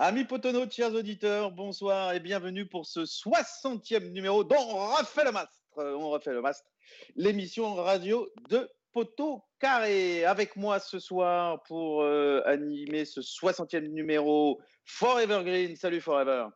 [0.00, 5.32] Amis Potono, chers auditeurs, bonsoir et bienvenue pour ce 60e numéro dont on refait le
[5.32, 5.58] mastre.
[5.74, 6.70] On refait le mastre,
[7.16, 10.24] l'émission radio de Poto Carré.
[10.24, 15.74] Avec moi ce soir pour euh, animer ce 60e numéro, Forever Green.
[15.74, 16.46] Salut Forever.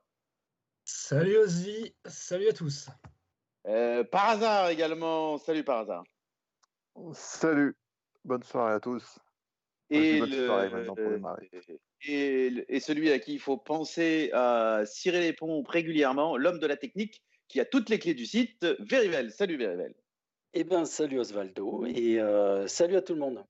[0.84, 2.90] Salut Ozzy, salut à tous.
[3.66, 6.04] Euh, par hasard également, salut par hasard.
[7.12, 7.76] Salut,
[8.24, 9.18] bonne soirée à tous.
[9.90, 10.48] Et, le,
[12.04, 16.76] et, celui à qui il faut penser à cirer les pompes régulièrement, l'homme de la
[16.76, 19.30] technique qui a toutes les clés du site, Verivel.
[19.30, 19.94] Salut Verivel.
[20.54, 23.44] Eh bien, salut Osvaldo et euh, salut à tout le monde.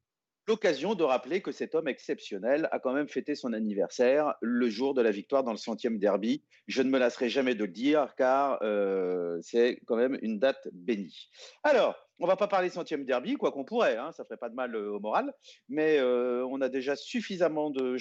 [0.48, 4.92] L'occasion de rappeler que cet homme exceptionnel a quand même fêté son anniversaire le jour
[4.92, 6.42] de la victoire dans le centième derby.
[6.66, 10.68] Je ne me lasserai jamais de le dire car euh, c'est quand même une date
[10.72, 11.30] bénie.
[11.62, 14.54] Alors, on va pas parler centième derby, quoi qu'on pourrait, hein, ça ferait pas de
[14.54, 15.32] mal euh, au moral,
[15.68, 17.96] mais euh, on a déjà suffisamment de,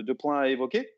[0.00, 0.94] de points à évoquer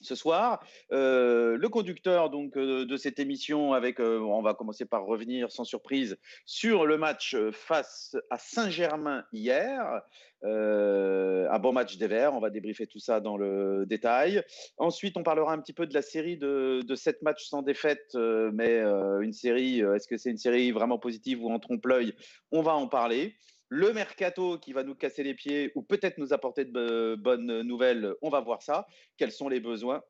[0.00, 0.64] ce soir.
[0.92, 5.50] Euh, le conducteur donc euh, de cette émission, avec, euh, on va commencer par revenir
[5.50, 10.02] sans surprise sur le match face à Saint-Germain hier.
[10.42, 12.34] un bon match des Verts.
[12.34, 14.42] On va débriefer tout ça dans le détail.
[14.76, 18.14] Ensuite, on parlera un petit peu de la série de, de sept matchs sans défaite,
[18.14, 18.78] mais
[19.20, 19.80] une série.
[19.80, 22.14] Est-ce que c'est une série vraiment positive ou en trompe-l'œil?
[22.52, 23.34] On va en parler
[23.68, 28.14] le mercato qui va nous casser les pieds ou peut-être nous apporter de bonnes nouvelles,
[28.22, 28.86] on va voir ça.
[29.18, 30.02] Quels sont les besoins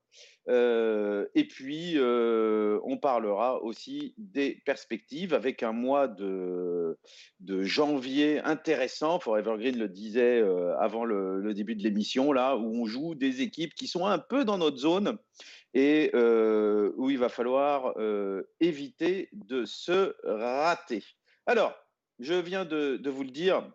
[0.49, 6.99] euh, Et puis, euh, on parlera aussi des perspectives avec un mois de,
[7.41, 9.19] de janvier intéressant.
[9.19, 13.43] Forever Green le disait euh, avant le, début de l'émission, là, où on joue des
[13.43, 15.19] équipes qui sont un peu dans notre zone
[15.75, 17.95] et où il va falloir
[18.61, 21.03] éviter de se rater.
[21.47, 21.75] Alors,
[22.19, 23.71] je viens de, vous le dire.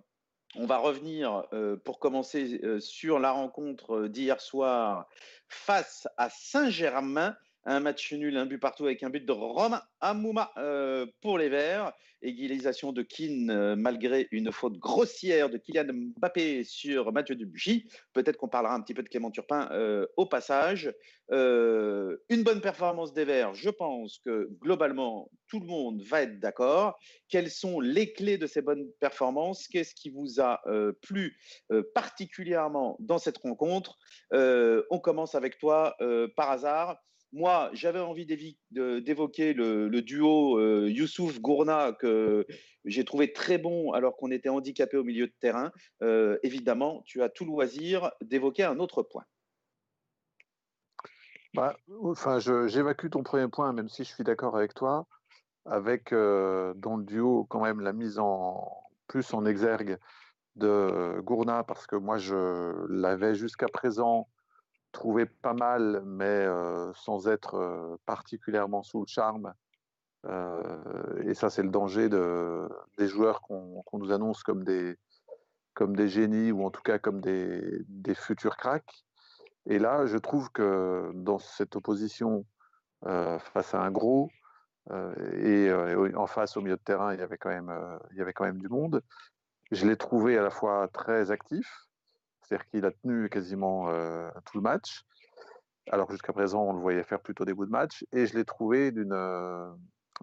[0.55, 5.07] On va revenir euh, pour commencer euh, sur la rencontre d'hier soir
[5.47, 10.51] face à Saint-Germain un match nul, un but partout avec un but de Romain Amouma
[10.57, 11.93] euh, pour les Verts.
[12.23, 17.87] Égalisation de Keane euh, malgré une faute grossière de Kylian Mbappé sur Mathieu Debuchy.
[18.13, 20.93] Peut-être qu'on parlera un petit peu de Clément Turpin euh, au passage.
[21.29, 23.53] une bonne performance des Verts.
[23.53, 26.97] Je pense que globalement, tout le monde va être d'accord.
[27.29, 29.67] Quelles sont les clés de ces bonnes performances?
[29.67, 30.61] Qu'est-ce qui vous a
[31.01, 31.37] plu
[31.95, 33.97] particulièrement dans cette rencontre?
[34.31, 35.95] On commence avec toi
[36.35, 36.97] par hasard.
[37.33, 38.27] Moi, j'avais envie
[38.69, 42.45] d'évoquer le, duo euh, Youssouf Gourna que
[42.85, 45.71] j'ai trouvé très bon alors qu'on était handicapé au milieu de terrain.
[46.03, 49.23] Euh, évidemment, tu as tout loisir d'évoquer un autre point.
[51.55, 55.07] Bah, enfin, j'évacue ton premier point, même si je suis d'accord avec toi,
[55.65, 59.97] avec euh, dans le duo quand même la mise en plus en exergue
[60.55, 64.27] de Gourna, parce que moi je l'avais jusqu'à présent
[64.93, 69.53] trouvé pas mal, mais euh, sans être euh, particulièrement sous le charme.
[70.25, 74.97] Euh, et ça, c'est le danger de, des joueurs qu'on nous annonce comme des,
[75.73, 77.83] comme des génies ou en tout cas comme des,
[78.15, 79.03] futurs cracks.
[79.65, 82.45] Et là, je trouve que dans cette opposition
[83.01, 84.29] face à un gros,
[84.89, 85.69] et,
[86.15, 87.73] en face au milieu de terrain, il y avait quand même,
[88.11, 89.01] il y avait quand même du monde.
[89.71, 91.87] Je l'ai trouvé à la fois très actif,
[92.43, 95.03] c'est-à-dire qu'il a tenu quasiment euh, tout le match,
[95.91, 98.05] alors jusqu'à présent, on le voyait faire plutôt des bouts de match.
[98.11, 99.71] Et je l'ai trouvé euh,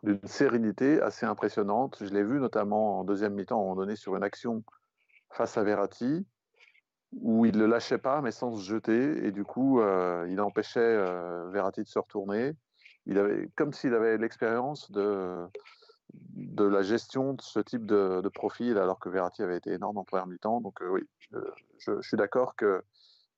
[0.02, 1.98] d'une sérénité assez impressionnante.
[2.00, 4.64] Je l'ai vu notamment en deuxième mi-temps, à un moment donné, sur une action
[5.32, 6.26] face à Verratti,
[7.12, 9.26] où il ne le lâchait pas, mais sans se jeter.
[9.26, 10.96] Et du coup, euh, il empêchait
[11.50, 12.52] Verratti de se retourner.
[13.06, 15.46] Il avait, comme s'il avait l'expérience de,
[16.14, 20.04] de la gestion de ce type de, profil, alors que Verratti avait été énorme en
[20.04, 20.60] première mi-temps.
[20.60, 21.02] Donc euh, oui,
[21.78, 22.82] je, suis d'accord que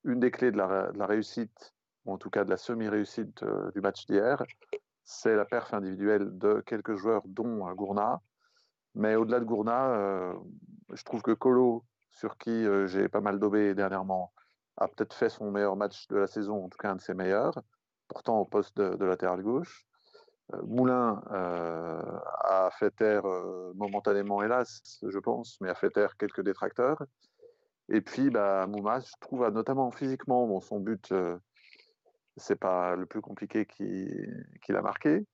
[0.03, 1.73] une des clés de la, réussite,
[2.05, 4.43] ou en tout cas de la semi-réussite euh, du match d'hier,
[5.03, 8.21] c'est la perf individuelle de quelques joueurs, dont euh, Gourna.
[8.95, 10.35] Mais au-delà de Gourna,
[10.93, 14.31] je trouve que Colo, sur qui j'ai pas mal daubé dernièrement,
[14.77, 17.15] a peut-être fait son meilleur match de la saison, en tout cas un de ses
[17.15, 17.59] meilleurs,
[18.07, 19.87] pourtant au poste de latéral gauche.
[20.53, 22.01] Euh, Moulin euh,
[22.43, 27.03] a fait taire euh, momentanément, hélas, je pense, mais a fait taire quelques détracteurs.
[27.89, 31.13] Et puis, bah, Mouma, je trouve, notamment physiquement, son but,
[32.37, 35.25] c'est pas le plus compliqué qu'il a marqué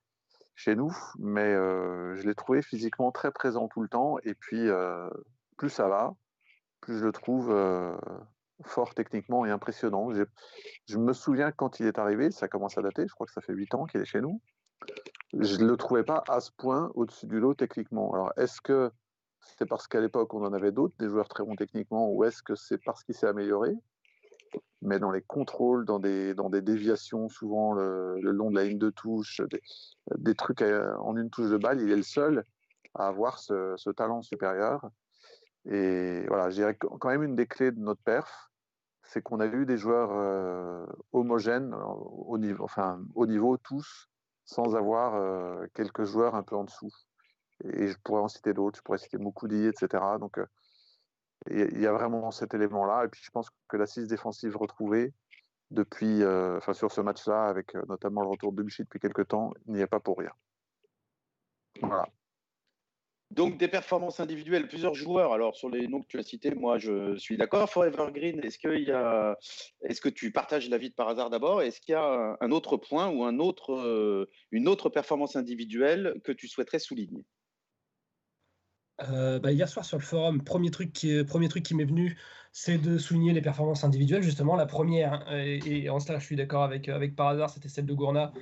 [0.55, 4.17] chez nous, mais je l'ai trouvé physiquement très présent tout le temps.
[4.23, 4.67] Et puis,
[5.57, 6.15] plus ça va,
[6.81, 7.53] plus je le trouve
[8.65, 10.09] fort techniquement et impressionnant.
[10.87, 13.41] Je me souviens quand il est arrivé, ça commence à dater, je crois que ça
[13.41, 14.41] fait 8 ans qu'il est chez nous
[15.37, 18.13] je ne le trouvais pas à ce point au-dessus du lot techniquement.
[18.13, 18.91] Alors, est-ce que
[19.41, 22.41] c'est parce qu'à l'époque, on en avait d'autres, des joueurs très bons techniquement, ou est-ce
[22.41, 23.75] que c'est parce qu'il s'est amélioré?
[24.81, 28.79] Mais dans les contrôles, dans des, dans des déviations, souvent le, long de la ligne
[28.79, 29.41] de touche,
[30.17, 32.45] des, trucs en une touche de balle, il est le seul
[32.95, 34.89] à avoir ce, talent supérieur.
[35.65, 38.49] Et voilà, je dirais quand même une des clés de notre perf,
[39.03, 44.08] c'est qu'on a eu des joueurs euh, homogènes au niveau, enfin, au niveau tous,
[44.49, 46.91] sans avoir euh, quelques joueurs un peu en dessous.
[47.63, 50.03] Et je pourrais en citer d'autres, je pourrais citer Moukoudi, etc.
[50.19, 50.45] Donc, euh,
[51.51, 53.05] il y a vraiment cet élément-là.
[53.05, 55.13] Et puis, je pense que l'assise défensive retrouvée
[55.71, 59.79] depuis, enfin, sur ce match-là, avec notamment le retour de Bullshit depuis quelques temps, n'y
[59.79, 60.31] est pas pour rien.
[61.81, 62.07] Voilà.
[63.31, 65.33] Donc des performances individuelles, plusieurs joueurs.
[65.33, 67.69] Alors sur les noms que tu as cités, moi je suis d'accord.
[67.69, 69.37] Forever Green, est-ce y a,
[69.83, 71.61] est-ce que tu partages l'avis de par hasard d'abord?
[71.61, 76.19] Est-ce qu'il y a un autre point ou un autre, euh, une autre performance individuelle
[76.23, 77.23] que tu souhaiterais souligner?
[79.09, 82.17] Euh, bah, hier soir sur le forum, premier truc qui, premier truc qui m'est venu,
[82.51, 84.23] c'est de souligner les performances individuelles.
[84.23, 87.85] Justement, la première, et, en cela je suis d'accord avec, avec par hasard, c'était celle
[87.85, 88.33] de Gourna,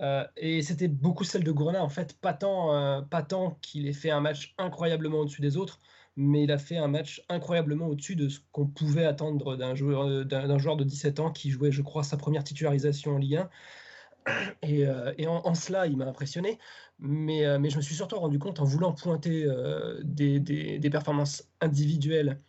[0.00, 3.92] euh, et c'était beaucoup celle de Gourna, en fait, pas tant, euh, tant qu'il ait
[3.92, 5.80] fait un match incroyablement au-dessus des autres,
[6.16, 10.06] mais il a fait un match incroyablement au-dessus de ce qu'on pouvait attendre d'un joueur,
[10.06, 13.50] euh, joueur de 17 ans qui jouait, je crois, sa première titularisation en Ligue 1.
[14.62, 14.86] Et,
[15.26, 16.58] en, cela, il m'a impressionné,
[16.98, 19.48] mais, mais je me suis surtout rendu compte en voulant pointer
[20.04, 22.40] des, des, performances individuelles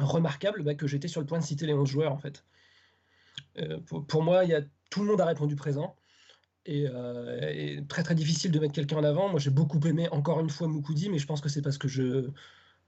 [0.00, 2.44] remarquables bah, que j'étais sur le point de citer les 11 joueurs, en fait.
[3.86, 5.94] Pour, pour, moi, y a, tout le monde a répondu présent.
[6.68, 9.28] Euh, et, très très difficile de mettre quelqu'un en avant.
[9.28, 11.88] Moi j'ai beaucoup aimé encore une fois Moukoudi, mais je pense que c'est parce que
[11.88, 12.30] je.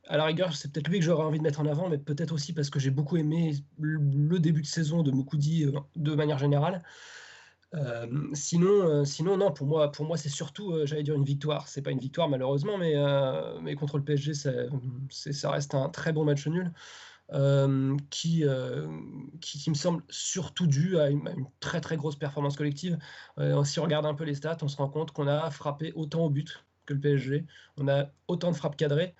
[0.08, 2.32] À la rigueur, c'est peut-être lui que j'aurais envie de mettre en avant, mais peut-être
[2.32, 6.38] aussi parce que j'ai beaucoup aimé le début de saison de Moukoudi euh, de manière
[6.38, 6.82] générale.
[7.74, 11.68] Euh, sinon, sinon, non, pour moi, pour moi c'est surtout, j'allais dire une victoire.
[11.68, 12.94] C'est pas une victoire malheureusement, mais,
[13.60, 16.72] mais contre le PSG, ça reste un très bon match nul.
[17.32, 18.86] Euh, qui, euh,
[19.40, 21.28] qui, qui, me semble surtout dû à une,
[21.58, 22.98] très très grosse performance collective.
[23.38, 25.92] Euh, si on regarde un peu les stats, on se rend compte qu'on a frappé
[25.96, 27.44] autant au but que le PSG,
[27.78, 29.16] on a autant de frappes cadrées,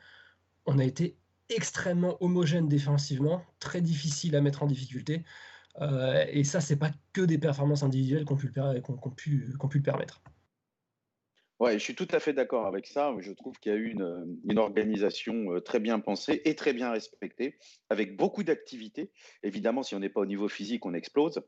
[0.67, 1.17] on a été
[1.49, 5.25] extrêmement homogène défensivement, très difficile à mettre en difficulté.
[6.31, 10.21] et ça, c'est pas que des performances individuelles qu'on pu, pu le permettre.
[11.59, 13.15] Ouais, je suis tout à fait d'accord avec ça.
[13.19, 16.91] Je trouve qu'il y a eu une, organisation euh, très bien pensée et très bien
[16.91, 17.57] respectée,
[17.89, 19.11] avec beaucoup d'activités.
[19.43, 21.41] Évidemment, si on n'est pas au niveau physique, on explose.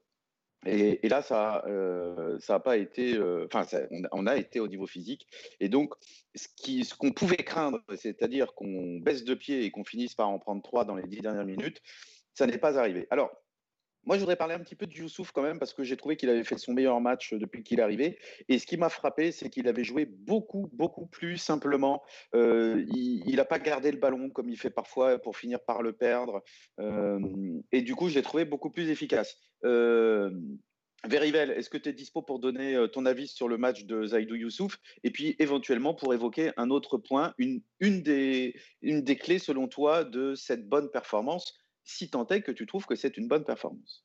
[0.67, 3.15] Et, là, ça euh, pas été.
[3.17, 3.67] Euh, enfin,
[4.13, 5.27] on, a été au niveau physique.
[5.61, 5.95] Et donc,
[6.35, 10.63] ce qu'on pouvait craindre, c'est-à-dire qu'on baisse de pied et qu'on finisse par en prendre
[10.63, 11.81] trois dans les dix dernières minutes,
[12.35, 13.07] ça n'est pas arrivé.
[13.11, 13.31] Alors,
[14.05, 16.17] moi, je voudrais parler un petit peu de Youssouf quand même, parce que j'ai trouvé
[16.17, 18.19] qu'il avait fait son meilleur match depuis qu'il est arrivé.
[18.49, 22.03] Et ce qui m'a frappé, c'est qu'il avait joué beaucoup, beaucoup plus simplement.
[22.35, 25.93] Euh, il n'a pas gardé le ballon comme il fait parfois pour finir par le
[25.93, 26.43] perdre.
[26.81, 27.21] Euh,
[27.73, 29.37] et du coup, je l'ai trouvé beaucoup plus efficace.
[29.65, 30.31] Euh,
[31.07, 34.07] Verivel, est-ce que tu es dispo pour donner euh, ton avis sur le match de
[34.07, 34.79] Zaidou Youssouf?
[35.05, 38.55] Et puis éventuellement pour évoquer un autre point, une des
[39.21, 41.57] clés selon toi de cette bonne performance
[41.89, 44.05] si tant est que tu trouves que c'est une bonne performance.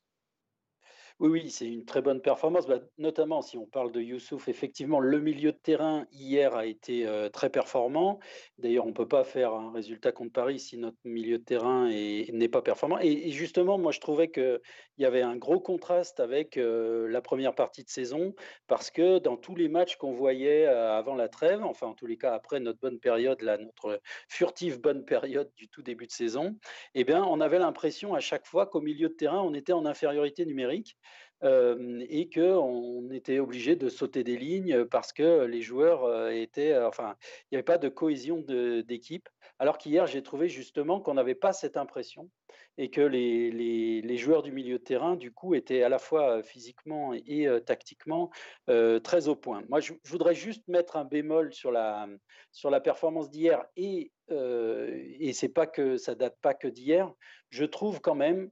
[1.20, 4.48] Oui, oui, c'est une très bonne performance, bah, notamment si on parle de Youssouf.
[4.48, 8.18] Effectivement, le milieu de terrain hier a été très performant.
[8.58, 11.88] D'ailleurs, on ne peut pas faire un résultat contre Paris si notre milieu de terrain
[11.88, 12.98] n'est pas performant.
[12.98, 14.60] Et, justement, moi, je trouvais qu'il
[14.98, 18.34] y avait un gros contraste avec la première partie de saison,
[18.66, 22.16] parce que dans tous les matchs qu'on voyait avant la trêve, enfin en tous les
[22.18, 26.56] cas après notre bonne période, là, notre furtive bonne période du tout début de saison,
[26.94, 29.86] eh bien, on avait l'impression à chaque fois qu'au milieu de terrain, on était en
[29.86, 30.96] infériorité numérique
[31.44, 37.54] et qu'on était obligé de sauter des lignes parce que les joueurs étaient, enfin, il
[37.54, 38.42] n'y avait pas de cohésion
[38.86, 39.28] d'équipe.
[39.58, 42.30] Alors qu'hier, j'ai trouvé justement qu'on n'avait pas cette impression
[42.78, 47.12] et que les, joueurs du milieu de terrain, du coup, étaient à la fois physiquement
[47.12, 48.30] et tactiquement
[48.66, 49.62] très au point.
[49.68, 52.08] Moi, je, voudrais juste mettre un bémol sur la,
[52.52, 57.12] sur la performance d'hier et, et c'est pas que ça date pas que d'hier.
[57.50, 58.50] Je trouve quand même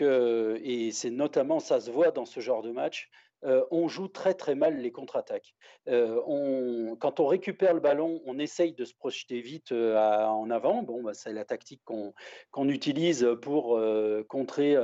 [0.00, 3.10] et c'est notamment, ça se voit dans ce genre de match,
[3.44, 5.54] euh, on joue très très mal les contre-attaques.
[5.88, 9.96] Euh, quand on récupère le ballon, on essaye de se projeter vite euh,
[10.26, 10.82] en avant.
[10.82, 13.80] Bon, bah, c'est la tactique qu'on utilise pour
[14.28, 14.76] contrer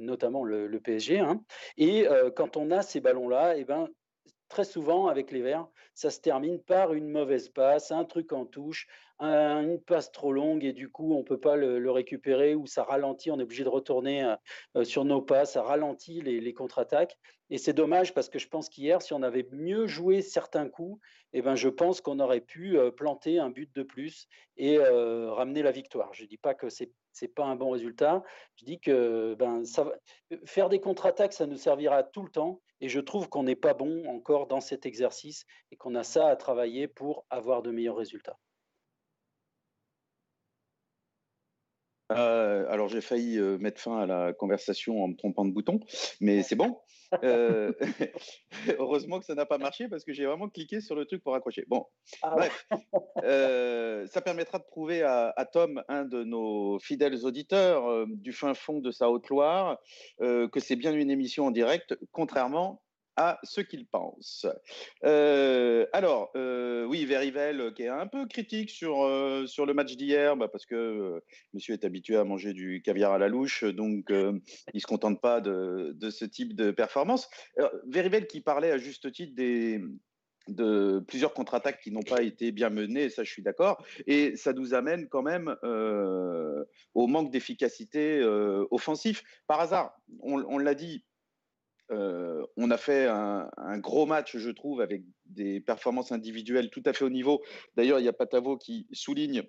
[0.00, 1.18] notamment le, PSG.
[1.18, 1.42] Hein.
[1.76, 2.06] Et
[2.36, 3.88] quand on a ces ballons-là, eh ben,
[4.48, 8.44] très souvent avec les Verts, ça se termine par une mauvaise passe, un truc en
[8.44, 8.86] touche,
[9.20, 13.30] une passe trop longue et du coup on peut pas le, récupérer ou ça ralentit,
[13.30, 14.34] on est obligé de retourner
[14.82, 17.16] sur nos pas, ça ralentit les, contre-attaques.
[17.48, 21.00] Et c'est dommage parce que je pense qu'hier, si on avait mieux joué certains coups,
[21.32, 25.70] eh ben, je pense qu'on aurait pu planter un but de plus et ramener la
[25.70, 26.12] victoire.
[26.12, 26.90] Je ne dis pas que c'est
[27.22, 28.22] n'est pas un bon résultat.
[28.56, 29.90] Je dis que ben, ça,
[30.44, 32.60] faire des contre-attaques, ça nous servira tout le temps.
[32.80, 36.28] Et je trouve qu'on n'est pas bon encore dans cet exercice et qu'on a ça
[36.28, 38.38] à travailler pour avoir de meilleurs résultats.
[42.12, 45.80] Euh, alors j'ai failli euh, mettre fin à la conversation en me trompant de bouton,
[46.20, 46.78] mais c'est bon.
[47.22, 47.72] Euh,
[48.80, 51.36] heureusement que ça n'a pas marché parce que j'ai vraiment cliqué sur le truc pour
[51.36, 51.64] accrocher.
[51.68, 51.86] Bon,
[52.20, 52.66] ah bref,
[54.10, 58.90] ça permettra de prouver à, Tom, un de nos fidèles auditeurs du fin fond de
[58.90, 59.78] sa Haute-Loire,
[60.18, 62.82] que c'est bien une émission en direct, contrairement
[63.16, 64.46] à ce qu'il pense.
[65.04, 68.96] Euh, alors, euh, oui, Verivel euh, qui est un peu critique sur,
[69.46, 71.22] sur le match d'hier, bah, parce que
[71.54, 74.40] monsieur est habitué à manger du caviar à la louche, donc il
[74.74, 77.28] ne se contente pas de, de, ce type de performance.
[77.86, 79.80] Verivel qui parlait à juste titre des,
[80.48, 84.52] de plusieurs contre-attaques qui n'ont pas été bien menées, ça je suis d'accord, et ça
[84.52, 85.56] nous amène quand même
[86.94, 88.22] au manque d'efficacité
[88.70, 89.22] offensif.
[89.46, 91.04] Par hasard, on, on l'a dit,
[91.90, 96.92] euh, on a fait un, gros match, je trouve, avec des performances individuelles tout à
[96.92, 97.42] fait au niveau.
[97.76, 99.42] D'ailleurs, il y a Patavo qui souligne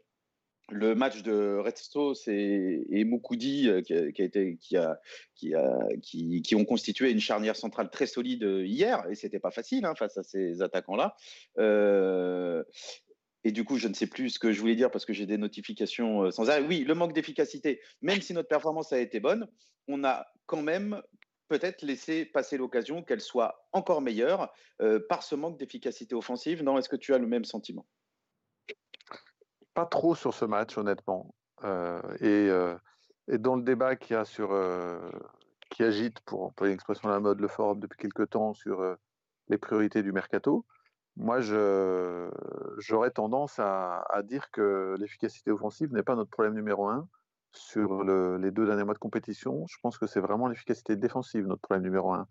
[0.70, 3.82] le match de Restos et, et euh,
[6.01, 9.96] qui, ont constitué une charnière centrale très solide euh, hier, et c'était pas facile hein,
[9.96, 11.15] face à ces attaquants-là.
[13.46, 15.25] et du coup, je ne sais plus ce que je voulais dire parce que j'ai
[15.25, 16.65] des notifications sans arrêt.
[16.67, 17.79] Oui, le manque d'efficacité.
[18.01, 19.48] Même si notre performance a été bonne,
[19.88, 21.01] on a quand même
[21.47, 26.63] peut-être laisser passer l'occasion qu'elle soit encore meilleure euh, par ce manque d'efficacité offensive.
[26.63, 27.85] Non, est-ce que tu as le même sentiment?
[29.73, 31.33] Pas trop sur ce match, honnêtement.
[31.63, 32.77] Euh, euh,
[33.27, 34.23] et, dans le débat qui a
[35.69, 38.97] qui agite, pour employer l'expression de la mode, le forum depuis quelques temps sur
[39.49, 40.65] les priorités du mercato,
[41.17, 47.07] moi, j'aurais tendance à, dire que l'efficacité offensive n'est pas notre problème numéro un,
[47.53, 51.61] sur les deux derniers mois de compétition, je pense que c'est vraiment l'efficacité défensive, notre
[51.61, 52.27] problème numéro un.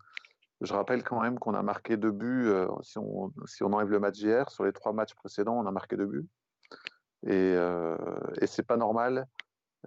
[0.61, 3.31] Je rappelle quand même qu'on a marqué deux buts, euh, si, on,
[3.61, 6.27] enlève le match hier, sur les trois matchs précédents, on a marqué deux buts.
[7.23, 7.97] Et, euh,
[8.41, 9.27] et c'est pas normal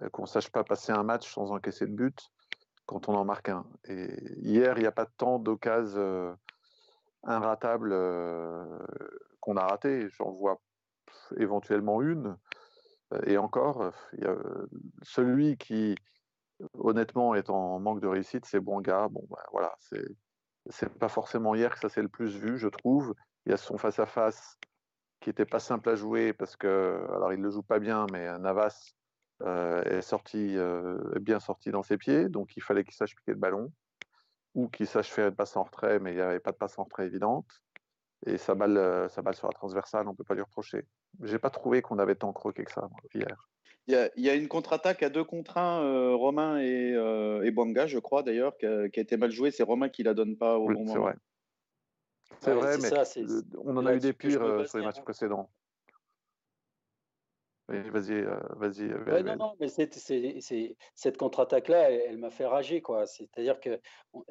[0.01, 2.31] euh, qu'on sache pas passer un match sans encaisser de but
[2.85, 3.65] quand on en marque un.
[3.85, 4.07] Et
[4.41, 6.33] hier, il n'y a pas tant d'occasions euh,
[7.23, 7.93] inratables
[9.39, 10.07] qu'on a raté.
[10.09, 10.61] J'en vois
[11.37, 12.37] éventuellement une.
[13.25, 14.35] Et encore, y a
[15.01, 15.95] celui qui,
[16.73, 19.07] honnêtement, est en manque de réussite, c'est Bonga.
[19.09, 19.73] Bon, ben, voilà,
[20.69, 23.13] c'est pas forcément hier que ça s'est le plus vu, je trouve.
[23.45, 24.57] Il y a son face à face
[25.19, 28.37] qui n'était pas simple à jouer parce que, alors il le joue pas bien, mais
[28.39, 28.93] Navas
[29.45, 30.57] est sorti,
[31.19, 33.71] bien sorti dans ses pieds, donc il fallait qu'il sache piquer le ballon
[34.53, 36.77] ou qu'il sache faire une passe en retrait, mais il n'y avait pas de passe
[36.77, 37.47] en retrait évidente.
[38.25, 40.85] Et sa balle, sa balle sur la transversale, on ne peut pas lui reprocher.
[41.23, 43.49] J'ai pas trouvé qu'on avait tant croqué que ça hier.
[43.87, 47.87] Il y, a, une contre-attaque à deux contre un, euh, Romain et, euh, et Banga,
[47.87, 49.51] je crois d'ailleurs, qui a, été mal jouée.
[49.51, 50.93] C'est Romain qui la donne pas au bon moment.
[50.93, 51.15] C'est vrai.
[52.39, 52.89] C'est vrai, mais
[53.57, 55.49] on en a eu des pires euh, sur les matchs précédents
[57.71, 58.91] vas-y, euh, vas-y.
[58.91, 63.05] Euh, non, non, mais cette contre-attaque-là, elle, m'a fait rager, quoi.
[63.05, 63.79] C'est-à-dire que,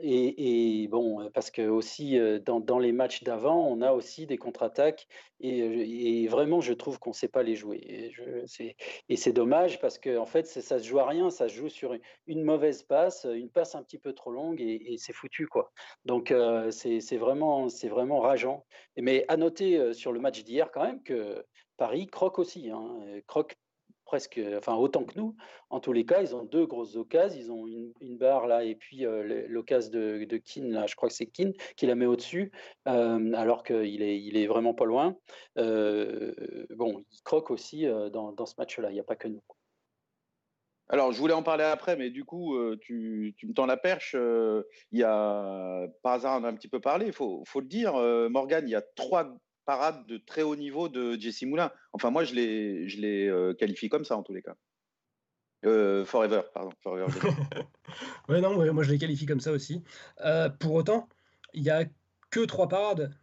[0.03, 5.07] et, bon, parce que aussi dans, dans les matchs d'avant, on a aussi des contre-attaques,
[5.41, 7.81] et, vraiment, je trouve qu'on ne sait pas les jouer.
[7.83, 8.13] Et,
[8.47, 8.77] c'est,
[9.09, 11.69] et c'est dommage parce que en fait, ça se joue à rien, ça se joue
[11.69, 15.73] sur une, mauvaise passe, une passe un petit peu trop longue, et, c'est foutu, quoi.
[16.05, 16.35] Donc
[16.71, 18.65] c'est vraiment, c'est vraiment rageant.
[18.97, 21.45] Mais à noter sur le match d'hier quand même que
[21.81, 23.57] Paris croque aussi, hein, croque
[24.05, 25.35] presque, enfin autant que nous.
[25.71, 27.41] En tous les cas, ils ont deux grosses occasions.
[27.41, 27.67] Ils ont
[28.03, 31.55] une, barre là et puis euh, l'occasion de, de Keane, je crois que c'est Keane
[31.77, 32.53] qui la met au-dessus,
[32.87, 35.17] euh, alors qu'il est, il est vraiment pas loin.
[35.57, 36.35] Euh,
[36.69, 38.91] bon, ils croquent aussi dans, ce match-là.
[38.91, 39.43] Il n'y a pas que nous.
[40.91, 44.15] Alors, je voulais en parler après, mais du coup, tu, me tends la perche.
[44.93, 47.69] Il y a, par hasard, on a un petit peu parlé, il faut, faut, le
[47.69, 47.95] dire,
[48.29, 49.33] Morgan, il y a trois
[49.71, 51.71] parade de très haut niveau de Jesse Moulin.
[51.93, 54.57] Enfin, moi, je les, je les euh, qualifie comme ça en tous les cas.
[55.65, 56.73] Euh, forever, pardon.
[56.83, 57.07] Forever.
[58.29, 59.85] ouais, non, moi je les qualifie comme ça aussi.
[60.25, 61.09] Euh, pour autant,
[61.55, 61.85] il n'y a
[62.33, 63.15] que trois parades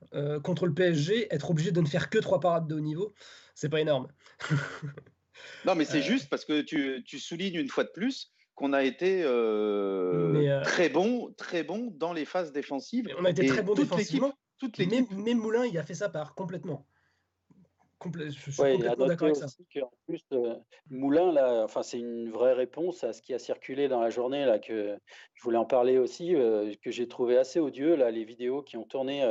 [0.42, 1.28] contre le PSG.
[1.36, 3.14] Être obligé de ne faire que trois parades de haut niveau,
[3.54, 4.08] c'est pas énorme.
[5.66, 8.86] non, mais c'est juste parce que tu, tu, soulignes une fois de plus qu'on a
[8.86, 9.24] été
[10.64, 13.14] très bon, très bon dans les phases défensives.
[13.20, 14.34] on a été très bon défensivement.
[14.60, 14.88] Toutes les...
[14.88, 16.86] même, Moulin, il a fait sa part complètement.
[18.16, 19.48] je suis complètement d'accord avec ça.
[19.82, 20.26] En plus,
[20.90, 24.46] Moulin, là, enfin, c'est une vraie réponse à ce qui a circulé dans la journée,
[24.46, 24.98] là, que
[25.34, 28.86] je voulais en parler aussi, que j'ai trouvé assez odieux, là, les vidéos qui ont
[28.86, 29.24] tourné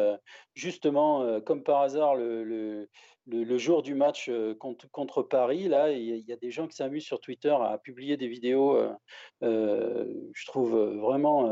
[0.55, 2.89] justement, comme par hasard, le, le,
[3.27, 4.31] le, jour du match
[4.61, 5.67] contre, contre Paris.
[5.67, 8.79] Là, il y, a des gens qui s'amusent sur Twitter à publier des vidéos.
[9.43, 11.51] je trouve vraiment,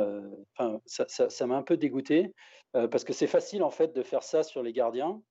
[0.56, 2.32] enfin, ça m'a un peu dégoûté
[2.90, 5.22] parce que c'est facile en fait de faire ça sur les gardiens.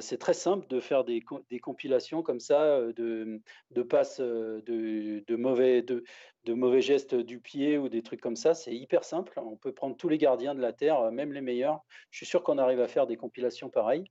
[0.00, 5.36] c'est très simple de faire des, des compilations comme ça de, de passes de, de,
[5.36, 6.04] mauvais, de,
[6.44, 8.54] de mauvais gestes du pied ou des trucs comme ça.
[8.54, 9.32] C'est hyper simple.
[9.36, 11.80] On peut prendre tous les gardiens de la Terre, même les meilleurs.
[12.10, 14.04] Je suis sûr qu'on arrive à faire des compilations pareilles.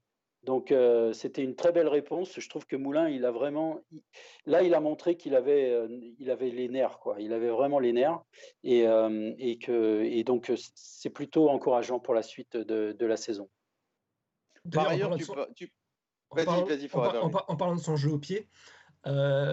[0.45, 2.39] Donc euh, c'était une très belle réponse.
[2.39, 3.81] Je trouve que Moulin, il a vraiment,
[4.45, 5.87] là, il a montré qu'il avait, euh,
[6.19, 7.19] il avait les nerfs, quoi.
[7.19, 8.19] Il avait vraiment les nerfs,
[8.63, 13.49] et, euh, et que, et donc c'est plutôt encourageant pour la suite de, la saison.
[14.71, 15.15] Par ailleurs,
[15.55, 15.71] tu,
[16.31, 18.47] vas-y, vas-y, en, en, parlant de son jeu au pied,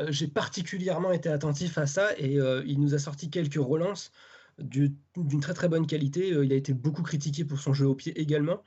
[0.08, 2.34] j'ai particulièrement été attentif à ça, et
[2.66, 4.12] il nous a sorti quelques relances
[4.58, 6.28] d'une très très bonne qualité.
[6.28, 8.62] il a été beaucoup critiqué pour son jeu au pied également.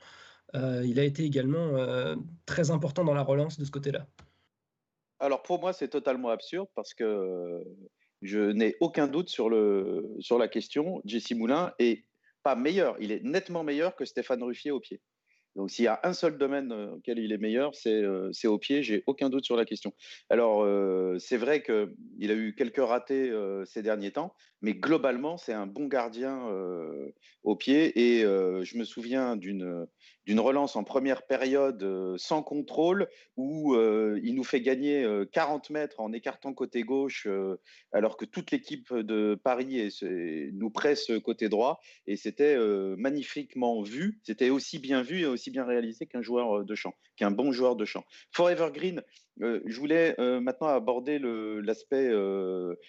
[0.56, 4.06] Euh, il a été également euh, très important dans la relance de ce côté-là.
[5.18, 7.62] Alors pour moi, c'est totalement absurde parce que
[8.22, 11.00] je n'ai aucun doute sur, le, sur la question.
[11.04, 12.04] Jesse Moulin est
[12.42, 15.00] pas meilleur, il est nettement meilleur que Stéphane Ruffier au pied.
[15.56, 19.02] Donc s'il y a un seul domaine auquel il est meilleur, c'est au pied, j'ai
[19.06, 19.94] aucun doute sur la question.
[20.28, 20.66] Alors
[21.18, 23.32] c'est vrai qu'il a eu quelques ratés
[23.64, 24.34] ces derniers temps,
[24.66, 26.42] mais globalement c'est un bon gardien
[27.44, 27.98] au pied.
[27.98, 29.86] Et je me souviens d'une
[30.26, 35.70] d'une relance en première période euh, sans contrôle où euh, il nous fait gagner 40
[35.70, 37.28] euh, mètres en écartant côté gauche
[37.92, 39.96] alors que toute l'équipe de Paris
[40.52, 41.80] nous presse côté droit.
[42.06, 42.56] Et c'était
[42.96, 47.30] magnifiquement vu, c'était aussi bien vu et aussi bien réalisé qu'un joueur de champ, qu'un
[47.30, 48.04] bon joueur de champ.
[48.32, 49.02] Forever Green,
[49.40, 52.10] je voulais maintenant aborder l'aspect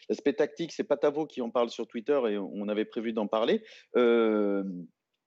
[0.09, 3.63] l'aspect tactique, c'est Patavo qui en parle sur Twitter et on avait prévu d'en parler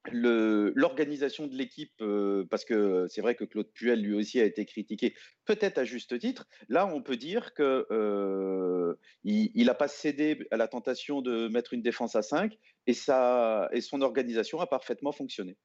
[0.08, 4.64] l'organisation de l'équipe, euh, parce que c'est vrai que Claude Puel lui aussi a été
[4.64, 5.14] critiqué,
[5.44, 6.46] peut-être à juste titre.
[6.68, 11.74] Là, on peut dire que euh, il n'a pas cédé à la tentation de mettre
[11.74, 15.56] une défense à 5 et, et son organisation a parfaitement fonctionné.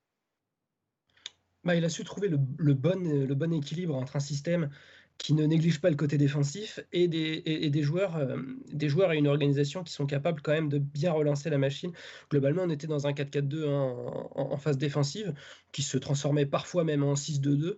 [1.66, 4.70] Bah, il a su trouver le, bon, le bon équilibre entre un système
[5.18, 8.38] qui ne négligent pas le côté défensif et des, des joueurs, euh,
[8.72, 11.92] des joueurs et une organisation qui sont capables quand même de bien relancer la machine.
[12.30, 15.34] Globalement, on était dans un 4-4-2 en, phase défensive
[15.72, 17.78] qui se transformait parfois même en 6-2-2 euh,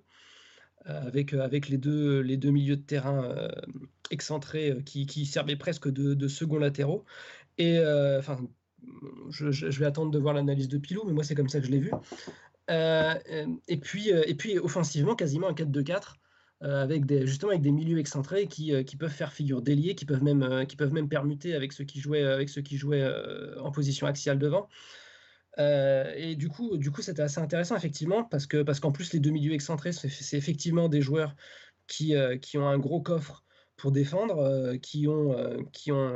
[0.86, 1.78] avec, euh, les,
[2.38, 3.48] deux, milieux de terrain
[4.10, 7.06] excentrés qui, servaient presque de, de second latéraux.
[7.58, 7.80] Et
[8.18, 8.40] enfin,
[9.30, 11.72] je, vais attendre de voir l'analyse de Pilou, mais moi c'est comme ça que je
[11.72, 11.92] l'ai vu.
[12.70, 16.16] Et, puis, et puis offensivement, quasiment un 4-2-4
[16.64, 19.94] euh, avec des, justement avec des milieux excentrés qui, euh, qui peuvent faire figure d'ailier,
[19.94, 22.78] qui peuvent même euh, qui peuvent même permuter avec ceux qui jouaient avec ceux qui
[22.78, 23.08] jouaient
[23.60, 24.68] en position axiale devant.
[25.60, 29.20] et du coup, du coup, c'était assez intéressant effectivement parce que parce qu'en plus les
[29.20, 31.36] deux milieux excentrés, c'est effectivement des joueurs
[31.88, 33.44] qui, qui ont un gros coffre
[33.76, 35.36] pour défendre, qui ont
[35.72, 36.16] qui ont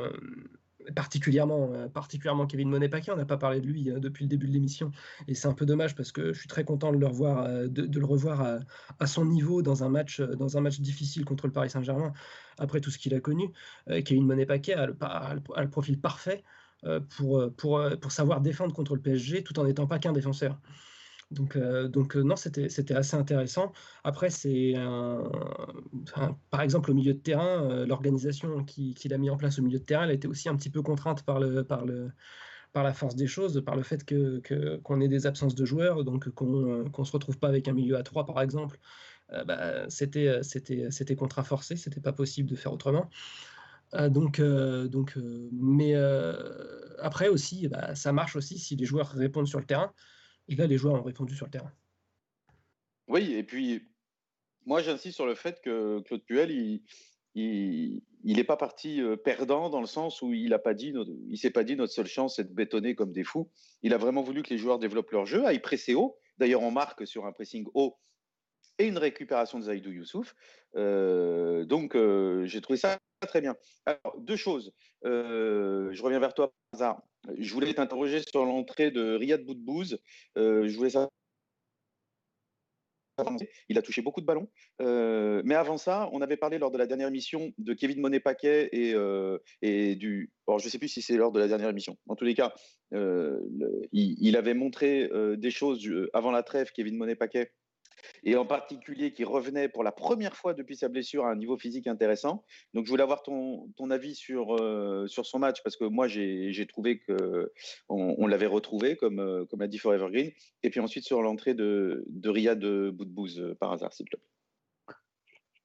[0.96, 3.12] particulièrement, euh, particulièrement Kevin Monet-Paquet.
[3.12, 4.92] On n'a pas parlé de lui euh, depuis le début de l'émission.
[5.28, 8.60] Et c'est un peu dommage parce que je suis très content de le revoir, euh,
[9.00, 12.14] à, son niveau dans un, match, dans un match difficile contre le Paris Saint-Germain,
[12.58, 13.52] après tout ce qu'il a connu.
[13.88, 16.44] Kevin Monet-Paquet a, le, profil parfait
[17.18, 20.58] pour, pour, pour savoir défendre contre le PSG tout en n'étant pas qu'un défenseur.
[21.32, 23.72] Donc, euh, euh, non, c'était, assez intéressant.
[24.04, 24.74] Après, c'est
[26.50, 29.80] par exemple au milieu de terrain, euh, l'organisation qu'il a mis en place au milieu
[29.80, 33.64] de terrain, elle a été aussi un petit peu contrainte par, la force des choses,
[33.66, 34.06] par le fait
[34.84, 37.98] qu'on ait des absences de joueurs, donc qu'on ne se retrouve pas avec un milieu
[37.98, 38.78] à 3 par exemple.
[39.48, 43.10] Bah, c'était, c'était contraforcé, c'était pas possible de faire autrement.
[44.10, 45.18] donc, donc,
[45.54, 45.96] mais
[47.00, 49.94] après aussi, bah, ça marche aussi si les joueurs répondent sur le terrain.
[50.52, 51.72] Et là, les joueurs ont répondu sur le terrain.
[53.08, 53.82] Oui, et puis
[54.66, 56.84] moi, j'insiste sur le fait que Claude Puel, il,
[57.34, 60.94] il n'est pas parti euh, perdant dans le sens où il n'a pas dit,
[61.30, 63.50] il s'est pas dit notre seule chance c'est de bétonner comme des fous.
[63.82, 66.18] Il a vraiment voulu que les joueurs développent leur jeu, aillent presser haut.
[66.38, 67.98] D'ailleurs, on marque sur un pressing haut
[68.82, 70.36] et une récupération de Zaidou Youssouf.
[70.76, 73.56] Euh, donc, euh, j'ai trouvé ça très bien.
[74.18, 74.74] Deux choses.
[75.04, 77.02] je reviens vers toi, hasard.
[77.38, 80.00] Je voulais t'interroger sur l'entrée de Riyad Boudbouz.
[80.38, 81.10] Euh, je voulais savoir.
[83.70, 84.50] Il a touché beaucoup de ballons.
[84.82, 88.70] Euh, mais avant ça, on avait parlé lors de la dernière émission de Kevin Monet-Paquet
[88.72, 90.32] et, euh, et, du.
[90.48, 91.98] Alors, je ne sais plus si c'est lors de la dernière émission.
[92.08, 92.54] En tous les cas,
[92.92, 97.52] il, avait montré des choses avant la trêve, Kevin Monet-Paquet,
[98.24, 101.58] et en particulier qui revenait pour la première fois depuis sa blessure à un niveau
[101.58, 102.44] physique intéressant.
[102.74, 106.08] Donc, je voulais avoir ton, ton avis sur, euh, sur son match parce que moi,
[106.08, 107.52] j'ai trouvé que
[107.90, 110.32] on, l'avait retrouvé, comme, euh, comme l'a dit Forever Green.
[110.64, 114.26] Et puis ensuite, sur l'entrée de, de Riyad Boudbouz, euh, par hasard, s'il te plaît.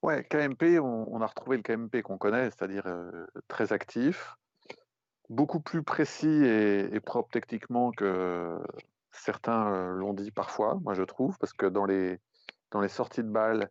[0.03, 2.85] Ouais, KMP, on, a retrouvé le KMP qu'on connaît, c'est-à-dire
[3.49, 4.37] très actif,
[5.29, 8.57] beaucoup plus précis et propre techniquement que
[9.17, 12.19] certains l'ont dit parfois, moi je trouve, parce que dans les,
[12.71, 13.69] dans les sorties de balles,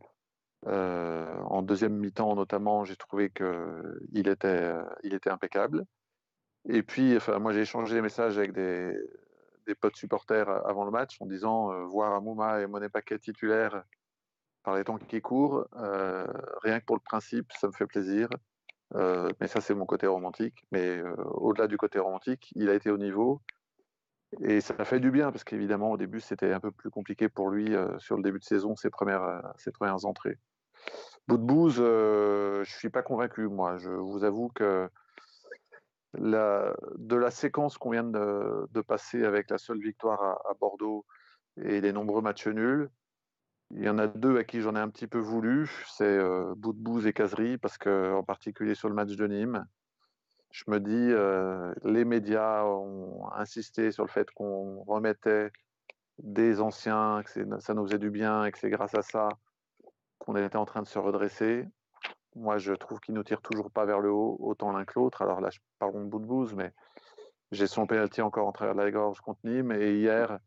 [0.67, 5.85] euh, en deuxième mi-temps notamment, j'ai trouvé qu'il était, euh, il était impeccable.
[6.69, 8.97] Et puis, enfin, moi j'ai échangé des messages avec des,
[9.67, 13.83] des potes supporters avant le match en disant euh, voir Amouma et Monet Paquet titulaires
[14.63, 15.67] par les temps qui courent,
[16.63, 18.27] rien que pour le principe, ça me fait plaisir.
[18.95, 20.65] mais ça, c'est mon côté romantique.
[20.71, 21.03] Mais
[21.35, 23.43] au-delà du côté romantique, il a été au niveau.
[24.41, 27.49] Et ça fait du bien parce qu'évidemment, au début, c'était un peu plus compliqué pour
[27.49, 30.37] lui euh, sur le début de saison, ses premières, euh, ses premières entrées.
[31.27, 33.77] Bout de bouse, euh, je ne suis pas convaincu, moi.
[33.77, 34.89] Je vous avoue que
[36.17, 41.05] de la séquence qu'on vient de, passer avec la seule victoire à, Bordeaux
[41.61, 42.89] et les nombreux matchs nuls,
[43.71, 46.19] il y en a deux à qui j'en ai un petit peu voulu, c'est
[46.55, 49.65] Bout de et Casery, parce que en particulier sur le match de Nîmes,
[50.55, 55.51] je me dis, euh, les médias ont insisté sur le fait qu'on remettait
[56.17, 59.27] des anciens, que ça nous faisait du bien et que c'est grâce à ça
[60.17, 61.65] qu'on était en train de se redresser.
[62.35, 65.21] Moi, je trouve qu'ils ne tirent toujours pas vers le haut, autant l'un que l'autre.
[65.21, 66.71] Alors là, je parle de bout de bouse, mais
[67.51, 69.73] j'ai son penalty encore en travers de la gorge contre Nîmes.
[69.73, 70.39] Et hier,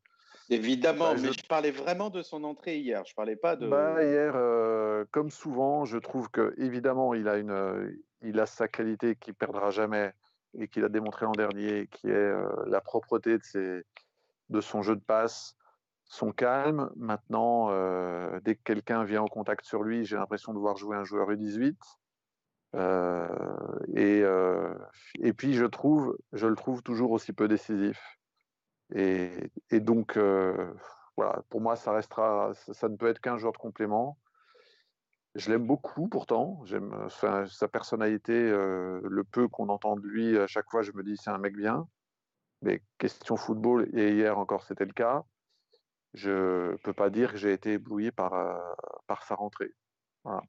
[0.49, 1.47] Évidemment, bah, mais je...
[1.47, 3.05] parlais vraiment de son entrée hier.
[3.05, 3.69] Je parlais pas de.
[3.69, 8.69] Bah, hier, euh, comme souvent, je trouve que évidemment, il a une, il a sa
[8.69, 10.13] qualité qui perdra jamais
[10.59, 15.01] et qu'il a démontré l'an dernier, qui est euh, la propreté de, son jeu de
[15.01, 15.57] passe,
[16.05, 16.91] son calme.
[16.97, 20.97] Maintenant, euh, dès que quelqu'un vient en contact sur lui, j'ai l'impression de voir jouer
[20.97, 21.77] un joueur U18.
[23.95, 24.25] et,
[25.21, 28.19] et puis, je trouve, je le trouve toujours aussi peu décisif.
[28.95, 30.73] Et, donc, euh,
[31.17, 34.19] voilà, pour moi, ça ça, ne peut être qu'un joueur de complément.
[35.39, 36.61] Je l'aime beaucoup pourtant.
[36.65, 40.37] J'aime sa personnalité, euh, le peu qu'on entend de lui.
[40.37, 41.87] À chaque fois, je me dis c'est un mec bien.
[42.63, 45.25] Mais question football, et hier encore c'était le cas,
[46.15, 48.59] je peux pas dire que j'ai été ébloui par, euh,
[49.07, 49.73] par sa rentrée.
[50.25, 50.43] Voilà.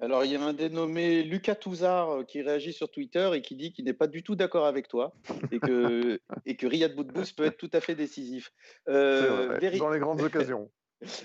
[0.00, 3.56] Alors, il y a un dénommé Lucas Touzard euh, qui réagit sur Twitter et qui
[3.56, 5.12] dit qu'il n'est pas du tout d'accord avec toi
[5.50, 8.52] et que, et que Riyad Boudbous peut être tout à fait décisif.
[8.88, 10.70] Euh, Dans les grandes occasions.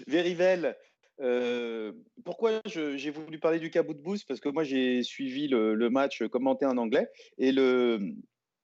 [0.07, 0.75] Verivel,
[1.21, 1.93] euh,
[2.25, 6.65] pourquoi j'ai voulu parler du cas Boudbous Parce que moi, j'ai suivi le, match commenté
[6.65, 8.15] en anglais et le,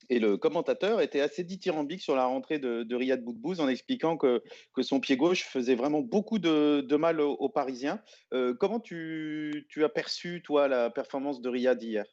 [0.10, 4.18] et le commentateur était assez dithyrambique sur la rentrée de, de Riyad Boudbouz en expliquant
[4.18, 4.42] que,
[4.74, 8.02] que, son pied gauche faisait vraiment beaucoup de, de mal aux, Parisiens.
[8.34, 12.06] Euh, comment tu, tu, as perçu, toi, la performance de Riyad hier?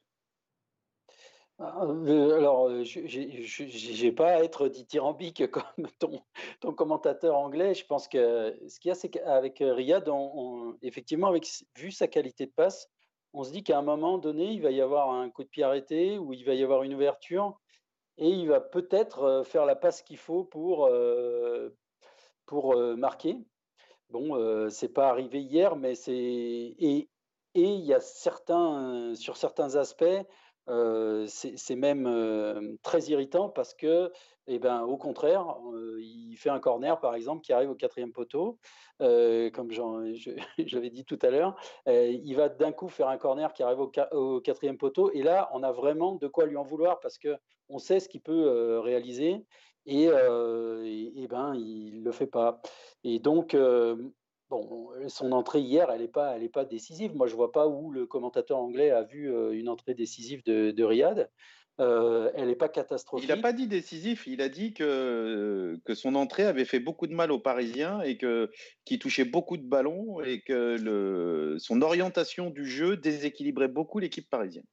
[1.59, 6.23] Alors, euh, je n'ai pas à être dithyrambique comme ton,
[6.61, 7.75] ton, commentateur anglais.
[7.75, 10.09] Je pense que ce qu'il y a, c'est qu'avec Riyad,
[10.83, 11.33] effectivement,
[11.77, 12.91] vu sa qualité de passe,
[13.33, 15.63] on se dit qu'à un moment donné, il va y avoir un coup de pied
[15.63, 17.59] arrêté ou il va y avoir une ouverture
[18.19, 20.91] et il va peut-être faire la passe qu'il faut pour,
[22.47, 23.39] pour marquer.
[24.11, 27.11] Bon, c'est pas arrivé hier, mais c'est et,
[27.55, 30.05] et il y a certains sur certains aspects,
[30.67, 34.13] c'est même très irritant parce que,
[34.47, 35.57] eh ben, au contraire,
[35.99, 38.59] il fait un corner, par exemple, qui arrive au quatrième poteau,
[38.99, 41.57] comme j'avais dit tout à l'heure.
[41.87, 45.63] il va d'un coup faire un corner qui arrive au, quatrième poteau, et là, on
[45.63, 47.37] a vraiment de quoi lui en vouloir parce que
[47.69, 49.45] on sait ce qu'il peut réaliser,
[49.87, 52.61] et, et, ben, il le fait pas.
[53.05, 53.57] Et donc,
[54.49, 57.15] Bon, son entrée hier, elle n'est pas, pas décisive.
[57.17, 60.85] Moi, je ne vois pas où le commentateur anglais a vu une entrée décisive de,
[60.85, 61.29] Riyad.
[61.79, 63.29] elle n'est pas catastrophique.
[63.29, 67.09] Il n'a pas dit décisif, il a dit que, que son entrée avait fait beaucoup
[67.09, 72.51] de mal aux Parisiens et qu'il touchait beaucoup de ballons et que le, son orientation
[72.51, 74.67] du jeu déséquilibrait beaucoup l'équipe parisienne.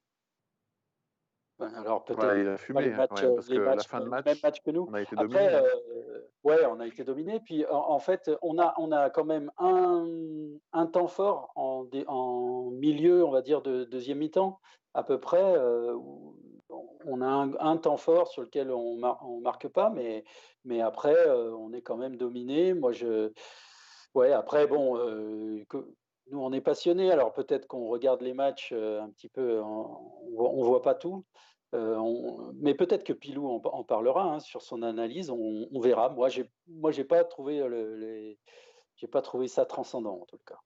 [1.59, 4.57] Alors peut-être il a fumé, les hein, matchs, les matchs, fin de match, même match
[4.65, 4.87] que nous.
[4.89, 5.15] On a été.
[5.17, 6.12] Après, euh,
[6.43, 7.39] ouais, on a été dominé.
[7.39, 10.07] Puis en, fait, on a, on a quand même un,
[10.73, 11.85] un temps fort en,
[12.71, 14.59] milieu, on va dire, de deuxième mi-temps,
[14.93, 15.43] à peu près.
[15.43, 15.97] Euh,
[17.05, 17.27] on a
[17.59, 20.23] un, temps fort sur lequel on ne marque pas, mais,
[20.65, 22.73] mais après, euh, on est quand même dominé.
[22.73, 23.31] Moi, je.
[24.15, 25.63] Ouais, après, bon, euh,
[26.29, 30.63] nous, on est passionnés, alors peut-être qu'on regarde les matchs un petit peu, on ne
[30.63, 31.25] voit pas tout,
[31.73, 36.09] euh, mais peut-être que Pilou en, parlera hein, sur son analyse, on, verra.
[36.09, 37.61] Moi, j'ai, moi, j'ai pas trouvé
[38.95, 40.59] j'ai pas trouvé ça transcendant en tout cas.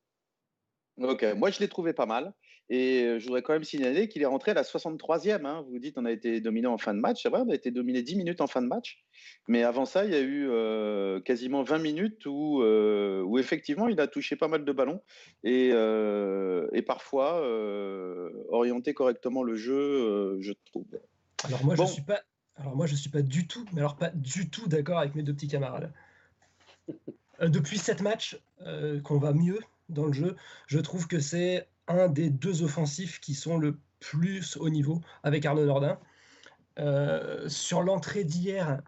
[0.97, 2.33] Ok, moi je l'ai trouvé pas mal.
[2.69, 5.45] Et euh, je voudrais quand même signaler qu'il est rentré à la 63e.
[5.45, 5.65] Hein.
[5.69, 7.23] Vous dites on a été dominé en fin de match.
[7.23, 9.05] C'est vrai, on a été dominé 10 minutes en fin de match.
[9.47, 13.87] Mais avant ça, il y a eu euh, quasiment 20 minutes où, euh, où effectivement
[13.87, 15.01] il a touché pas mal de ballons
[15.43, 17.41] et, et parfois
[18.49, 20.85] orienté correctement le jeu, je trouve.
[21.45, 22.21] Alors moi, je suis pas.
[22.57, 25.21] Alors moi, je suis pas du tout, mais alors pas du tout d'accord avec mes
[25.23, 25.93] deux petits camarades.
[27.39, 28.37] depuis sept matchs
[29.03, 33.33] qu'on va mieux dans le jeu, je trouve que c'est un des deux offensifs qui
[33.33, 35.99] sont le plus haut niveau avec Arnaud Nordin.
[36.79, 38.81] Euh, sur l'entrée d'hier,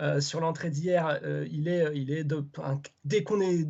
[0.00, 2.26] euh, euh, il est, il
[3.04, 3.66] dès qu'on est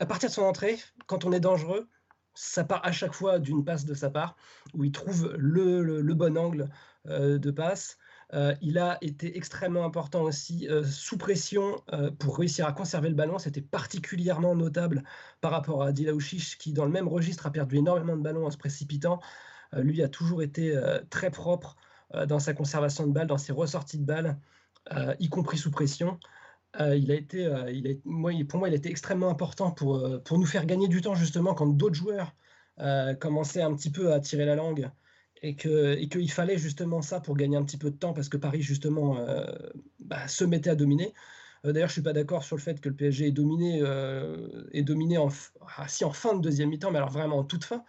[0.00, 1.88] à partir de son entrée, quand on est dangereux,
[2.34, 4.36] ça part à chaque fois d'une passe de sa part
[4.74, 6.70] où il trouve le bon angle
[7.06, 7.98] de passe.
[8.34, 13.10] Euh, il a été extrêmement important aussi euh, sous pression euh, pour réussir à conserver
[13.10, 13.38] le ballon.
[13.38, 15.02] C'était particulièrement notable
[15.40, 18.50] par rapport à Dilaouchiche qui, dans le même registre, a perdu énormément de ballons en
[18.50, 19.20] se précipitant.
[19.74, 20.78] lui a toujours été
[21.10, 21.76] très propre
[22.26, 24.38] dans sa conservation de balles, dans ses ressorties de balles,
[25.18, 26.18] y compris sous pression.
[26.78, 27.48] il a été,
[28.48, 31.54] pour moi, il a été extrêmement important pour, pour nous faire gagner du temps, justement,
[31.54, 32.34] quand d'autres joueurs
[33.20, 34.90] commençaient un petit peu à tirer la langue
[35.42, 38.62] et qu'il fallait justement ça pour gagner un petit peu de temps parce que Paris
[38.62, 39.44] justement euh,
[40.00, 41.12] bah, se mettait à dominer.
[41.64, 44.64] Euh, d'ailleurs, je suis pas d'accord sur le fait que le PSG est dominé, euh,
[44.72, 45.28] est dominé en,
[45.76, 47.84] ah, si en fin de deuxième mi-temps, mais alors vraiment en toute fin,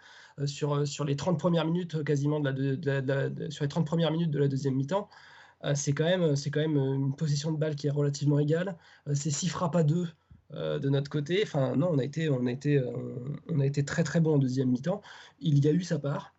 [0.46, 4.38] sur, sur les 30 premières minutes quasiment de la, sur les 30 premières minutes de
[4.40, 5.08] la deuxième mi-temps.
[5.74, 8.76] c'est quand même quand même une position de balle qui est relativement égale.
[9.14, 10.08] c'est six frappes à deux
[10.52, 11.40] de notre côté.
[11.44, 12.82] Enfin non, on a été on a été
[13.48, 15.02] on a été très très bon en deuxième mi-temps.
[15.40, 16.34] Il y a eu sa part.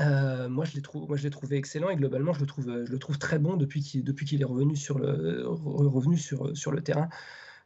[0.00, 2.64] Euh, moi, je l'ai trouvé, moi, je l'ai trouvé excellent et globalement, je le trouve,
[2.66, 6.56] je le trouve très bon depuis qu'il, depuis qu'il est revenu sur le, revenu sur,
[6.56, 7.08] sur le terrain.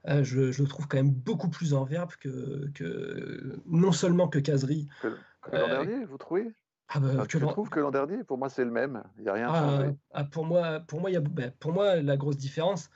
[0.08, 4.28] Euh, je, je, le trouve quand même beaucoup plus en verbe que, que non seulement
[4.28, 4.88] que Casery.
[5.00, 5.18] Que, l'an
[5.52, 6.52] euh, dernier, vous trouvez?
[6.88, 9.02] Ah bah, Je trouve que l'an dernier, pour moi, c'est le même.
[9.18, 9.94] Il n'y a rien ah, changé.
[10.12, 12.90] Ah, pour moi, pour moi, il y a, ben, pour moi, la grosse différence,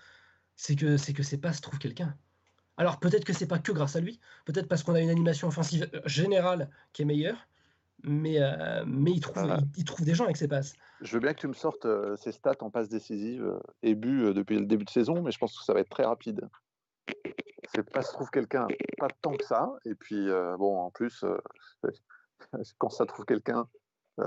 [0.57, 2.17] c'est que c'est que c'est pas se trouve quelqu'un.
[2.77, 5.49] Alors peut-être que c'est pas que grâce à lui, peut-être parce qu'on a une animation
[5.49, 7.49] offensive générale qui est meilleure
[8.07, 9.43] mais, euh, mais il, trouve,
[9.77, 10.75] il, trouve des gens avec ses passes.
[11.01, 13.95] Je veux bien que tu me sortes euh, ces stats en passes décisives euh, et
[13.95, 16.49] buts depuis le début de saison, mais je pense que ça va être très rapide.
[17.75, 19.73] C'est pas se trouve quelqu'un, pas tant que ça.
[19.85, 21.25] Et puis, bon, en plus,
[22.79, 23.69] quand ça trouve quelqu'un,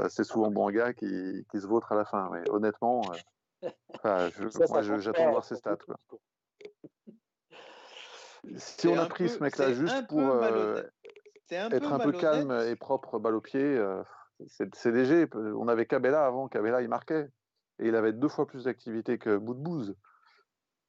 [0.09, 2.29] c'est souvent Banga qui, qui se vautre à la fin.
[2.31, 3.01] Mais honnêtement,
[4.03, 5.77] j'attends de voir ses stats.
[8.57, 10.41] Si on a pris ce mec-là juste pour
[11.51, 14.03] être un peu calme et propre balle au pied, euh,
[14.47, 15.27] c'est léger.
[15.33, 17.29] On avait Cabella avant, Cabella il marquait.
[17.79, 19.95] Et il avait deux fois plus d'activité que Boudbouze.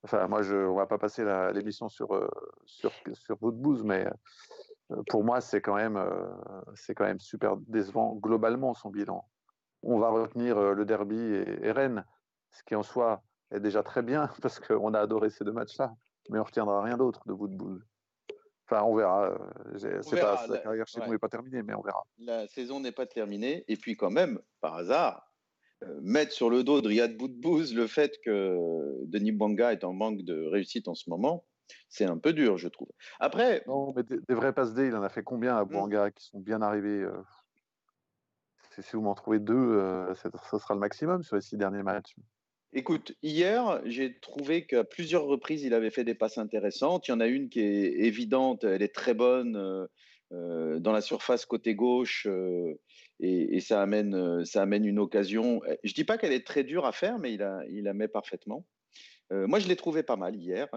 [0.03, 2.29] Enfin, moi, je, on va pas passer l'émission sur, euh,
[2.65, 4.09] sur, sur Boudbouze, mais
[4.91, 6.03] euh, pour moi, c'est quand, même,
[6.75, 9.29] c'est quand même super décevant globalement son bilan.
[9.83, 12.05] On va retenir le derby et, Rennes,
[12.51, 15.95] ce qui en soi est déjà très bien parce qu'on a adoré ces deux matchs-là,
[16.29, 17.85] mais on retiendra rien d'autre de Boudbouze.
[18.71, 19.31] Enfin, on verra.
[19.31, 22.07] Euh, c'est pas, la, carrière chez nous n'est pas terminée, mais on verra.
[22.19, 23.65] La saison n'est pas terminée.
[23.67, 25.29] Et puis, quand même, par hasard,
[25.83, 28.57] euh, mettre sur le dos de Riyad Boudbouz le fait que
[29.07, 31.45] Denis Banga est en manque de réussite en ce moment,
[31.89, 32.89] c'est un peu dur, je trouve.
[33.19, 33.65] Après.
[33.67, 35.69] Non, mais des, vrais passes D, il en a fait combien à hmm.
[35.69, 37.23] Banga qui sont bien arrivés euh,
[38.79, 42.15] Si vous m'en trouvez deux, ça sera le maximum sur les six derniers matchs.
[42.73, 47.09] Écoute, hier, j'ai trouvé qu'à plusieurs reprises, il avait fait des passes intéressantes.
[47.09, 49.87] Il y en a une qui est évidente, elle est très bonne euh,
[50.33, 52.79] euh, dans la surface côté gauche euh,
[53.19, 55.61] et, ça, amène, ça amène une occasion.
[55.83, 58.65] Je ne dis pas qu'elle est très dure à faire, mais il, la met parfaitement.
[59.31, 60.69] moi, je l'ai trouvé pas mal hier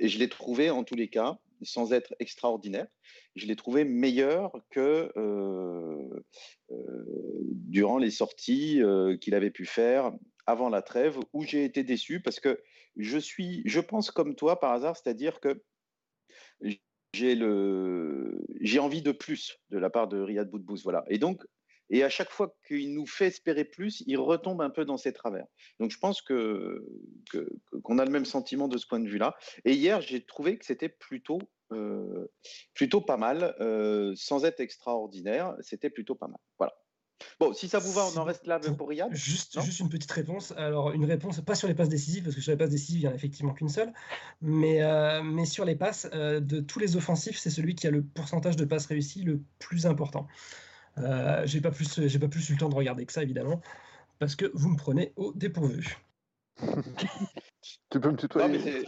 [0.00, 2.88] et je l'ai trouvé en tous les cas, sans être extraordinaire,
[3.36, 5.12] je l'ai trouvé meilleur que
[7.68, 8.82] durant les sorties
[9.20, 10.10] qu'il avait pu faire
[10.46, 12.60] avant la trêve où j'ai été déçu parce que
[12.96, 15.62] je suis, je pense comme toi par hasard, c'est-à-dire que
[17.14, 21.04] j'ai le, j'ai envie de plus de la part de Riyad Boudbouz, voilà.
[21.08, 21.44] Et donc,
[21.90, 25.12] et à chaque fois qu'il nous fait espérer plus, il retombe un peu dans ses
[25.12, 25.44] travers.
[25.78, 26.82] Donc, je pense que
[27.82, 29.36] qu'on a le même sentiment de ce point de vue-là.
[29.66, 31.38] Et hier, j'ai trouvé que c'était plutôt
[31.72, 32.30] euh,
[32.74, 35.54] plutôt pas mal, euh, sans être extraordinaire.
[35.60, 36.40] C'était plutôt pas mal.
[36.58, 36.74] Voilà.
[37.40, 39.14] Bon, si ça vous va, on en reste là pour Riyad.
[39.14, 40.52] Juste, juste une petite réponse.
[40.56, 43.02] Alors, une réponse, pas sur les passes décisives, parce que sur les passes décisives, il
[43.02, 43.92] n'y en a effectivement qu'une seule.
[44.40, 47.90] Mais, euh, mais sur les passes, euh, de tous les offensifs, c'est celui qui a
[47.90, 50.26] le pourcentage de passes réussies le plus important.
[50.98, 53.60] Euh, j'ai pas plus, j'ai pas plus eu le temps de regarder que ça, évidemment,
[54.18, 55.96] parce que vous me prenez au dépourvu.
[57.90, 58.84] tu peux me tutoyer.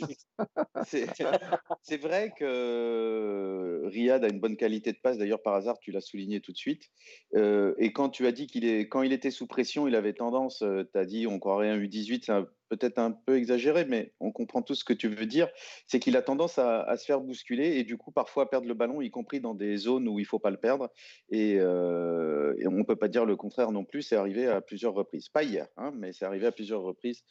[1.83, 5.19] C'est vrai que Riyad a une bonne qualité de passe.
[5.19, 6.91] D'ailleurs, par hasard, tu l'as souligné tout de suite.
[7.35, 10.13] Euh, et quand tu as dit qu'il est, quand il était sous pression, il avait
[10.13, 12.33] tendance, euh, tu as dit, on croirait un U18, c'est
[12.77, 15.49] peut-être un peu exagéré, mais on comprend tout ce que tu veux dire.
[15.87, 19.01] C'est qu'il a tendance à, se faire bousculer et du coup, parfois, perdre le ballon,
[19.01, 20.91] y compris dans des zones où il faut pas le perdre.
[21.31, 24.03] Et, euh, on ne peut pas dire le contraire non plus.
[24.03, 25.29] C'est arrivé à plusieurs reprises.
[25.29, 27.25] Pas hier, hein, mais c'est arrivé à plusieurs reprises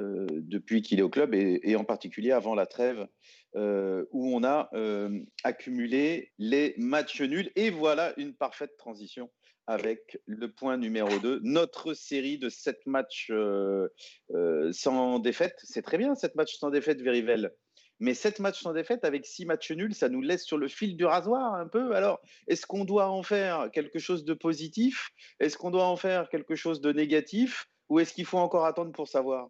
[0.00, 3.06] euh, depuis qu'il est au club et, en particulier avant la trêve
[3.56, 4.70] euh, où on a
[5.44, 7.50] accumulé les matchs nuls.
[7.56, 9.30] Et voilà une parfaite transition
[9.68, 13.30] avec le point numéro 2, notre série de 7 matchs
[14.72, 15.58] sans défaite.
[15.62, 17.52] C'est très bien, 7 matchs sans défaite, Verivel.
[18.00, 20.96] Mais 7 matchs sans défaite avec 6 matchs nuls, ça nous laisse sur le fil
[20.96, 21.94] du rasoir un peu.
[21.94, 25.10] Alors, est-ce qu'on doit en faire quelque chose de positif?
[25.40, 27.66] Est-ce qu'on doit en faire quelque chose de négatif?
[27.88, 29.48] Ou est-ce qu'il faut encore attendre pour savoir?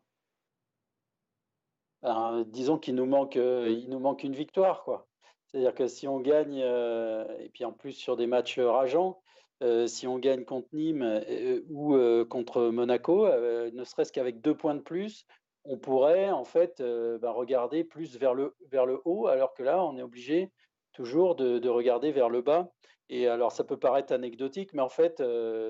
[2.03, 5.09] Ben, disons qu'il nous manque, euh, nous manque une victoire, quoi.
[5.47, 9.21] C'est-à-dire que si on gagne, euh, et puis en plus sur des matchs rageants,
[9.63, 11.23] euh, si on gagne contre Nîmes
[11.71, 15.27] ou contre Monaco, ne serait-ce qu'avec deux points de plus,
[15.65, 19.85] on pourrait en fait ben, regarder plus vers le, vers le haut, alors que là,
[19.85, 20.51] on est obligé
[20.93, 22.73] toujours de, de, regarder vers le bas.
[23.11, 25.21] Et alors, ça peut paraître anecdotique, mais en fait,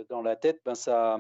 [0.09, 1.19] dans la tête, ben, ça,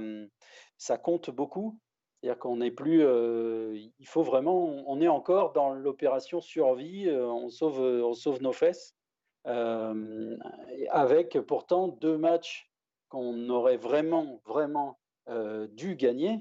[0.76, 1.78] ça compte beaucoup.
[2.20, 7.26] C'est-à-dire qu'on n'est plus, euh, il faut vraiment, on est encore dans l'opération survie, euh,
[7.26, 8.97] on, sauve, on sauve nos fesses, euh,
[10.90, 12.70] avec pourtant deux matchs
[13.08, 14.98] qu'on aurait vraiment, vraiment
[15.70, 16.38] dû gagner,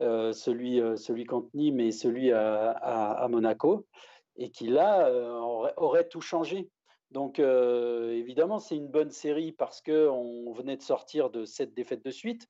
[0.00, 3.86] celui, celui contre Nîmes et celui à, Monaco,
[4.36, 5.10] et qui là
[5.76, 6.68] aurait, tout changé.
[7.10, 12.10] Donc évidemment, c'est une bonne série parce qu'on venait de sortir de cette défaite de
[12.10, 12.46] suite.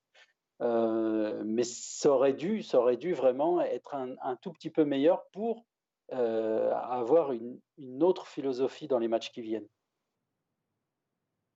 [0.61, 5.25] Euh, mais ça aurait, dû, ça aurait dû vraiment être un, tout petit peu meilleur
[5.31, 5.65] pour
[6.13, 7.59] euh, avoir une,
[8.01, 9.67] autre philosophie dans les matchs qui viennent.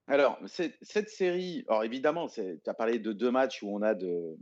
[0.07, 4.37] Alors, cette série, alors évidemment, tu as parlé de deux matchs où on a de,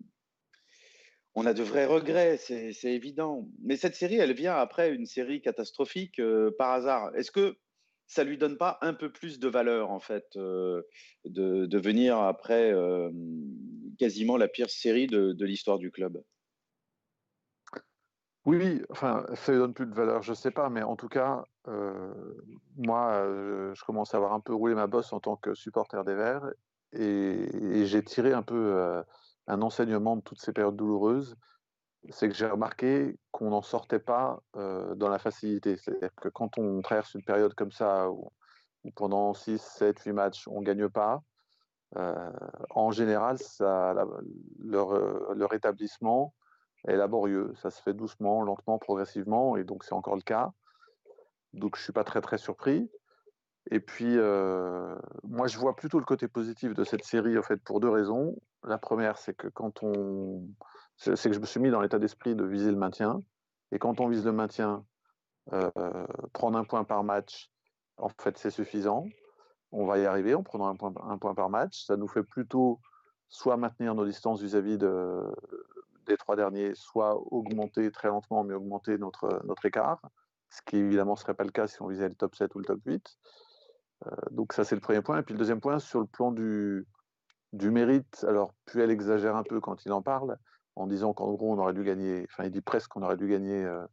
[1.36, 3.48] a de vrais regrets, c'est évident.
[3.62, 7.16] Mais cette série, elle vient après une série catastrophique euh, par hasard.
[7.16, 7.56] Est-ce que
[8.08, 10.86] ça lui donne pas un peu plus de valeur en fait de,
[11.26, 12.74] de, venir après
[13.98, 16.22] quasiment la pire série de, l'histoire du club?
[18.46, 21.08] Oui, enfin, ça ne donne plus de valeur, je ne sais pas, mais en tout
[21.08, 22.14] cas, euh,
[22.76, 26.04] moi, euh, je commence à avoir un peu roulé ma bosse en tant que supporter
[26.04, 26.52] des Verts
[26.92, 29.02] et, j'ai tiré un peu euh,
[29.48, 31.38] un enseignement de toutes ces périodes douloureuses.
[32.10, 35.78] C'est que j'ai remarqué qu'on n'en sortait pas dans la facilité.
[35.78, 38.30] C'est-à-dire que quand on traverse une période comme ça, où,
[38.96, 41.24] pendant 6, 7, 8 matchs, on ne gagne pas,
[42.72, 43.38] en général,
[44.60, 44.94] leur,
[45.34, 46.34] leur, établissement
[46.88, 47.54] est laborieux.
[47.56, 50.52] Ça se fait doucement, lentement, progressivement, et donc c'est encore le cas.
[51.54, 52.90] Donc je suis pas très très surpris.
[53.72, 57.58] Et puis euh, moi je vois plutôt le côté positif de cette série en fait
[57.58, 58.36] pour deux raisons.
[58.64, 60.46] La première c'est que quand on
[60.98, 63.20] c'est que je me suis mis dans l'état d'esprit de viser le maintien.
[63.72, 64.86] Et quand on vise le maintien,
[66.34, 67.50] prendre un point par match,
[67.98, 69.06] en fait c'est suffisant
[69.74, 71.86] on va y arriver en prenant un point, un point par match.
[71.86, 72.80] Ça nous fait plutôt
[73.28, 74.78] soit maintenir nos distances vis-à-vis
[76.06, 80.02] des trois derniers, soit augmenter très lentement, mais augmenter notre, notre écart,
[80.50, 82.60] ce qui évidemment ne serait pas le cas si on visait le top 7 ou
[82.60, 83.18] le top 8.
[84.06, 85.20] Euh, donc ça, c'est le premier point.
[85.20, 86.86] Et puis le deuxième point, sur le plan du,
[87.54, 90.38] du mérite, alors Puel exagère un peu quand il en parle,
[90.76, 93.28] en disant qu'en gros, on aurait dû gagner, enfin il dit presque qu'on aurait dû
[93.28, 93.86] gagner euh,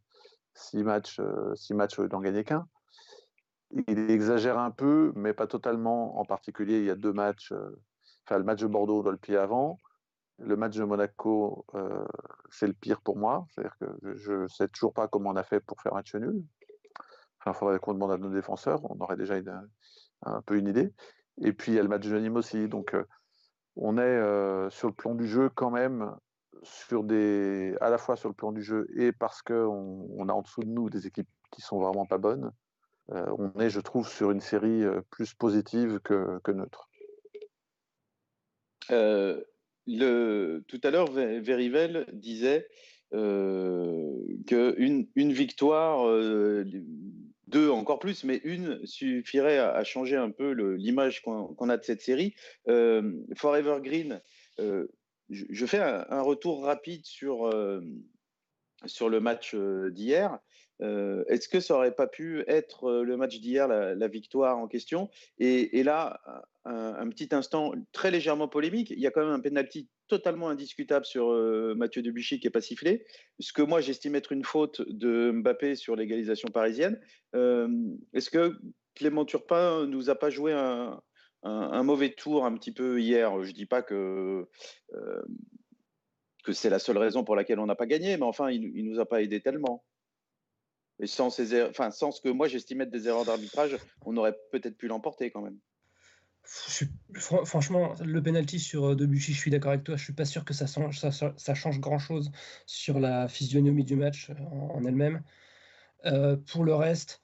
[0.54, 2.66] six matchs, euh, six matchs au lieu d'en gagner qu'un
[3.86, 6.18] il exagère un peu, mais pas totalement.
[6.18, 7.52] En particulier, il y a deux matchs.
[8.26, 9.78] Enfin, le match de Bordeaux doit le pied avant.
[10.40, 12.04] Le match de Monaco, euh,
[12.50, 13.46] c'est le pire pour moi.
[13.50, 16.14] C'est-à-dire que je ne sais toujours pas comment on a fait pour faire un match
[16.14, 16.42] nul.
[17.40, 18.80] Enfin, il faudrait qu'on demande à nos défenseurs.
[18.90, 19.36] On aurait déjà
[20.22, 20.92] un peu une idée.
[21.42, 22.68] Et puis, il y a le match de Nîmes aussi.
[22.68, 23.04] Donc, euh,
[23.76, 26.14] on est sur le plan du jeu quand même
[26.62, 30.32] sur des, à la fois sur le plan du jeu et parce qu'on on a
[30.32, 32.52] en dessous de nous des équipes qui sont vraiment pas bonnes.
[33.12, 36.88] Euh, on est, je trouve, sur une série euh, plus positive que, neutre.
[38.90, 39.42] Euh,
[39.98, 42.66] tout à l'heure, Verivel disait
[43.10, 46.06] qu'une une victoire,
[47.48, 52.02] deux encore plus, mais une suffirait à, changer un peu l'image qu'on a de cette
[52.02, 52.34] série.
[52.66, 54.20] Forever Green,
[55.28, 57.50] je, fais un, retour rapide sur,
[58.86, 60.38] sur le match d'hier.
[60.82, 64.66] Euh, est-ce que ça aurait pas pu être euh, le match d'hier, la, victoire en
[64.66, 65.10] question?
[65.38, 66.20] Et, là,
[66.64, 71.04] un, petit instant très légèrement polémique, il y a quand même un penalty totalement indiscutable
[71.04, 73.06] sur euh, Mathieu Debuchy qui n'est pas sifflé.
[73.38, 77.00] Ce que moi j'estime être une faute de Mbappé sur l'égalisation parisienne.
[77.34, 77.68] Euh,
[78.12, 78.58] est-ce que
[78.94, 81.00] Clément Turpin nous a pas joué un,
[81.82, 83.42] mauvais tour un petit peu hier?
[83.44, 84.44] Je dis pas que,
[86.44, 88.90] que c'est la seule raison pour laquelle on n'a pas gagné, mais enfin, il ne
[88.90, 89.84] nous a pas aidé tellement.
[91.00, 94.36] Et sans, ces enfin, sans ce que moi j'estimais être des erreurs d'arbitrage, on aurait
[94.52, 95.58] peut-être pu l'emporter quand même.
[97.44, 99.96] franchement, le penalty sur euh, Debuchy, je suis d'accord avec toi.
[99.96, 102.30] Je suis pas sûr que ça, change, grand chose
[102.66, 105.22] sur la physionomie du match euh, en, elle-même.
[106.04, 107.22] Euh, pour le reste,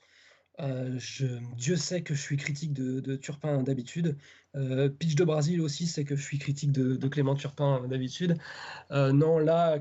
[0.59, 4.17] Dieu sait que je suis critique de Turpin d'habitude.
[4.57, 8.37] Euh, pitch de Brésil aussi, c'est que je suis critique de, Clément Turpin euh, d'habitude.
[8.91, 9.79] Euh, non, là,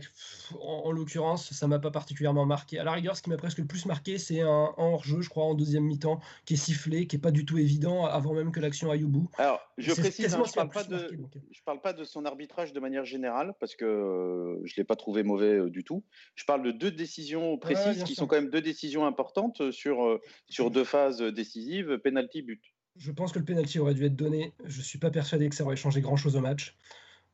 [0.61, 2.77] en, l'occurrence, ça m'a pas particulièrement marqué.
[2.79, 5.45] À la rigueur, ce qui m'a presque le plus marqué, c'est un, hors-jeu, je crois,
[5.45, 8.59] en deuxième mi-temps, qui est sifflé, qui est pas du tout évident avant même que
[8.59, 9.29] l'action aille au bout.
[9.37, 11.09] Alors, je précise, hein, je parle pas de,
[11.51, 15.23] je parle pas de son arbitrage de manière générale parce que je l'ai pas trouvé
[15.23, 16.03] mauvais du tout.
[16.35, 20.71] Je parle de deux décisions précises qui sont quand même deux décisions importantes sur sur
[20.71, 22.61] deux phases décisives, penalty but.
[22.95, 24.53] Je pense que le penalty aurait dû être donné.
[24.63, 26.77] Je ne suis pas persuadé que ça aurait changé grand-chose au match.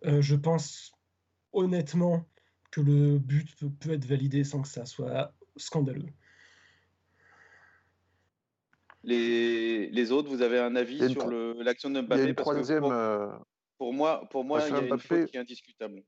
[0.06, 0.94] Euh, je pense
[1.54, 2.26] honnêtement
[2.72, 6.08] que le but peut, être validé sans que ça soit scandaleux.
[9.04, 12.84] Les, autres, vous avez un avis sur l'action de Mbappé Il y a une troisième.
[12.86, 13.28] Euh,
[13.78, 16.04] pour, moi, pour moi il y a une faute qui est indiscutable.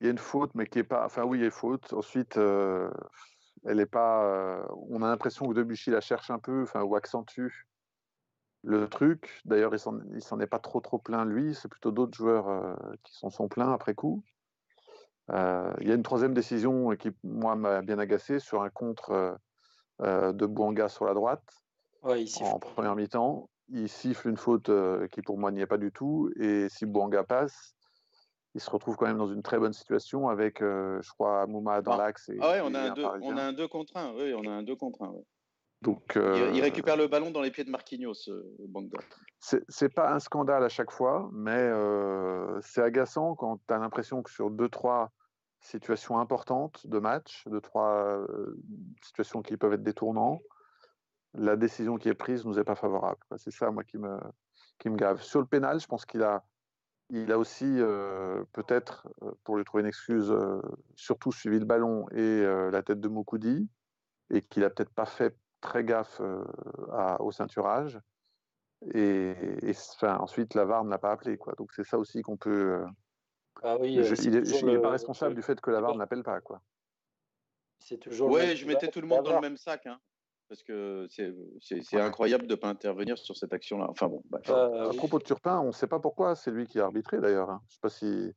[0.00, 1.04] Il y a une faute, mais qui est pas.
[1.04, 1.92] Enfin, oui, il y a une faute.
[1.92, 2.90] Ensuite, euh,
[3.64, 4.66] elle est pas.
[4.88, 7.66] on a l'impression que Debuchy la cherche un peu, enfin, ou accentue
[8.62, 9.40] le truc.
[9.44, 9.78] D'ailleurs, il
[10.22, 13.48] s'en est pas trop trop plein lui, c'est plutôt d'autres joueurs euh, qui s'en sont
[13.48, 14.22] pleins après coup.
[15.30, 19.38] Euh, il y a une troisième décision qui, moi, m'a bien agacé sur un contre
[20.00, 21.44] euh, de Bouanga sur la droite
[22.02, 23.48] en première mi-temps.
[23.68, 24.70] Il siffle une faute
[25.12, 26.30] qui, pour moi, n'y est pas du tout.
[26.38, 27.74] Et si Bouanga passe,
[28.54, 31.92] il se retrouve quand même dans une très bonne situation avec, je crois, Mouma dans
[31.92, 31.98] ah.
[31.98, 32.30] l'axe.
[32.40, 34.14] Ah ouais, on a, un deux, on a un 2 contre 1.
[34.14, 35.14] Oui, on a un 2 contre 1.
[35.82, 39.00] Donc, il, euh, récupère le ballon dans les pieds de Marquinhos, euh, Banga.
[39.40, 44.22] C'est pas un scandale à chaque fois, mais euh, c'est agaçant quand tu as l'impression
[44.22, 45.10] que sur deux, trois
[45.58, 48.24] situations importantes de match, deux, trois
[49.02, 50.40] situations qui peuvent être détournantes,
[51.34, 53.18] la décision qui est prise nous est pas favorable.
[53.36, 54.18] C'est ça, moi, qui me,
[54.78, 55.20] qui me grave.
[55.20, 56.44] Sur le pénal, je pense qu'il a,
[57.10, 57.78] il a aussi,
[58.52, 59.08] peut-être,
[59.42, 60.32] pour lui trouver une excuse,
[60.94, 63.68] surtout suivi le ballon et la tête de Moukoudi,
[64.30, 66.44] et qu'il a peut-être pas fait très gaffe euh,
[67.20, 67.98] au ceinturage.
[68.94, 69.32] Et,
[69.94, 71.38] enfin, ensuite, la VAR ne l'a pas appelé.
[71.38, 71.54] Quoi.
[71.54, 72.82] Donc c'est ça aussi qu'on peut.
[72.82, 72.86] Euh,
[73.62, 76.40] ah oui, euh, il n'est pas responsable du fait que la VAR n'appelle pas.
[76.40, 76.60] Quoi.
[77.78, 78.30] C'est toujours.
[78.30, 79.86] Ouais, je mettais tout le monde dans le même sac.
[79.86, 80.00] Hein,
[80.48, 83.86] parce que c'est incroyable de ne pas intervenir sur cette action-là.
[83.88, 84.22] Enfin bon.
[84.32, 86.34] à propos de Turpin, on ne sait pas pourquoi.
[86.34, 87.50] C'est lui qui a arbitré d'ailleurs.
[87.50, 87.62] Hein.
[87.68, 88.34] Je ne sais pas si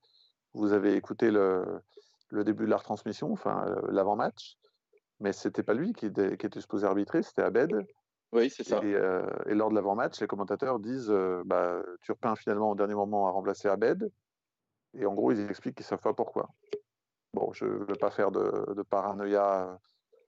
[0.53, 1.81] vous avez écouté le,
[2.29, 4.57] le début de la retransmission, enfin l'avant-match
[5.19, 7.85] mais c'était pas lui qui était, qui était, supposé arbitrer, c'était Abed.
[8.31, 8.79] Oui, c'est ça.
[8.83, 13.27] Et, euh, lors de l'avant-match, les commentateurs disent euh, bah, Turpin, finalement, au dernier moment,
[13.27, 14.11] a remplacé Abed.
[14.97, 16.49] Et en gros, ils expliquent qu'ils ne savent pas pourquoi.
[17.33, 19.79] Bon, je ne veux pas faire de, de paranoïa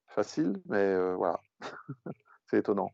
[0.07, 1.39] facile, mais euh, voilà.
[2.45, 2.91] c'est étonnant.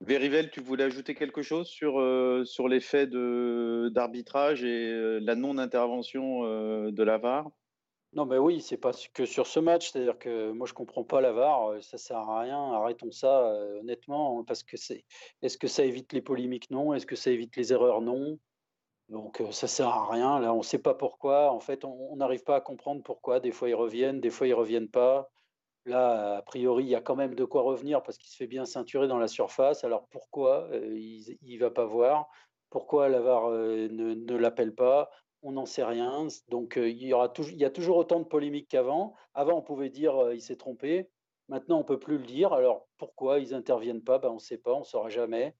[0.00, 1.94] Verivel, tu voulais ajouter quelque chose sur,
[2.46, 6.42] sur l'effet d'arbitrage et la non-intervention
[6.90, 7.50] de la VAR
[8.14, 9.90] non, mais oui, c'est pas que sur ce match.
[9.90, 11.72] C'est-à-dire que moi, je comprends pas la VAR.
[11.72, 12.72] Euh, ça sert à rien.
[12.72, 15.04] Arrêtons ça, euh, honnêtement, parce que c'est.
[15.42, 16.70] Est-ce que ça évite les polémiques?
[16.70, 16.94] Non.
[16.94, 18.00] Est-ce que ça évite les erreurs?
[18.00, 18.38] Non.
[19.08, 20.38] Donc, euh, ça sert à rien.
[20.38, 21.50] Là, on ne sait pas pourquoi.
[21.52, 23.40] En fait, on n'arrive pas à comprendre pourquoi.
[23.40, 25.30] Des fois, ils reviennent, des fois, ils reviennent pas.
[25.84, 28.46] Là, a priori, il y a quand même de quoi revenir parce qu'il se fait
[28.46, 29.84] bien ceinturer dans la surface.
[29.84, 32.28] Alors, pourquoi il ne va pas voir?
[32.70, 35.10] Pourquoi la VAR ne, ne l'appelle pas?
[35.44, 36.26] On n'en sait rien.
[36.48, 39.14] Donc il, y aura il y a toujours autant de polémiques qu'avant.
[39.34, 41.08] Avant, on pouvait dire il s'est trompé.
[41.48, 42.52] Maintenant, on peut plus le dire.
[42.52, 44.18] Alors pourquoi ils interviennent pas?
[44.18, 45.54] Ben, On ne sait pas, on ne saura jamais.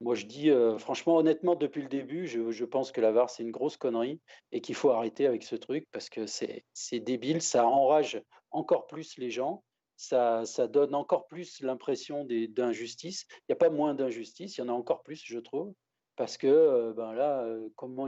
[0.00, 3.50] Moi, je dis franchement, honnêtement, depuis le début, je, pense que la VAR, c'est une
[3.50, 4.20] grosse connerie
[4.52, 9.18] et qu'il faut arrêter avec ce truc parce que c'est débile, ça enrage encore plus
[9.18, 9.64] les gens,
[9.96, 13.26] ça, ça donne encore plus l'impression d'injustice.
[13.30, 15.74] Il n'y a pas moins d'injustice, il y en a encore plus, je trouve,
[16.14, 18.06] parce que ben là, comment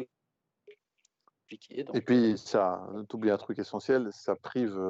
[1.68, 4.80] et puis, ça, t'oublies un truc essentiel, ça prive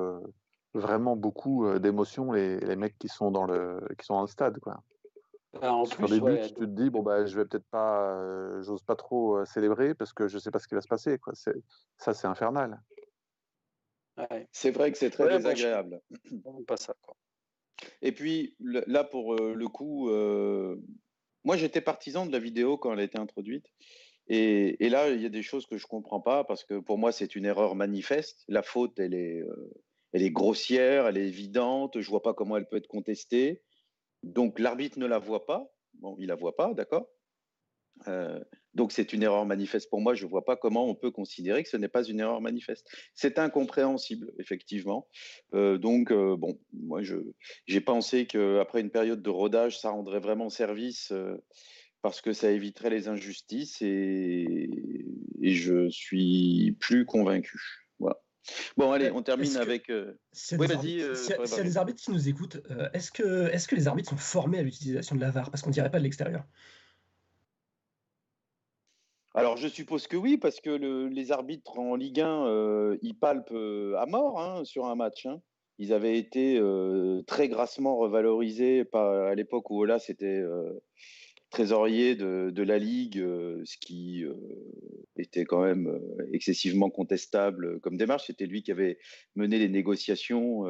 [0.75, 4.59] vraiment beaucoup d'émotions les, les, mecs qui sont dans le, qui sont dans le stade.
[4.61, 4.83] Quoi.
[5.55, 9.45] Bah, en plus, tu te dis, bon, bah, je vais peut-être pas, j'ose pas trop
[9.45, 11.19] célébrer parce que je sais pas ce qui va se passer.
[11.19, 11.33] Quoi.
[11.35, 12.81] Ça, c'est infernal.
[14.53, 16.01] C'est vrai que c'est très désagréable.
[16.67, 17.17] Pas ça, quoi.
[18.03, 20.11] Et puis, là, pour le coup,
[21.45, 23.67] moi, j'étais partisan de la vidéo quand elle a été introduite.
[24.33, 26.99] Et, là, il y a des choses que je ne comprends pas parce que pour
[26.99, 28.45] moi, c'est une erreur manifeste.
[28.47, 29.74] La faute, elle est, euh,
[30.12, 32.01] elle est grossière, elle est évidente.
[32.01, 33.61] Je ne vois pas comment elle peut être contestée.
[34.22, 35.74] Donc, l'arbitre ne la voit pas.
[35.95, 37.11] Bon, il la voit pas, d'accord?
[38.07, 38.39] Euh,
[38.72, 40.14] donc c'est une erreur manifeste pour moi.
[40.14, 42.89] Je ne vois pas comment on peut considérer que ce n'est pas une erreur manifeste.
[43.16, 45.09] C'est incompréhensible, effectivement.
[45.55, 47.01] Euh, donc bon, moi
[47.66, 51.12] j'ai pensé qu'après une période de rodage, ça rendrait vraiment service
[52.03, 54.70] parce que ça éviterait les injustices et,
[55.42, 57.61] et je suis plus convaincu.
[57.98, 58.18] Voilà.
[58.76, 59.92] Bon, allez, on termine avec.
[60.32, 61.16] Si oui, vas-y.
[61.16, 62.62] S'il y a des arbitres qui nous écoutent,
[62.94, 65.51] est-ce que, est que les arbitres sont formés à l'utilisation de la VAR?
[65.51, 66.44] Parce qu'on ne dirait pas de l'extérieur.
[69.34, 70.70] Alors, je suppose que oui, parce que
[71.07, 75.26] les arbitres en Ligue 1, euh, ils palpent euh, à mort hein, sur un match.
[75.26, 75.40] Hein.
[75.78, 80.42] Ils avaient été euh, très grassement revalorisés à l'époque où Ola c'était
[81.51, 84.24] trésorier de, la Ligue, ce qui
[85.16, 86.01] était quand même
[86.32, 88.26] excessivement contestable comme démarche.
[88.26, 88.98] C'était lui qui avait
[89.34, 90.64] mené les négociations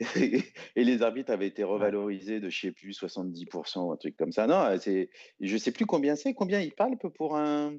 [0.16, 0.42] et,
[0.76, 4.46] les arbitres avaient été revalorisés de, je sais plus, 70%, un truc comme ça.
[4.46, 7.74] Non, je ne sais plus combien c'est, combien il palpe pour un,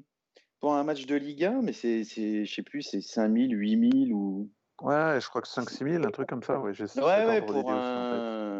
[0.60, 4.50] pour un match de Ligue 1, mais c'est, je sais plus, c'est 5000, 8000 ou.
[4.82, 6.60] Ouais, je crois que 5-6 000, un truc comme ça.
[6.60, 8.55] Ouais, ouais, ouais pour, un...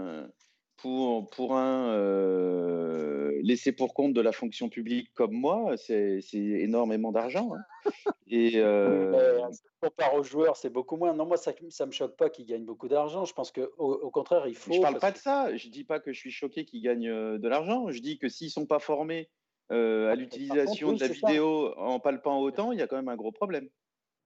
[0.87, 7.11] pour, pour un euh, laissé pour compte de la fonction publique comme moi, c'est, énormément
[7.11, 7.51] d'argent.
[7.55, 7.91] Hein.
[8.29, 9.43] Et euh...
[9.81, 11.13] Comparé aux joueurs, c'est beaucoup moins.
[11.13, 13.25] Non, moi, ça ne me choque pas qu'ils gagnent beaucoup d'argent.
[13.25, 14.73] Je pense qu'au au contraire, il faut.
[14.73, 15.55] Je ne parle pas de ça.
[15.57, 17.91] Je ne dis pas que je suis choqué qu'ils gagnent euh, de l'argent.
[17.91, 19.29] Je dis que s'ils ne sont pas formés
[19.73, 23.17] euh, à l'utilisation de la vidéo en palpant autant, il y a quand même un
[23.17, 23.69] gros problème.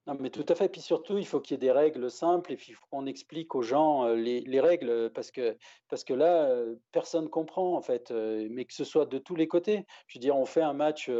[0.06, 0.68] Non, mais tout à fait.
[0.68, 3.54] Puis surtout, il faut qu'il y ait des règles simples et puis il qu'on explique
[3.54, 5.56] aux gens euh, les, règles parce que,
[5.88, 9.36] parce que là, euh, personne ne comprend en fait, mais que ce soit de tous
[9.36, 9.84] les côtés.
[10.06, 11.10] Je veux dire, on fait un match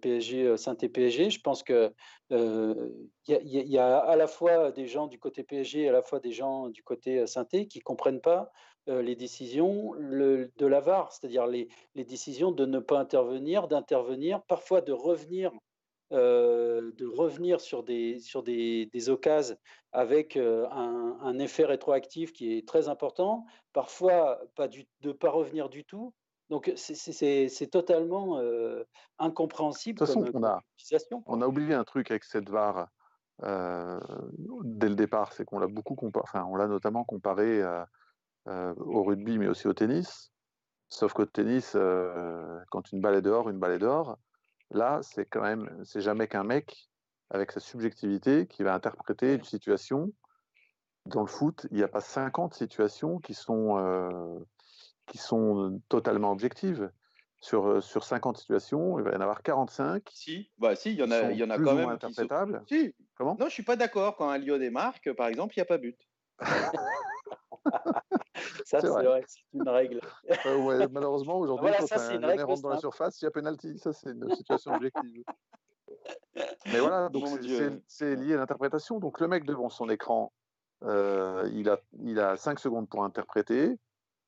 [0.00, 1.30] PSG, Saint-PSG.
[1.30, 1.92] Je pense qu'il
[2.30, 6.18] y, y, a à la fois des gens du côté PSG et à la fois
[6.18, 8.50] des gens du côté saint qui ne comprennent pas
[8.88, 14.80] euh, les décisions de la VAR, c'est-à-dire les, décisions de ne pas intervenir, d'intervenir, parfois
[14.80, 15.52] de revenir,
[16.12, 19.56] euh, de revenir sur des, sur des, occasions
[19.92, 25.68] avec euh, un, effet rétroactif qui est très important, parfois pas de ne pas revenir
[25.68, 26.12] du tout.
[26.48, 28.40] Donc c'est totalement
[29.20, 30.00] incompréhensible.
[30.00, 30.60] De toute façon, on, a,
[31.26, 32.88] on a oublié un truc avec cette VAR.
[33.40, 37.62] dès le départ, c'est qu'on l'a beaucoup comparé, enfin, on l'a notamment comparé
[38.48, 40.32] euh, au rugby, mais aussi au tennis.
[40.88, 44.18] Sauf qu'au tennis, euh, quand une balle est dehors, une balle est dehors.
[44.70, 46.90] Là, c'est quand même, c'est jamais qu'un mec
[47.30, 50.12] avec sa subjectivité qui va interpréter une situation.
[51.06, 54.38] Dans le foot, il n'y a pas 50 situations qui sont, euh,
[55.06, 56.90] qui sont totalement objectives.
[57.42, 60.02] Sur, sur 50 situations, il va y en avoir 45.
[60.12, 61.88] Si, bah si, il y en a, il y en a quand même.
[61.88, 62.62] Interprétables.
[62.68, 62.94] Si.
[63.14, 63.34] Comment?
[63.40, 64.16] Non, je suis pas d'accord.
[64.16, 65.96] Quand un Lyonnais marque, par exemple, il n'y a pas but.
[68.64, 69.24] Ça, c'est vrai.
[69.26, 70.00] c'est une règle.
[70.46, 73.78] Euh, malheureusement, aujourd'hui, quand un rentre dans la surface, il y a penalty.
[73.78, 75.24] Ça, c'est une situation objective.
[76.66, 77.26] Mais voilà, donc
[77.86, 78.98] c'est lié à l'interprétation.
[78.98, 80.32] Donc le mec devant son écran,
[80.84, 83.76] euh, il, a, il a 5 secondes pour interpréter.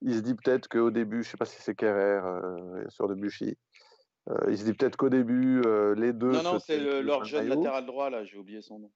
[0.02, 3.08] Il se dit peut-être qu'au début, je ne sais pas si c'est Kerrer euh, sur
[3.08, 3.56] Debuchy,
[4.28, 5.62] euh, il se dit peut-être qu'au début,
[5.96, 6.32] les deux.
[6.32, 8.90] Non, non, c'est leur jeune latéral droit, là, j'ai oublié son nom.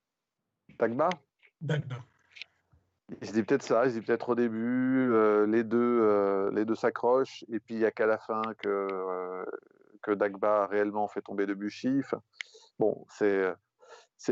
[0.78, 1.08] Tagba
[1.60, 1.96] Dagba.
[3.22, 5.12] Se dit peut-être ça, se dit peut-être au début,
[5.46, 9.46] les deux, deux s'accrochent, et puis il n'y a qu'à la fin que,
[10.02, 12.00] que Dagba a réellement fait tomber Debuchy.
[12.00, 12.22] Enfin,
[12.78, 13.54] bon, c'est,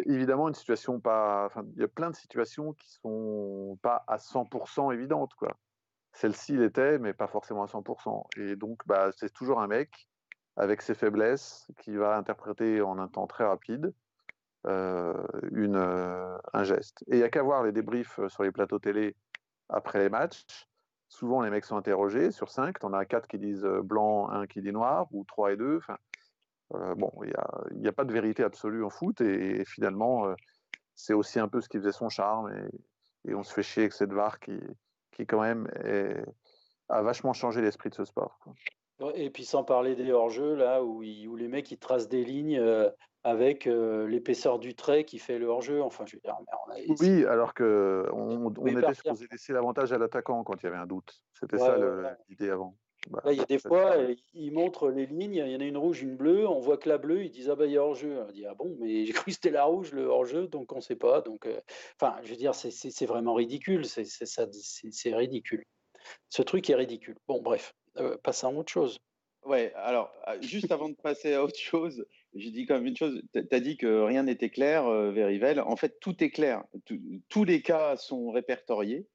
[0.07, 1.51] évidemment une situation pas.
[1.75, 5.33] Il y a plein de situations qui sont pas à 100% évidentes.
[6.13, 8.25] Celle-ci l'était, mais pas forcément à 100%.
[8.39, 10.09] Et donc, bah, c'est toujours un mec
[10.57, 13.93] avec ses faiblesses qui va interpréter en un temps très rapide
[14.65, 17.05] une, euh, un geste.
[17.09, 19.17] Et il n'y a qu'à voir les débriefs euh, sur les plateaux télé
[19.69, 20.67] après les matchs.
[21.09, 22.31] Souvent, les mecs sont interrogés.
[22.31, 25.53] Sur cinq, tu en as quatre qui disent blanc, un qui dit noir, ou trois
[25.53, 25.77] et deux.
[25.77, 25.99] Enfin,
[26.97, 27.29] bon, il
[27.79, 29.21] n'y a, a, pas de vérité absolue en foot.
[29.21, 30.35] Et, finalement,
[30.97, 32.53] c'est aussi un peu ce qui faisait son charme.
[33.25, 34.59] Et, on se fait chier avec cette VAR qui,
[35.13, 35.69] qui quand même,
[36.89, 38.41] a vachement changé l'esprit de ce sport.
[39.15, 42.63] Et puis sans parler des hors-jeux, là, où, où, les mecs ils tracent des lignes
[43.25, 45.83] avec l'épaisseur du trait qui fait le hors-jeu.
[45.83, 46.39] Enfin, je veux dire,
[47.01, 50.87] Oui, alors que on, était supposé laisser l'avantage à l'attaquant quand il y avait un
[50.87, 51.23] doute.
[51.33, 51.77] C'était ça
[52.29, 52.77] l'idée avant.
[53.11, 53.97] Bah, il y a des fois,
[54.33, 56.89] ils montrent les lignes, il y en a une rouge, une bleue, on voit que
[56.89, 58.25] la bleue, ils disent Ah bah il y a hors-jeu.
[58.27, 60.77] On dit Ah bon, mais j'ai cru que c'était la rouge, le hors-jeu, donc on
[60.77, 61.21] ne sait pas.
[61.21, 61.47] Donc,
[62.01, 65.65] enfin, je veux dire, c'est vraiment ridicule, c'est ridicule.
[66.29, 67.17] Ce truc est ridicule.
[67.29, 67.75] Bon, bref,
[68.23, 68.99] passons à autre chose.
[69.45, 73.23] Ouais, alors, juste avant de passer à autre chose, j'ai dit quand même une chose.
[73.35, 75.61] Tu as dit que rien n'était clair, Verivel.
[75.61, 76.65] En fait, tout est clair.
[77.29, 79.07] tous les cas sont répertoriés.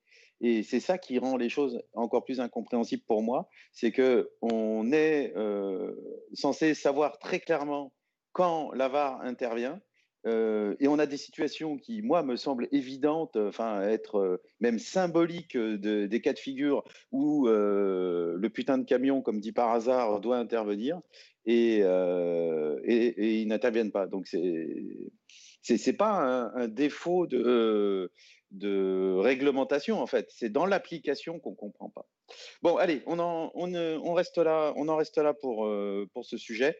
[0.41, 3.49] Et c'est ça qui rend les choses encore plus incompréhensibles pour moi.
[3.71, 5.33] C'est qu'on est,
[6.33, 7.91] censé savoir très clairement
[8.31, 9.81] quand l'avare intervient
[10.25, 16.21] et on a des situations qui, moi, me semblent évidentes, enfin, être même symboliques des
[16.21, 20.99] cas de figure où le putain de camion, comme dit par hasard, doit intervenir
[21.45, 24.07] et, et, ils n'interviennent pas.
[24.07, 24.83] Donc, c'est
[25.61, 28.11] c'est pas un, défaut de,
[28.51, 30.27] de réglementation, en fait.
[30.29, 32.07] C'est dans l'application qu'on comprend pas.
[32.61, 35.69] Bon, allez, on, en, on, reste là, on en reste là pour,
[36.13, 36.77] pour ce sujet.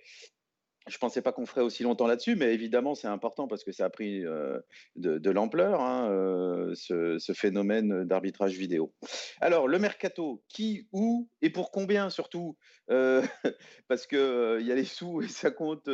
[0.88, 3.72] Je ne pensais pas qu'on ferait aussi longtemps là-dessus, mais évidemment, c'est important parce que
[3.72, 4.60] ça a pris euh,
[4.96, 8.92] de, l'ampleur, hein, euh, ce, phénomène d'arbitrage vidéo.
[9.40, 12.58] Alors, le mercato, qui, où et pour combien surtout
[12.90, 13.22] euh,
[13.88, 14.18] Parce qu'il
[14.62, 15.90] y a les sous et ça compte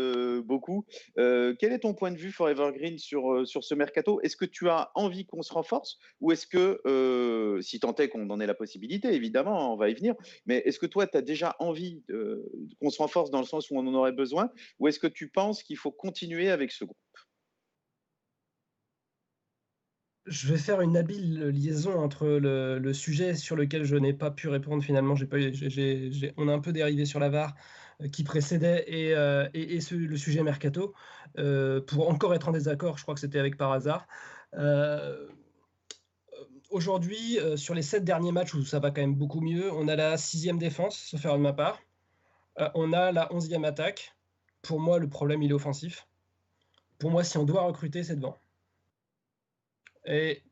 [0.45, 0.85] beaucoup.
[1.15, 4.21] quel est ton point de vue, Forever Green, sur, sur ce mercato?
[4.21, 8.29] Est-ce que tu as envie qu'on se renforce ou est-ce que, si tant est qu'on
[8.29, 10.15] en ait la possibilité, évidemment, on va y venir,
[10.45, 12.03] mais est-ce que toi, tu as déjà envie
[12.81, 14.49] qu'on se renforce dans le sens où on en aurait besoin
[14.79, 16.97] ou est-ce que tu penses qu'il faut continuer avec ce groupe?
[20.25, 24.47] Je vais faire une habile liaison entre le, sujet sur lequel je n'ai pas pu
[24.47, 25.13] répondre finalement.
[26.37, 27.53] On a un peu dérivé sur la VAR
[28.01, 30.95] euh, qui précédait et, euh, le sujet mercato.
[31.37, 34.07] Euh, pour encore être en désaccord, je crois que c'était avec par hasard.
[36.71, 39.95] Aujourd'hui, sur les sept derniers matchs où ça va quand même beaucoup mieux, on a
[39.95, 41.79] la sixième défense, sauf faire de ma part.
[42.73, 44.14] on a la onzième attaque
[44.65, 46.07] pour moi, le problème, il est offensif.
[46.99, 48.37] Pour moi, si on doit recruter, c'est devant.
[50.05, 50.43] Et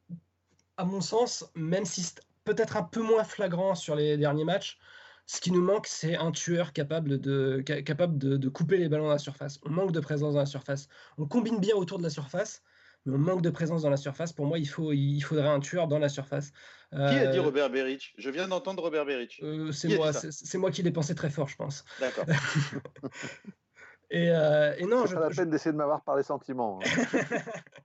[0.78, 4.78] à mon sens, même si c'est peut-être un peu moins flagrant sur les derniers matchs,
[5.26, 9.12] ce qui nous manque, c'est un tueur capable, de, capable de, couper les ballons dans
[9.12, 9.60] la surface.
[9.64, 10.90] On manque de présence dans la surface.
[11.18, 12.62] On combine bien autour de la surface,
[13.06, 14.34] mais on manque de présence dans la surface.
[14.34, 16.52] Pour moi, il, faut, il faudrait un tueur dans la surface.
[16.92, 18.14] Qui a dit euh, Robert Beric?
[18.18, 19.40] Je viens d'entendre Robert Beric.
[19.42, 21.86] Euh, c'est moi, c'est moi qui l'ai pensé très fort, je pense.
[22.00, 22.26] D'accord.
[24.10, 26.80] Et, euh, non, je, pas la peine d'essayer de m'avoir par les sentiments.
[26.84, 27.06] Hein.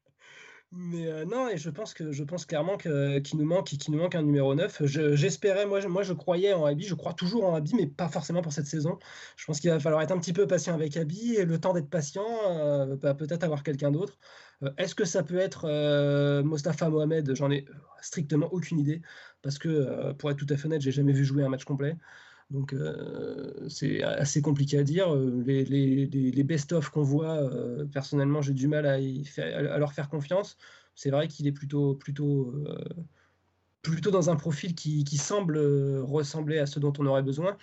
[0.70, 4.00] Mais euh, non, et je pense que je pense clairement qu'il nous manque, qu'il nous
[4.00, 4.84] manque un numéro 9.
[5.14, 8.42] J'espérais, moi, moi je croyais en Abi, je crois toujours en Abi, mais pas forcément
[8.42, 8.98] pour cette saison.
[9.36, 11.72] Je pense qu'il va falloir être un petit peu patient avec Abi et le temps
[11.72, 14.18] d'être patient, euh, bah, peut-être avoir quelqu'un d'autre.
[14.62, 17.34] Euh, est-ce que ça peut être Mostafa Mohamed?
[17.34, 17.64] J'en ai
[18.02, 19.00] strictement aucune idée
[19.40, 21.96] parce que pour être tout à fait honnête, j'ai jamais vu jouer un match complet.
[22.50, 25.14] Donc euh, c'est assez compliqué à dire.
[25.14, 28.98] Euh, les, best-of qu'on voit, euh, personnellement, j'ai du mal à,
[29.78, 30.56] leur faire confiance.
[30.94, 32.54] C'est vrai qu'il est plutôt, plutôt,
[33.82, 35.58] plutôt dans un profil qui, qui, semble
[36.02, 37.56] ressembler à ce dont on aurait besoin.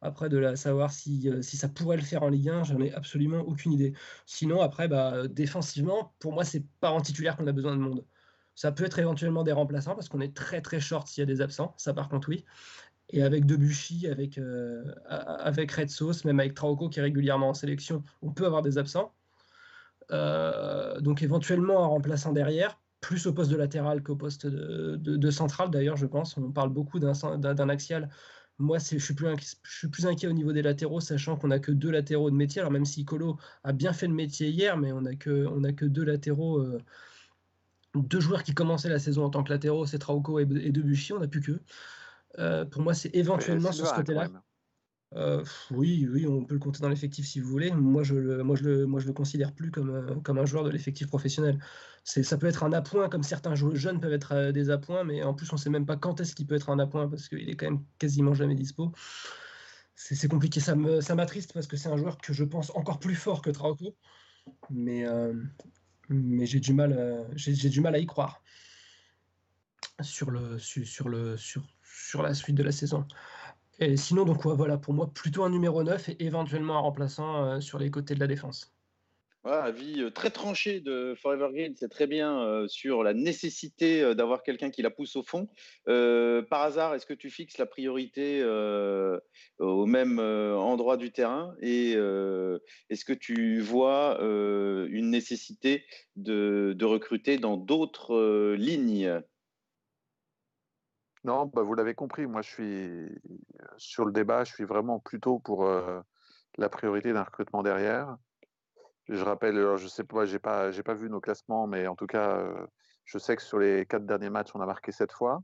[0.00, 2.92] Après, de la, savoir si, si, ça pourrait le faire en Ligue 1, j'en ai
[2.92, 3.92] absolument aucune idée.
[4.26, 8.04] Sinon, après, bah, défensivement, pour moi, c'est pas en titulaire qu'on a besoin de monde.
[8.56, 11.26] Ça peut être éventuellement des remplaçants parce qu'on est très très short s'il y a
[11.26, 11.74] des absents.
[11.78, 12.44] Ça, par contre, oui
[13.10, 17.54] et avec Debuchy, avec, euh, avec Red Sauce, même avec Trauco qui est régulièrement en
[17.54, 19.12] sélection, on peut avoir des absents.
[20.10, 25.70] Euh, donc éventuellement un remplaçant derrière, plus au poste de latéral qu'au poste de, central
[25.70, 26.36] d'ailleurs, je pense.
[26.36, 28.08] On parle beaucoup d'un axial.
[28.58, 29.26] Moi, je suis, plus
[29.62, 32.36] je suis plus inquiet au niveau des latéraux, sachant qu'on n'a que deux latéraux de
[32.36, 32.60] métier.
[32.60, 35.84] Alors même si Colo a bien fait le métier hier, mais on n'a que, que
[35.84, 36.58] deux latéraux.
[36.58, 36.78] Euh,
[37.94, 41.12] deux joueurs qui commençaient la saison en tant que latéraux, c'est Trauco et, et Debuchy,
[41.12, 41.60] on n'a plus que.
[42.38, 44.28] Euh, pour moi, c'est éventuellement sur ce côté-là.
[45.14, 47.70] Euh, oui, oui, on peut le compter dans l'effectif si vous voulez.
[47.70, 50.46] Moi, je le, moi, je le, moi, je le considère plus comme, euh, comme un
[50.46, 51.58] joueur de l'effectif professionnel.
[52.02, 55.22] C'est, ça peut être un appoint, comme certains joueurs jeunes peuvent être des appoints, mais
[55.22, 57.28] en plus, on ne sait même pas quand est-ce qu'il peut être un appoint parce
[57.28, 58.92] qu'il est quand même quasiment jamais dispo.
[59.94, 62.98] C'est, compliqué, ça, me, ça m'attriste parce que c'est un joueur que je pense encore
[62.98, 63.94] plus fort que Trauco,
[64.70, 65.04] mais,
[66.08, 68.42] mais j'ai du mal, j'ai, du mal à y croire
[70.00, 71.62] sur le, sur le, sur,
[72.12, 73.06] sur la suite de la saison.
[73.78, 77.60] Et sinon, donc voilà, pour moi, plutôt un numéro 9 et éventuellement un remplaçant euh,
[77.60, 78.70] sur les côtés de la défense.
[79.42, 84.14] Voilà, avis euh, très tranché de Forever Green, c'est très bien euh, sur la nécessité
[84.14, 85.48] d'avoir quelqu'un qui la pousse au fond.
[85.86, 88.44] par hasard, est-ce que tu fixes la priorité
[89.58, 91.54] au même endroit du terrain?
[91.62, 91.92] Et
[92.90, 95.86] est-ce que tu vois une nécessité
[96.16, 99.22] de, de recruter dans d'autres lignes?
[101.24, 103.22] Non, bah, vous l'avez compris, moi je suis
[103.76, 105.68] sur le débat, je suis vraiment plutôt pour
[106.58, 108.16] la priorité d'un recrutement derrière.
[109.08, 111.96] Je rappelle, alors je sais pas, j'ai pas, j'ai pas vu nos classements, mais en
[111.96, 112.44] tout cas,
[113.04, 115.42] je sais que sur les quatre derniers matchs, on a marqué sept fois.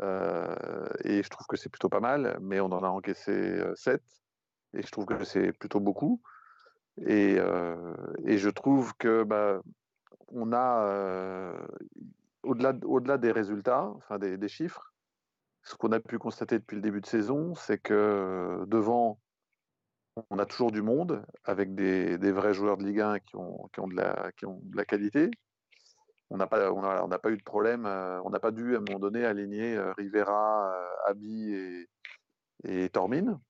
[0.00, 4.02] et je trouve que c'est plutôt pas mal, mais on en a encaissé sept.
[4.74, 6.20] et je trouve que c'est plutôt beaucoup.
[7.06, 7.38] Et,
[8.24, 9.60] et, je trouve que bah,
[10.28, 11.54] on a,
[12.42, 14.92] au-delà au -delà des résultats, enfin des, chiffres,
[15.62, 19.20] ce qu'on a pu constater depuis le début de saison, c'est que devant,
[20.30, 23.96] on a toujours du monde avec des, vrais joueurs de Ligue 1 qui ont, de,
[23.96, 25.30] la, qualité.
[26.30, 26.60] On n'a pas,
[27.30, 30.72] eu de problème, on n'a pas dû à un moment donné aligner Rivera,
[31.06, 31.88] Abi et,
[32.64, 33.40] et Tormin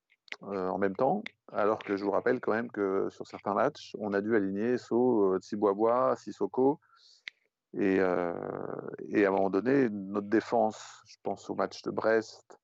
[0.41, 4.13] en même temps, alors que je vous rappelle quand même que sur certains matchs, on
[4.13, 6.79] a dû aligner So, Tsibois, Sissoko,
[7.73, 8.33] et, euh,
[9.09, 12.59] et, à un moment donné, notre défense, je pense au match de Brest.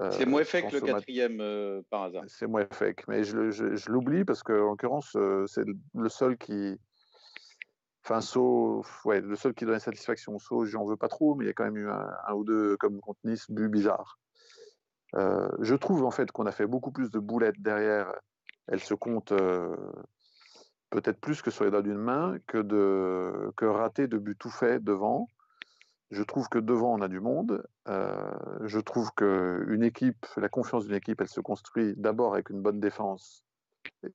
[0.00, 2.24] Euh, c'est Mouefek le quatrième euh, par hasard.
[2.26, 6.76] C'est Mouefek, mais je, je, je l'oublie parce qu'en l'occurrence, c'est le seul qui.
[8.04, 10.38] Enfin, So, ouais, le seul qui donnait satisfaction.
[10.38, 12.44] So, j'en veux pas trop, mais il y a quand même eu un, un ou
[12.44, 14.18] deux, comme contre Nice, buts bizarres.
[15.14, 18.12] je trouve en fait qu'on a fait beaucoup plus de boulettes derrière.
[18.66, 19.32] Elle se compte
[20.90, 24.50] peut-être plus que sur les doigts d'une main que de que rater de but tout
[24.50, 25.28] fait devant.
[26.10, 27.64] Je trouve que devant on a du monde.
[27.88, 28.32] Euh,
[28.64, 32.60] je trouve que une équipe, la confiance d'une équipe, elle se construit d'abord avec une
[32.60, 33.44] bonne défense,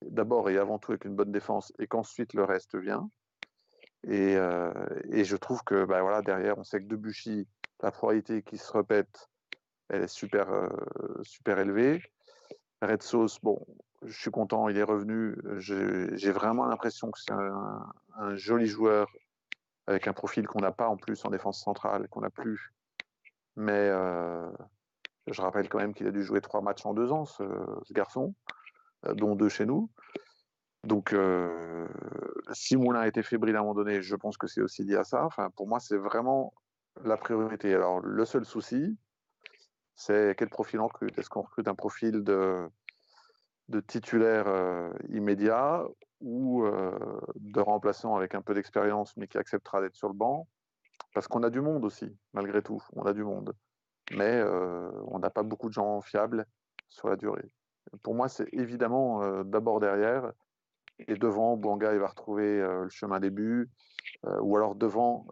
[0.01, 3.09] d'abord et avant tout avec une bonne défense, et qu'ensuite le reste vient.
[4.03, 4.71] Et, euh,
[5.09, 7.47] et je trouve que bah, voilà derrière, on sait que Debuchy,
[7.81, 9.29] la probabilité qui se répète,
[9.87, 10.69] elle est super euh,
[11.23, 12.01] super élevée.
[12.81, 13.65] Red Sauce, bon,
[14.05, 15.35] je suis content, il est revenu.
[15.57, 19.11] J'ai vraiment l'impression que c'est un, joli joueur
[19.87, 22.73] avec un profil qu'on n'a pas en plus en défense centrale, qu'on n'a plus.
[23.55, 24.49] Mais euh,
[25.27, 27.43] je rappelle quand même qu'il a dû jouer trois matchs en deux ans, ce,
[27.91, 28.33] garçon,
[29.05, 29.89] euh, dont deux chez nous.
[30.83, 31.87] Donc, euh,
[32.53, 34.95] si Moulin a été fébrile à un moment donné, je pense que c'est aussi lié
[34.95, 35.25] à ça.
[35.25, 36.53] Enfin, pour moi, c'est vraiment
[37.03, 37.73] la priorité.
[37.73, 38.97] Alors, le seul souci,
[39.95, 41.17] c'est quel profil on recrute.
[41.17, 42.69] Est-ce qu'on recrute un profil de
[43.69, 45.85] de titulaire euh, immédiat
[46.21, 50.47] ou euh, de remplaçant avec un peu d'expérience mais qui acceptera d'être sur le banc?
[51.13, 53.53] Parce qu'on a du monde aussi, malgré tout, on a du monde.
[54.11, 56.45] Mais euh, on n'a pas beaucoup de gens fiables
[56.89, 57.49] sur la durée.
[58.03, 60.31] Pour moi, c'est évidemment d'abord derrière
[61.07, 63.69] et devant, Bouanga, il va retrouver le chemin début.
[64.41, 65.27] ou alors devant,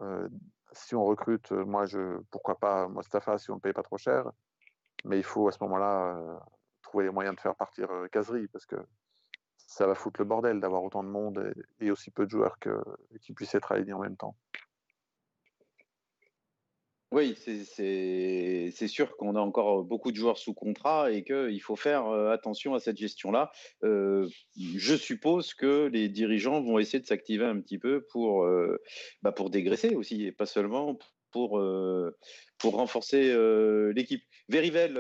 [0.72, 4.32] si on recrute, moi, je, pourquoi pas Mostafa si on ne paye pas trop cher.
[5.04, 6.40] Mais il faut à ce moment-là
[6.94, 8.76] trouver les moyens de faire partir Casery parce que
[9.58, 12.70] ça va foutre le bordel d'avoir autant de monde et, aussi peu de joueurs que,
[13.20, 14.36] qui puissent être alignés en même temps.
[17.12, 22.08] Oui, c'est sûr qu'on a encore beaucoup de joueurs sous contrat et qu'il faut faire
[22.08, 23.52] attention à cette gestion-là.
[23.82, 28.48] je suppose que les dirigeants vont essayer de s'activer un petit peu pour,
[29.24, 31.00] bah pour dégraisser aussi, et pas seulement
[31.34, 31.62] pour,
[32.60, 33.36] pour renforcer
[33.94, 34.24] l'équipe.
[34.48, 34.98] Verivel,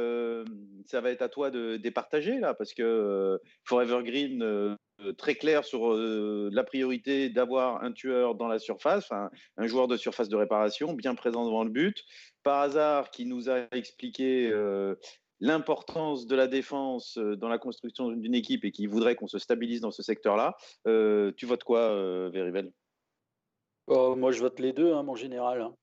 [0.86, 4.78] ça va être à toi de départager là, parce que Forever Green,
[5.18, 10.30] très clair sur la priorité d'avoir un tueur dans la surface, un, joueur de surface
[10.30, 12.04] de réparation, bien présent devant le but.
[12.44, 14.52] Par hasard, qui nous a expliqué
[15.40, 19.82] l'importance de la défense dans la construction d'une équipe et qui voudrait qu'on se stabilise
[19.82, 20.56] dans ce secteur-là.
[20.86, 22.72] tu votes quoi, Verivel
[23.88, 25.62] oh, Moi, je vote les deux, hein, mon général.
[25.62, 25.76] Hein.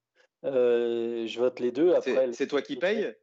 [0.44, 1.94] Euh, je vote les deux.
[1.94, 3.14] Après, c'est toi qui paye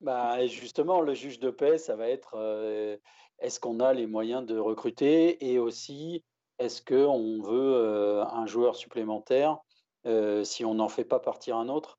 [0.00, 2.96] bah, Justement, le juge de paix, ça va être euh,
[3.38, 5.50] est-ce qu'on a les moyens de recruter?
[5.50, 6.24] Et aussi
[6.58, 9.58] est-ce qu'on veut euh, un joueur supplémentaire
[10.42, 11.98] si on n'en fait pas partir un autre?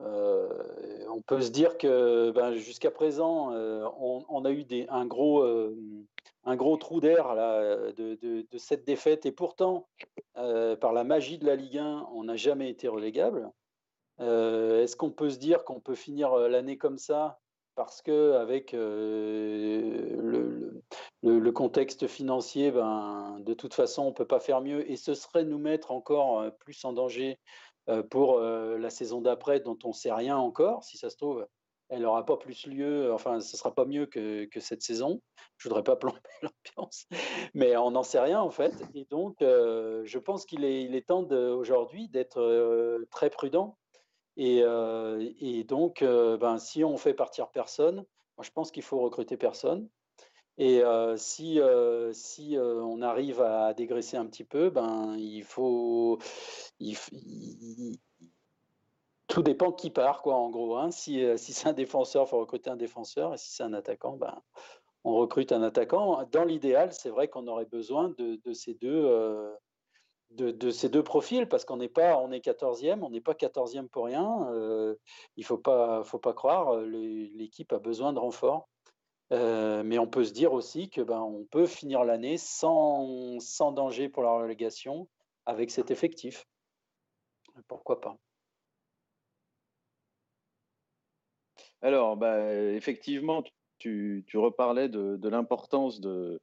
[0.00, 5.44] On peut se dire que ben, jusqu'à présent, on, a eu des, un, gros,
[6.44, 7.36] un gros trou d'air
[7.96, 9.26] de, de, de, cette défaite.
[9.26, 9.86] Et pourtant,
[10.34, 13.52] par la magie de la Ligue 1, on n'a jamais été relégable.
[14.20, 17.40] Euh, est-ce qu'on peut se dire qu'on peut finir euh, l'année comme ça
[17.74, 20.20] parce que avec euh,
[21.22, 25.14] le, contexte financier, ben, de toute façon, on ne peut pas faire mieux et ce
[25.14, 27.40] serait nous mettre encore plus en danger
[28.10, 30.84] pour la saison d'après dont on ne sait rien encore.
[30.84, 31.46] Si ça se trouve,
[31.88, 35.20] elle n'aura pas plus lieu, enfin, ce ne sera pas mieux que, cette saison.
[35.58, 37.06] Je ne voudrais pas plomber l'ambiance,
[37.54, 38.72] mais on n'en sait rien en fait.
[38.94, 43.76] Et donc, je pense qu'il est, temps aujourd'hui d'être très prudent
[44.36, 47.96] et, donc, ben, si on fait partir personne,
[48.36, 49.88] moi, je pense qu'il faut recruter personne.
[50.58, 50.82] Et
[51.16, 51.60] si,
[52.12, 56.18] si on arrive à dégraisser un petit peu, ben, il faut.
[59.28, 60.76] tout dépend qui part, quoi, en gros.
[60.76, 60.90] Hein.
[60.90, 63.34] Si, si c'est un défenseur, il faut recruter un défenseur.
[63.34, 64.42] Et si c'est un attaquant, ben,
[65.04, 66.24] on recrute un attaquant.
[66.32, 69.54] Dans l'idéal, c'est vrai qu'on aurait besoin de ces deux
[70.34, 73.88] de, ces deux profils parce qu'on n'est pas on est 14e, on n'est pas 14e
[73.88, 74.48] pour rien.
[74.52, 74.94] Euh,
[75.36, 78.68] il faut pas faut pas croire, l'équipe a besoin de renfort
[79.30, 84.08] mais on peut se dire aussi que ben, on peut finir l'année sans, sans danger
[84.08, 85.08] pour la relégation
[85.46, 86.46] avec cet effectif.
[87.68, 88.16] Pourquoi pas
[91.82, 93.42] Alors, bah, effectivement,
[94.26, 96.40] tu, reparlais de, l'importance de,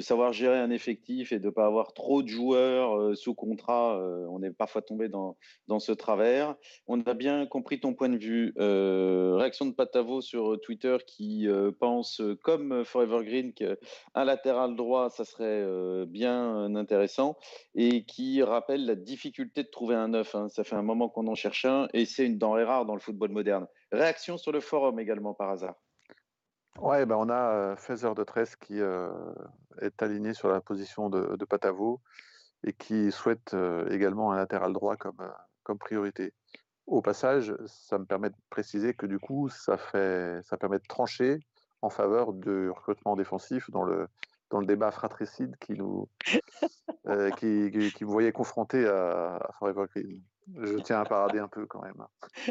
[0.00, 3.98] savoir gérer un effectif et de ne pas avoir trop de joueurs euh, sous contrat.
[3.98, 5.36] Euh, on est parfois tombé dans,
[5.78, 6.54] ce travers.
[6.86, 8.54] On a bien compris ton point de vue.
[8.58, 11.48] Euh, réaction de Patavo sur Twitter qui
[11.80, 13.76] pense, comme Forever Green, qu'un
[14.14, 17.36] latéral droit, ça serait bien intéressant
[17.74, 20.34] et qui rappelle la difficulté de trouver un neuf.
[20.34, 20.48] Hein.
[20.48, 23.00] Ça fait un moment qu'on en cherche un et c'est une denrée rare dans le
[23.00, 23.66] football moderne.
[23.90, 25.74] Réaction sur le forum également par hasard.
[26.78, 31.44] Ouais, ben on a Feather de 13 qui est aligné sur la position de, de
[31.44, 32.00] Patavo
[32.64, 33.54] et qui souhaite
[33.90, 35.22] également un latéral droit comme,
[35.62, 36.32] comme priorité.
[36.86, 40.86] Au passage, ça me permet de préciser que du coup, ça, fait, ça permet de
[40.88, 41.38] trancher
[41.80, 44.08] en faveur du recrutement défensif dans le,
[44.50, 46.08] dans le débat fratricide qui nous
[47.38, 50.22] qui, qui, vous voyait confronté à, à Forever Green.
[50.56, 52.04] Je tiens à parader un peu quand même.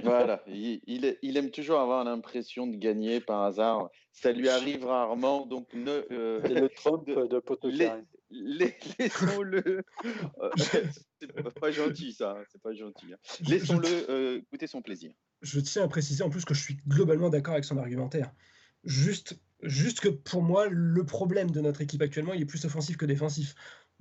[0.04, 0.82] Voilà, il,
[1.22, 3.90] il, aime toujours avoir l'impression de gagner par hasard.
[4.14, 6.06] Ça lui arrive rarement, donc ne.
[6.12, 7.40] Euh, le Trump de, de
[8.32, 9.84] Laissons-le.
[10.06, 10.50] Euh,
[11.20, 13.14] c'est pas gentil ça, hein, c'est pas gentil.
[13.14, 13.18] Hein.
[13.48, 15.12] Laissons-le euh, goûter son plaisir.
[15.42, 18.32] Je tiens à préciser en plus que je suis globalement d'accord avec son argumentaire.
[18.84, 22.98] Juste, juste que pour moi, le problème de notre équipe actuellement, il est plus offensif
[22.98, 23.54] que défensif.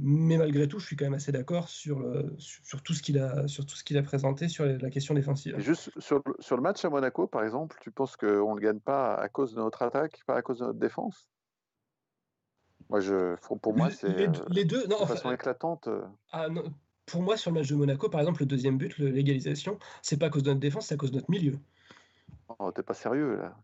[0.02, 2.02] Mais malgré tout, je suis quand même assez d'accord sur,
[2.38, 5.58] sur, tout ce qu'il a, sur tout ce qu'il a présenté sur la question défensive.
[5.58, 8.80] juste sur, sur, le match à Monaco, par exemple, tu penses qu'on ne le gagne
[8.80, 11.28] pas à cause de notre attaque, pas à cause de notre défense?
[12.88, 14.08] Moi, je, pour moi, c'est
[14.48, 15.86] les, deux, non, de façon éclatante.
[15.88, 16.02] Euh.
[16.32, 16.48] Ah,
[17.06, 20.26] pour moi, sur le match de Monaco, par exemple, le deuxième but, l'égalisation, c'est pas
[20.26, 21.58] à cause de notre défense, c'est à cause de notre milieu.
[22.58, 23.56] Oh, t'es pas sérieux là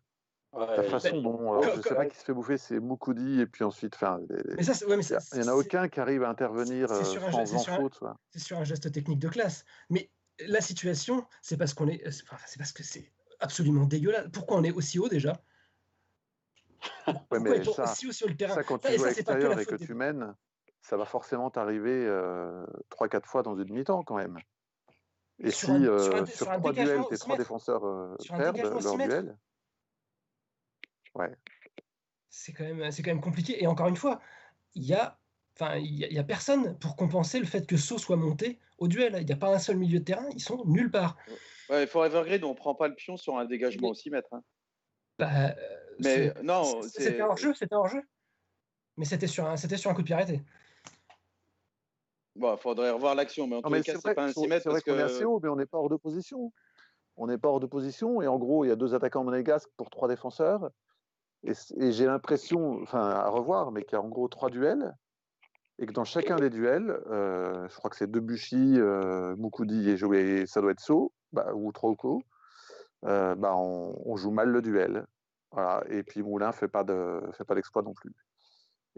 [0.58, 3.64] la façon dont, je ne sais pas qui se fait bouffer, c'est Moukoudi et puis
[3.64, 8.00] ensuite, enfin, il n'y en a aucun qui arrive à intervenir euh, sans faute.
[8.30, 9.64] C'est sur un geste technique de classe.
[9.90, 14.28] Mais la situation, c'est parce qu'on est, c'est parce que c'est absolument dégueulasse.
[14.32, 15.40] Pourquoi on est aussi haut déjà?
[17.04, 18.54] Pourquoi mais ça, aussi haut sur le terrain?
[18.54, 20.34] Ça, quand tu joues à l'extérieur et que tu mènes,
[20.80, 24.38] ça va forcément t'arriver euh, 3-4 fois dans une mi-temps quand même.
[25.38, 29.36] Et si euh, sur, trois duels, tes trois défenseurs euh, perdent leur duel,
[32.28, 33.62] c'est quand, même, quand même compliqué.
[33.62, 34.20] Et encore une fois,
[34.74, 35.18] il y a
[35.58, 39.16] Enfin, il n'y a, personne pour compenser le fait que Sceaux soit monté au duel.
[39.20, 41.16] Il n'y a pas un seul milieu de terrain, ils sont nulle part.
[41.70, 44.28] Ouais, Forever Grid, on ne prend pas le pion sur un dégagement aussi, maître.
[44.32, 44.42] Hein.
[45.18, 45.54] Bah,
[45.98, 48.02] mais non, c'était hors jeu, c'était hors jeu.
[48.98, 50.42] Mais c'était sur un, c'était sur un coup de pied arrêté.
[52.34, 54.64] Bon, faudrait revoir l'action, mais en tout cas, c'est pas un 6 mètres.
[54.64, 56.52] C'est vrai qu'on est assez haut, mais on n'est pas hors de position.
[57.16, 59.70] On n'est pas hors de position, et en gros, il y a deux attaquants monégasques
[59.78, 60.70] pour trois défenseurs.
[61.46, 64.94] Et, j'ai l'impression, enfin à revoir, mais qu'il y a en gros trois duels,
[65.78, 70.46] et que dans chacun des duels, euh, je crois que c'est Debuchy, euh, Moukoudi et,
[70.46, 72.22] ça doit être So, bah, ou Troco,
[73.04, 75.06] euh, bah, on, joue mal le duel.
[75.52, 75.84] Voilà.
[75.88, 78.12] Et puis Moulin fait pas de fait pas l'exploit non plus.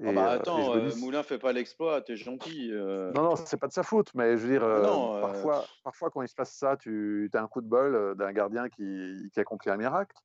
[0.04, 2.70] Ah bah attends, euh, Moulin fait pas l'exploit, t'es gentil.
[2.72, 6.28] Non, non, c'est pas de sa faute, mais je veux dire, parfois, parfois quand il
[6.28, 9.76] se passe ça, tu as un coup de bol d'un gardien qui, qui accomplit un
[9.76, 10.16] miracle.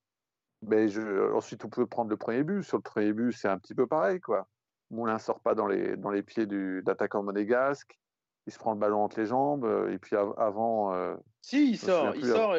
[0.67, 2.63] Mais je, ensuite, on peut prendre le premier but.
[2.63, 4.19] Sur le premier but, c'est un petit peu pareil.
[4.19, 4.47] Quoi.
[4.89, 7.97] Moulin sort pas dans les, dans les pieds d'attaquant monégasque.
[8.45, 9.65] Il se prend le ballon entre les jambes.
[9.65, 10.93] Euh, et puis avant.
[10.93, 12.15] Euh, si, il sort.
[12.15, 12.55] Il sort,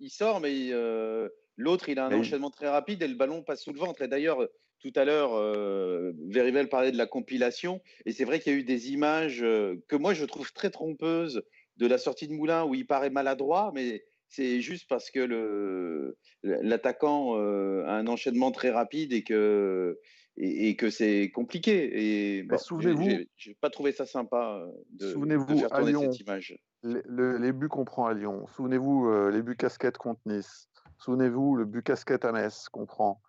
[0.00, 3.62] il sort, mais euh, l'autre, il a un enchaînement très rapide et le ballon passe
[3.62, 4.02] sous le ventre.
[4.02, 4.38] Et d'ailleurs,
[4.80, 7.80] tout à l'heure, euh, Verivel parlait de la compilation.
[8.06, 11.42] Et c'est vrai qu'il y a eu des images que moi, je trouve très trompeuses
[11.76, 14.04] de la sortie de Moulin où il paraît maladroit, mais
[14.34, 19.98] c'est juste parce que le, l'attaquant euh, a un enchaînement très rapide et que,
[20.36, 22.38] et, que c'est compliqué.
[22.38, 26.58] Et bah, souvenez-vous, j'ai, pas trouvé ça sympa euh, de, souvenez-vous, faire tourner cette image.
[26.82, 30.68] Les, buts qu'on prend à Lyon, souvenez-vous euh, les buts casquettes contre Nice,
[30.98, 33.22] souvenez-vous le but casquette à Metz qu'on prend,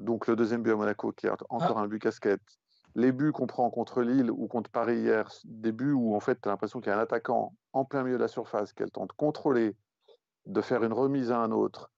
[0.00, 1.82] donc le deuxième but à Monaco qui est encore ah.
[1.82, 2.42] un but casquette.
[2.96, 6.40] Les buts qu'on prend contre Lille ou contre Paris hier, des buts où en fait
[6.40, 8.92] tu as l'impression qu'il y a un attaquant en plein milieu de la surface qu'elle
[8.92, 9.74] tente de contrôler,
[10.46, 11.90] de faire une remise à un autre,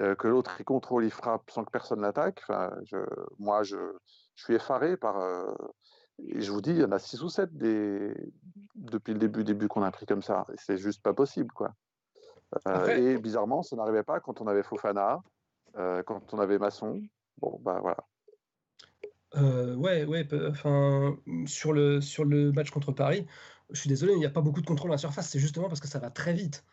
[0.00, 2.40] euh, que l'autre il contrôle, il frappe sans que personne l'attaque.
[2.42, 2.96] Enfin, je,
[3.38, 3.76] moi, je,
[4.34, 5.18] je, suis effaré par.
[5.20, 5.52] Euh,
[6.18, 8.14] et je vous dis, il y en a six ou sept des,
[8.74, 10.46] depuis le début, début qu'on a pris comme ça.
[10.56, 11.72] C'est juste pas possible, quoi.
[12.68, 15.20] Euh, et bizarrement, ça n'arrivait pas quand on avait Fofana,
[15.74, 17.00] quand on avait Masson.
[17.38, 18.04] Bon, bah voilà.
[19.76, 20.28] ouais, ouais.
[20.48, 23.26] Enfin, sur le sur le match contre Paris,
[23.70, 25.30] je suis désolé, il n'y a pas beaucoup de contrôle à la surface.
[25.30, 26.64] C'est justement parce que ça va très vite.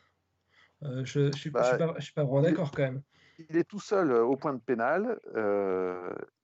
[0.84, 3.02] Euh, je ne suis, bah, suis, pas vraiment d'accord quand même.
[3.50, 5.20] il est tout seul au point de pénal.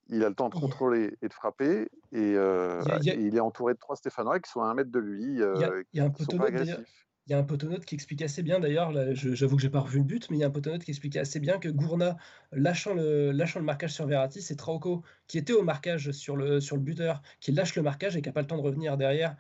[0.10, 1.90] il a le temps de contrôler et de frapper.
[2.12, 5.24] Et, il, est entouré de trois Stéphanois qui sont à un mètre de lui.
[5.24, 7.08] il y a, un sont pas agressifs.
[7.28, 9.98] Il y a un potonote qui explique assez bien, d'ailleurs, j'avoue que j'ai pas revu
[9.98, 12.16] le but, mais il y a un potonote qui explique assez bien que Gourna,
[12.54, 16.62] lâchant le, lâchant le marquage sur Verratti, c'est Trauco qui était au marquage sur le,
[16.62, 18.96] sur le buteur, qui lâche le marquage et qui n'a pas le temps de revenir
[18.96, 19.36] derrière,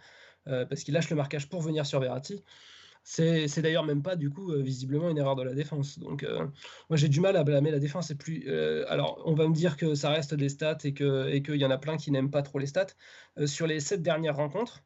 [0.47, 2.43] euh, parce qu'il lâche le marquage pour venir sur Verratti.
[3.09, 5.97] C'est d'ailleurs même pas, du coup, euh, visiblement une erreur de la défense.
[5.97, 6.45] Donc, euh,
[6.89, 8.11] moi, j'ai du mal à blâmer la défense.
[8.13, 8.49] Plus,
[8.89, 11.71] alors, on va me dire que ça reste des stats et qu'il et y en
[11.71, 12.87] a plein qui n'aiment pas trop les stats.
[13.45, 14.83] sur les sept dernières rencontres,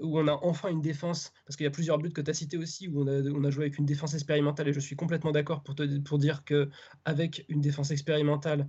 [0.00, 2.34] où on a enfin une défense, parce qu'il y a plusieurs buts que tu as
[2.34, 4.96] cités aussi, où on a, on a, joué avec une défense expérimentale, et je suis
[4.96, 8.68] complètement d'accord pour, pour dire qu'avec une défense expérimentale,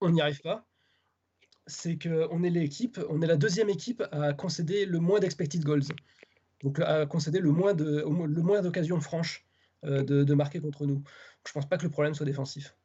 [0.00, 0.66] on n'y arrive pas.
[1.66, 5.82] C'est qu'on est l'équipe, on est la deuxième équipe à concéder le moins d'expected goals.
[6.62, 9.46] Donc à concéder le moins, de, le moins d'occasions franches
[9.84, 11.02] euh, de, de, marquer contre nous.
[11.46, 12.76] Je pense pas que le problème soit défensif.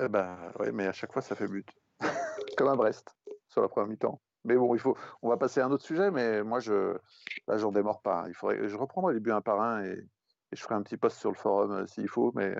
[0.00, 1.68] Eh ben, oui, mais à chaque fois, ça fait but.
[2.56, 3.16] Comme à Brest,
[3.48, 4.20] sur la première mi-temps.
[4.44, 6.96] Mais bon, il faut, on va passer à un autre sujet, mais moi, je,
[7.48, 8.24] là, j'en démords pas.
[8.28, 9.98] Il faudrait, je reprendrai les buts un par un et,
[10.52, 12.32] je ferai un petit post sur le forum euh, s'il faut.
[12.34, 12.54] Mais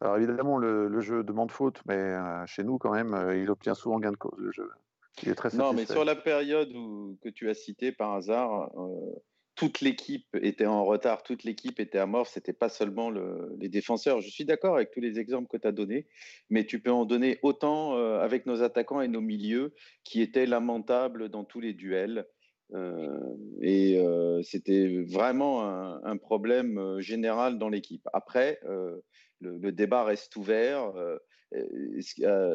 [0.00, 3.74] alors évidemment, le, jeu demande faute, mais euh, chez nous, quand même, euh, il obtient
[3.74, 4.38] souvent gain de cause.
[4.38, 4.70] Le jeu,
[5.22, 8.70] il est très Non, mais sur la période où, que tu as cité par hasard,
[9.60, 14.22] toute l'équipe était en retard, toute l'équipe était mort, c'était pas seulement les défenseurs.
[14.22, 16.06] Je suis d'accord avec tous les exemples que tu as donnés,
[16.48, 20.46] mais tu peux en donner autant euh, avec nos attaquants et nos milieux qui étaient
[20.46, 22.26] lamentables dans tous les duels.
[22.72, 23.20] Euh,
[23.60, 28.08] et euh, c'était vraiment un, problème général dans l'équipe.
[28.14, 28.60] Après,
[29.40, 30.90] le, débat reste ouvert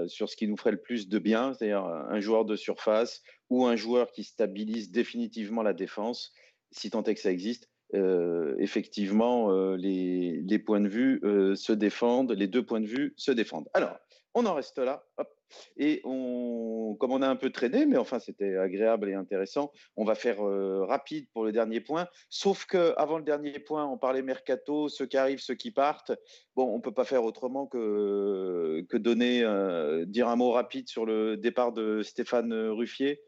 [0.07, 3.67] sur ce qui nous ferait le plus de bien, c'est-à-dire un joueur de surface ou
[3.67, 6.33] un joueur qui stabilise définitivement la défense
[6.75, 11.71] si tant est que ça existe, euh, effectivement, euh, les, points de vue euh, se
[11.71, 13.69] défendent, les deux points de vue se défendent.
[13.73, 13.97] Alors,
[14.33, 15.05] on en reste là.
[15.17, 15.29] Hop.
[15.77, 20.03] Et on, comme on a un peu traîné, mais enfin c'était agréable et intéressant, on
[20.03, 22.07] va faire euh, rapide pour le dernier point.
[22.29, 26.11] Sauf que avant le dernier point, on parlait mercato, ceux qui arrivent, ceux qui partent.
[26.55, 31.05] Bon, on peut pas faire autrement que que donner, euh, dire un mot rapide sur
[31.05, 33.21] le départ de Stéphane Ruffier.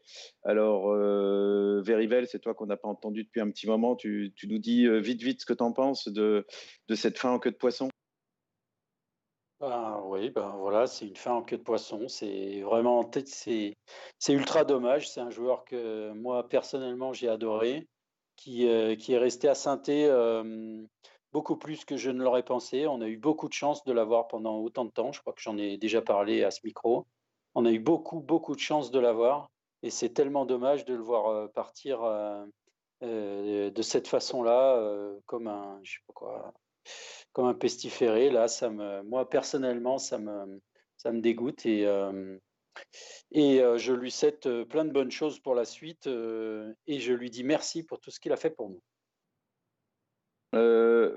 [0.44, 3.96] Alors, euh, Verivel, c'est toi qu'on n'a pas entendu depuis un petit moment.
[3.96, 6.46] Tu, nous dis euh, vite, vite ce que tu en penses de
[6.88, 7.88] de cette fin en queue de poisson.
[9.60, 12.06] Ben, oui, ben voilà, c'est une fin en queue de poisson.
[12.06, 13.74] C'est vraiment, c'est,
[14.28, 15.10] ultra dommage.
[15.10, 17.88] C'est un joueur que moi personnellement j'ai adoré,
[18.36, 19.82] qui, euh, est resté à saint
[21.32, 22.86] beaucoup plus que je ne l'aurais pensé.
[22.86, 25.12] On a eu beaucoup de chance de l'avoir pendant autant de temps.
[25.12, 27.06] Je crois que j'en ai déjà parlé à ce micro.
[27.54, 29.50] On a eu beaucoup, beaucoup de chance de l'avoir,
[29.82, 32.46] et c'est tellement dommage de le voir euh, partir euh,
[33.02, 34.80] de cette façon-là,
[35.26, 36.52] comme un, je sais pas quoi
[37.32, 38.30] comme un pestiféré.
[38.30, 40.60] Là, ça me, moi personnellement, ça me,
[40.98, 42.36] ça me dégoûte et, euh,
[43.30, 47.12] et euh, je lui souhaite euh, plein de bonnes choses pour la suite et je
[47.12, 48.82] lui dis merci pour tout ce qu'il a fait pour nous.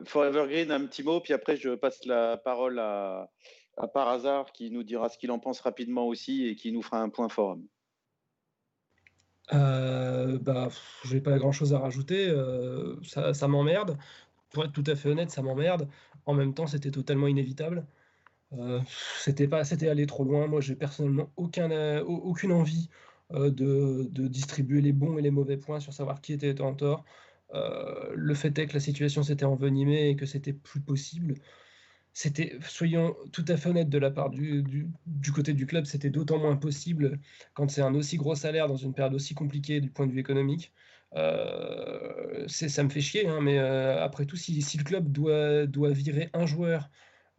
[0.06, 3.30] Forever Green, un petit mot, puis après je passe la parole à,
[3.78, 6.82] à Par hasard qui nous dira ce qu'il en pense rapidement aussi et qui nous
[6.82, 7.66] fera un point forum.
[9.54, 10.70] Euh, bah,
[11.06, 12.34] j'ai pas grand chose à rajouter.
[13.04, 13.98] ça, ça m'emmerde
[14.52, 15.88] pour être tout à fait honnête, ça m'emmerde.
[16.26, 17.86] En même temps, c'était totalement inévitable.
[18.54, 18.82] Euh,
[19.20, 20.48] c'était pas, c'était aller trop loin.
[20.48, 22.90] Moi, j'ai personnellement euh, aucune envie
[23.32, 27.06] euh, de, distribuer les bons et les mauvais points sur savoir qui était en tort.
[28.16, 31.36] le fait est que la situation s'était envenimée et que c'était plus possible.
[32.14, 34.64] C'était, soyons tout à fait honnêtes de la part du,
[35.06, 37.20] du côté du club, c'était d'autant moins possible
[37.54, 40.20] quand c'est un aussi gros salaire dans une période aussi compliquée du point de vue
[40.20, 40.74] économique.
[41.16, 46.30] Euh, ça me fait chier, hein, mais euh, après tout, si, le club doit, virer
[46.34, 46.90] un joueur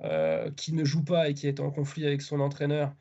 [0.00, 2.94] euh, qui ne joue pas et qui est en conflit avec son entraîneur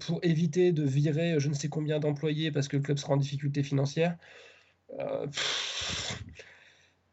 [0.00, 3.16] pour éviter de virer je ne sais combien d'employés parce que le club sera en
[3.16, 4.16] difficulté financière,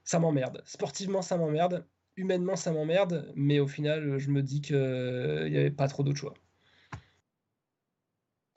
[0.03, 0.63] ça m'emmerde.
[0.65, 1.85] Sportivement, ça m'emmerde.
[2.15, 3.31] Humainement, ça m'emmerde.
[3.35, 6.33] Mais au final, je me dis qu'il n'y avait pas trop d'autres choix.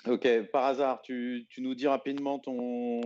[0.08, 3.02] Ok, par hasard, tu, nous dis rapidement ton,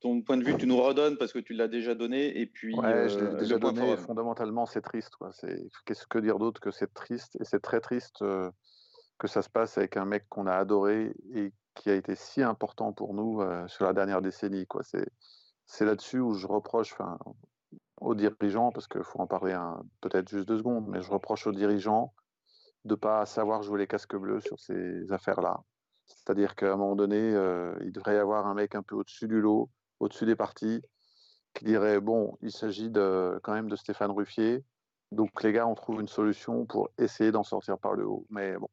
[0.00, 2.36] ton point de vue, tu nous redonnes parce que tu l'as déjà donné.
[2.40, 3.96] Et puis, ouais, je l'ai euh, déjà donné.
[3.96, 5.14] Fondamentalement, c'est triste.
[5.86, 8.50] Qu'est-ce que dire d'autre que c'est triste Et c'est très triste euh,
[9.18, 12.42] que ça se passe avec un mec qu'on a adoré et qui a été si
[12.42, 14.66] important pour nous euh, sur la dernière décennie.
[15.64, 16.96] C'est là-dessus où je reproche
[18.00, 19.56] aux dirigeants, parce qu'il faut en parler
[20.00, 22.12] peut-être juste deux secondes, mais je reproche aux dirigeants
[22.84, 25.62] de ne pas savoir jouer les casques bleus sur ces affaires-là
[26.16, 29.28] c'est-à-dire qu'à un moment donné, euh, il devrait y avoir un mec un peu au-dessus
[29.28, 30.82] du lot, au-dessus des partis,
[31.54, 34.64] qui dirait bon, il s'agit de, quand même de Stéphane Ruffier.
[35.10, 38.26] Donc les gars, on trouve une solution pour essayer d'en sortir par le haut.
[38.30, 38.68] Mais bon,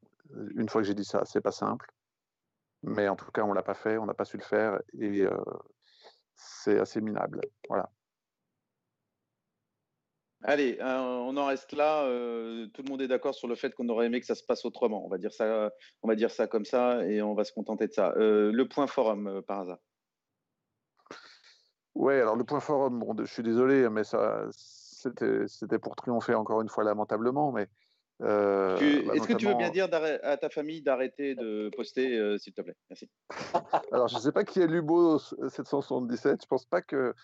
[0.56, 1.92] une fois que j'ai dit ça, c'est pas simple.
[2.82, 5.20] Mais en tout cas, on l'a pas fait, on n'a pas su le faire et
[5.22, 5.36] euh,
[6.34, 7.40] c'est assez minable.
[7.68, 7.90] Voilà.
[10.42, 12.04] Allez, euh, on en reste là.
[12.72, 14.64] tout le monde est d'accord sur le fait qu'on aurait aimé que ça se passe
[14.64, 15.04] autrement.
[15.04, 15.70] On va dire ça,
[16.02, 18.14] on va dire ça comme ça et on va se contenter de ça.
[18.16, 19.78] le point forum, par hasard.
[21.94, 26.60] Oui, alors le point forum, bon, je suis désolé, mais ça, c'était pour triompher encore
[26.62, 27.52] une fois lamentablement.
[27.52, 27.68] Mais
[28.22, 28.76] euh,
[29.06, 29.88] bah, Est-ce que tu veux bien dire
[30.22, 32.76] à ta famille d'arrêter de poster, euh, s'il te plaît?
[32.88, 33.10] Merci.
[33.92, 36.42] alors, je ne sais pas qui est Lubo 777.
[36.42, 37.14] Je pense pas que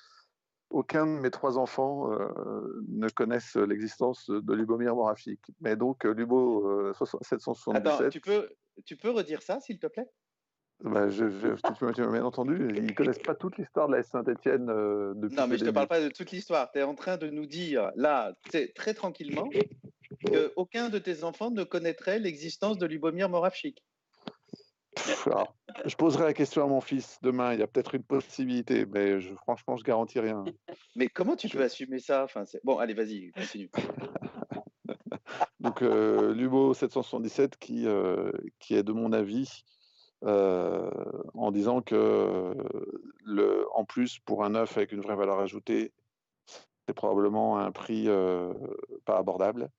[0.70, 5.40] aucun de mes trois enfants euh, ne connaissent l'existence de Lubomir Morafik.
[5.60, 7.74] Mais donc, Lubo 777.
[7.76, 8.48] Attends, tu peux,
[8.84, 10.08] tu peux redire ça, s'il te plaît?
[10.80, 14.68] Bah, je, tu m'as bien entendu, ils ne connaissent pas toute l'histoire de la Saint-Etienne
[14.68, 15.36] euh, depuis.
[15.36, 16.70] Non, mais je ne te parle pas de toute l'histoire.
[16.70, 18.34] Tu es en train de nous dire, là,
[18.74, 19.48] très tranquillement,
[20.26, 23.30] qu'aucun de tes enfants ne connaîtrait l'existence de Lubomir
[25.84, 27.52] Je poserai la question à mon fils demain.
[27.52, 30.44] Il y a peut-être une possibilité, mais je, franchement, je garantis rien.
[30.96, 32.24] Mais comment tu peux assumer ça?
[32.24, 33.70] Enfin, Bon, allez, vas-y, continue.
[35.60, 39.64] Donc, euh, Lubo 777, qui, euh, qui est, de mon avis,
[40.24, 40.90] euh,
[41.34, 42.54] en disant que,
[43.24, 45.92] le, en plus, pour un œuf avec une vraie valeur ajoutée,
[46.86, 48.54] c'est probablement un prix euh,
[49.04, 49.70] pas abordable.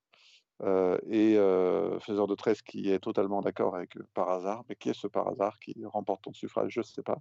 [0.64, 1.34] Euh, et
[2.00, 5.28] faiseur de 13 qui est totalement d'accord avec par hasard, mais qui est ce par
[5.28, 7.18] hasard qui remporte ton suffrage, je ne sais pas.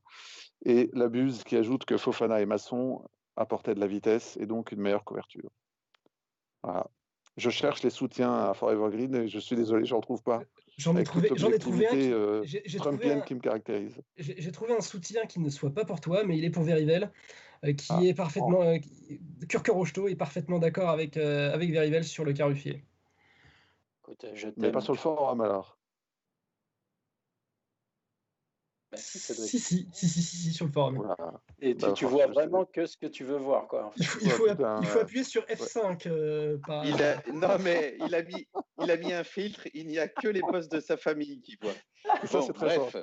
[0.65, 3.03] Et la buse qui ajoute que Fofana et Masson
[3.35, 5.49] apportaient de la vitesse et donc une meilleure couverture.
[6.63, 6.87] Voilà.
[7.37, 10.41] Je cherche les soutiens à Forever Green et je suis désolé, je n'en trouve pas.
[10.77, 12.43] J'en ai, trouvé, j'en ai trouvé un qui, euh,
[12.77, 14.01] trouvé un, qui me caractérise.
[14.17, 17.11] J'ai trouvé un soutien qui ne soit pas pour toi, mais il est pour Verivel,
[17.63, 18.59] euh, qui ah, est parfaitement.
[18.59, 18.63] Oh.
[18.63, 22.33] Euh, est parfaitement d'accord avec, euh, avec Verivel sur le
[24.15, 24.53] caruffier.
[24.57, 25.77] mais pas sur le forum alors.
[28.89, 31.13] Bah, si, si, si, si, si, sur le forum.
[31.59, 33.67] Et tu, bah, vois vraiment que ce que tu veux voir.
[33.67, 33.91] Quoi.
[33.97, 36.07] Il faut, il faut, il faut appuyer sur F5.
[36.07, 36.85] Euh, par...
[36.85, 38.47] il a, non, mais il a, mis,
[38.81, 41.57] il a mis un filtre, il n'y a que les postes de sa famille qui
[41.61, 41.73] voient.
[42.25, 42.95] Ça, c'est très bref.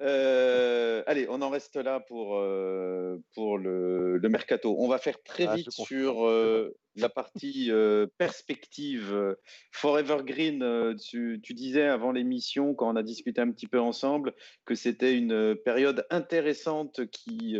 [0.00, 4.76] Euh, allez, on en reste là pour, euh, pour le, le, mercato.
[4.78, 7.70] On va faire très ah, vite sur euh, la partie
[8.18, 9.36] perspective.
[9.70, 14.34] Forever Green, tu, tu disais avant l'émission, quand on a discuté un petit peu ensemble,
[14.64, 17.56] que c'était une période intéressante qui,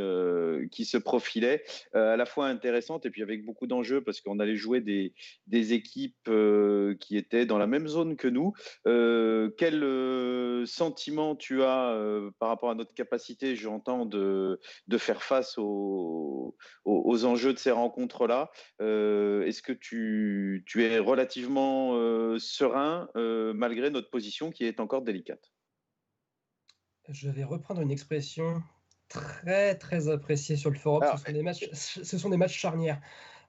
[0.71, 4.57] qui se profilait, à la fois intéressante et puis avec beaucoup d'enjeux parce qu'on allait
[4.57, 5.15] jouer des,
[5.47, 6.31] des équipes
[7.01, 8.53] qui étaient dans la même zone que nous.
[8.85, 11.97] quel sentiment tu as
[12.39, 17.71] par rapport à notre capacité, j'entends, de, de faire face aux, aux, enjeux de ces
[17.71, 18.51] rencontres-là?
[19.27, 24.81] Euh, est-ce que tu, tu, es relativement euh, serein euh, malgré notre position qui est
[24.81, 25.53] encore délicate?
[27.09, 28.63] Je vais reprendre une expression
[29.09, 31.05] très très appréciée sur le forum.
[31.17, 33.01] ce, sont des matchs, ce sont des matchs charnières.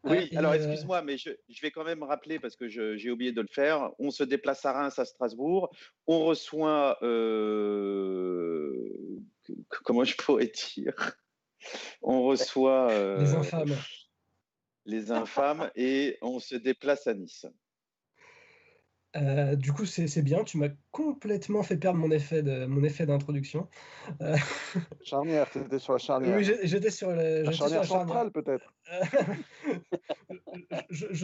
[0.04, 3.42] Oui, alors excuse-moi, mais je, je, vais quand même rappeler, parce que j'ai oublié de
[3.42, 5.70] le faire, on se déplace à Reims, à Strasbourg,
[6.06, 8.90] on reçoit, euh,
[9.84, 10.94] comment je pourrais dire,
[12.02, 12.92] on reçoit...
[12.92, 13.76] Euh, les infâmes.
[14.88, 17.46] Les infâmes, et on se déplace à Nice.
[19.16, 20.44] Euh, du coup, c'est bien.
[20.44, 23.68] Tu m'as complètement fait perdre mon effet de mon effet d'introduction.
[24.22, 24.36] Euh,
[25.02, 26.38] charnière, tu étais sur la charnière.
[26.38, 28.74] Oui, j'étais sur la charnière centrale, peut-être.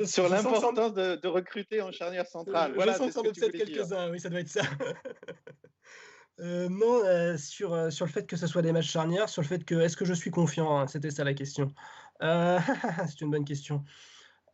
[0.05, 2.73] sur l'importance de, recruter en charnière centrale.
[2.75, 4.11] Voilà, je sens quelques-uns.
[4.11, 4.63] Oui, ça doit être ça.
[6.39, 9.63] Euh, non, sur, sur le fait que ce soit des matchs charnières, sur le fait
[9.63, 11.71] que est-ce que je suis confiant, hein, c'était ça la question.
[13.07, 13.83] c'est une bonne question.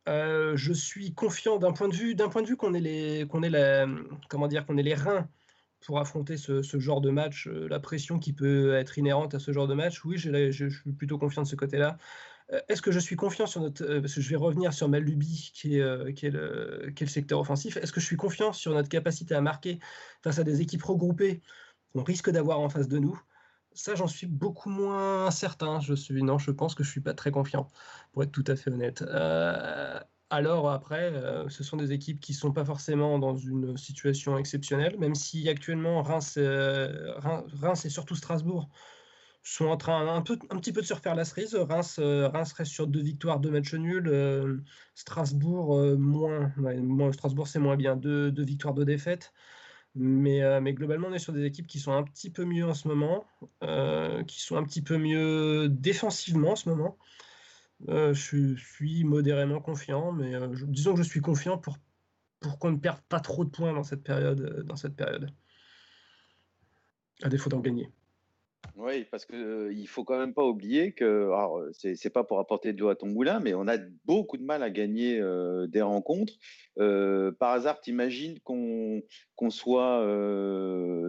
[0.07, 3.27] Euh, je suis confiant d'un point de vue, d'un point de vue qu'on ait les,
[3.27, 3.85] qu'on la,
[4.29, 5.29] comment dire, qu'on ait les reins
[5.85, 9.51] pour affronter ce, genre de match, euh, la pression qui peut être inhérente à ce
[9.51, 10.03] genre de match.
[10.05, 11.97] Oui, je, suis plutôt confiant de ce côté-là.
[12.51, 14.99] Euh, est-ce que je suis confiant sur notre, parce que je vais revenir sur ma
[14.99, 17.77] lubie qui est, qui est le secteur offensif.
[17.77, 19.79] Est-ce que je suis confiant sur notre capacité à marquer
[20.23, 21.41] face à des équipes regroupées
[21.93, 23.21] qu'on risque d'avoir en face de nous?
[23.79, 25.79] Ça, j'en suis beaucoup moins certain.
[25.79, 27.67] Je suis non, je pense que je suis pas très confiant,
[28.11, 29.03] pour être tout à fait honnête.
[29.03, 29.99] Euh,
[30.29, 34.97] alors après, euh, ce sont des équipes qui sont pas forcément dans une situation exceptionnelle,
[34.99, 38.69] même si actuellement Reims, euh, Reims, et surtout Strasbourg
[39.43, 41.55] sont en train un, peu, un petit peu de se refaire la cerise.
[41.55, 44.61] Reims, Reims reste sur deux victoires, deux matchs nuls.
[44.93, 46.51] Strasbourg moins,
[47.13, 49.31] Strasbourg c'est moins bien, deux victoires, deux défaites.
[49.97, 52.73] Euh, mais, globalement, on est sur des équipes qui sont un petit peu mieux en
[52.73, 53.25] ce moment,
[53.63, 56.97] euh, qui sont un petit peu mieux défensivement en ce moment.
[57.87, 60.33] je suis modérément confiant, mais
[60.67, 61.77] disons que je suis confiant pour,
[62.39, 64.63] pour qu'on ne perde pas trop de points dans cette période.
[64.65, 65.31] Dans cette période.
[67.21, 67.91] À défaut d'en gagner.
[68.79, 71.29] Oui, parce qu'il ne faut quand même pas oublier que,
[71.73, 74.43] ce n'est pas pour apporter de l'eau à ton moulin, mais on a beaucoup de
[74.43, 75.21] mal à gagner
[75.67, 76.33] des rencontres.
[76.77, 79.01] par hasard, t'imagines qu'on
[79.35, 80.05] qu'on soit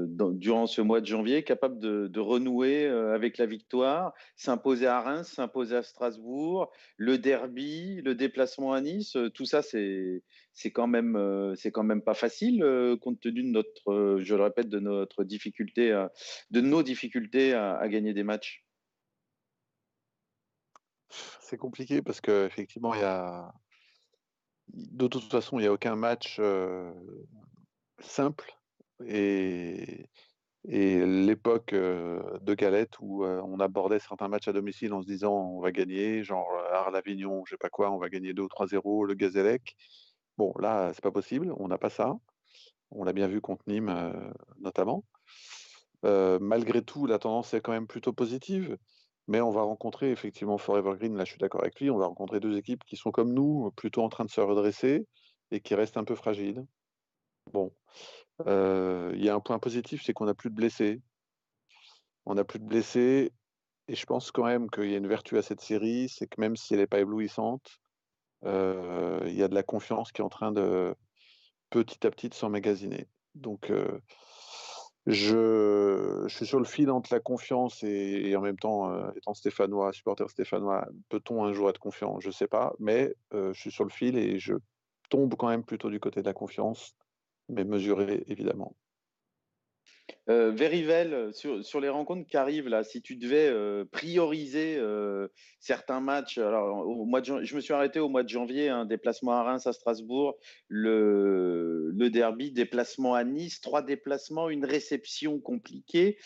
[0.09, 5.77] durant ce mois de janvier capable de, renouer avec la victoire, s'imposer à Reims, s'imposer
[5.77, 10.23] à Strasbourg, le derby, le déplacement à Nice, tout ça, c'est
[10.53, 12.65] c'est quand même c'est quand même pas facile
[13.01, 16.07] compte tenu de notre, je le répète, de notre difficulté,
[16.51, 18.65] de nos difficultés à, gagner des matchs.
[21.41, 23.53] C'est compliqué parce qu'effectivement, il y a
[24.73, 26.41] de toute façon, il n'y a aucun match
[28.01, 28.57] simple.
[29.07, 30.07] Et,
[30.65, 35.73] l'époque de Galette où on abordait certains matchs à domicile en se disant on va
[35.73, 39.75] gagner, genre Arles-Avignon, je sais pas quoi, on va gagner 2 ou 3-0, le Gazélec.
[40.37, 42.15] Bon, là, c'est pas possible, on n'a pas ça.
[42.91, 44.13] On l'a bien vu contre Nîmes
[44.61, 45.05] notamment.
[46.03, 48.77] Malgré tout, la tendance est quand même plutôt positive.
[49.29, 52.07] Mais on va rencontrer effectivement Forever Green, là je suis d'accord avec lui, on va
[52.07, 55.07] rencontrer deux équipes qui sont comme nous, plutôt en train de se redresser
[55.53, 56.65] et qui restent un peu fragiles.
[57.53, 57.73] Bon,
[58.47, 61.01] il y a un point positif, c'est qu'on n'a plus de blessés.
[62.27, 63.33] On n'a plus de blessés,
[63.89, 66.41] et je pense quand même qu'il y a une vertu à cette série, c'est que
[66.41, 67.79] même si elle n'est pas éblouissante,
[68.43, 68.49] il
[69.33, 70.95] y a de la confiance qui est en train de
[71.69, 73.07] petit à petit de s'emmagasiner.
[73.37, 73.73] Donc,
[75.07, 80.29] je, suis sur le fil entre la confiance et, en même temps, étant stéphanois, supporter
[80.31, 82.21] stéphanois, peut-on un jour être confiant?
[82.21, 84.55] Je ne sais pas, mais je suis sur le fil et je
[85.09, 86.95] tombe quand même plutôt du côté de la confiance
[87.51, 88.75] mais mesuré évidemment.
[90.29, 95.29] Euh, Verivel, sur, les rencontres qui arrivent là, si tu devais euh, prioriser euh,
[95.59, 98.81] certains matchs, alors au mois de, je me suis arrêté au mois de janvier, un
[98.81, 100.37] hein, déplacement à Reims, à Strasbourg,
[100.69, 106.17] le, le, derby, déplacement à Nice, trois déplacements, une réception compliquée.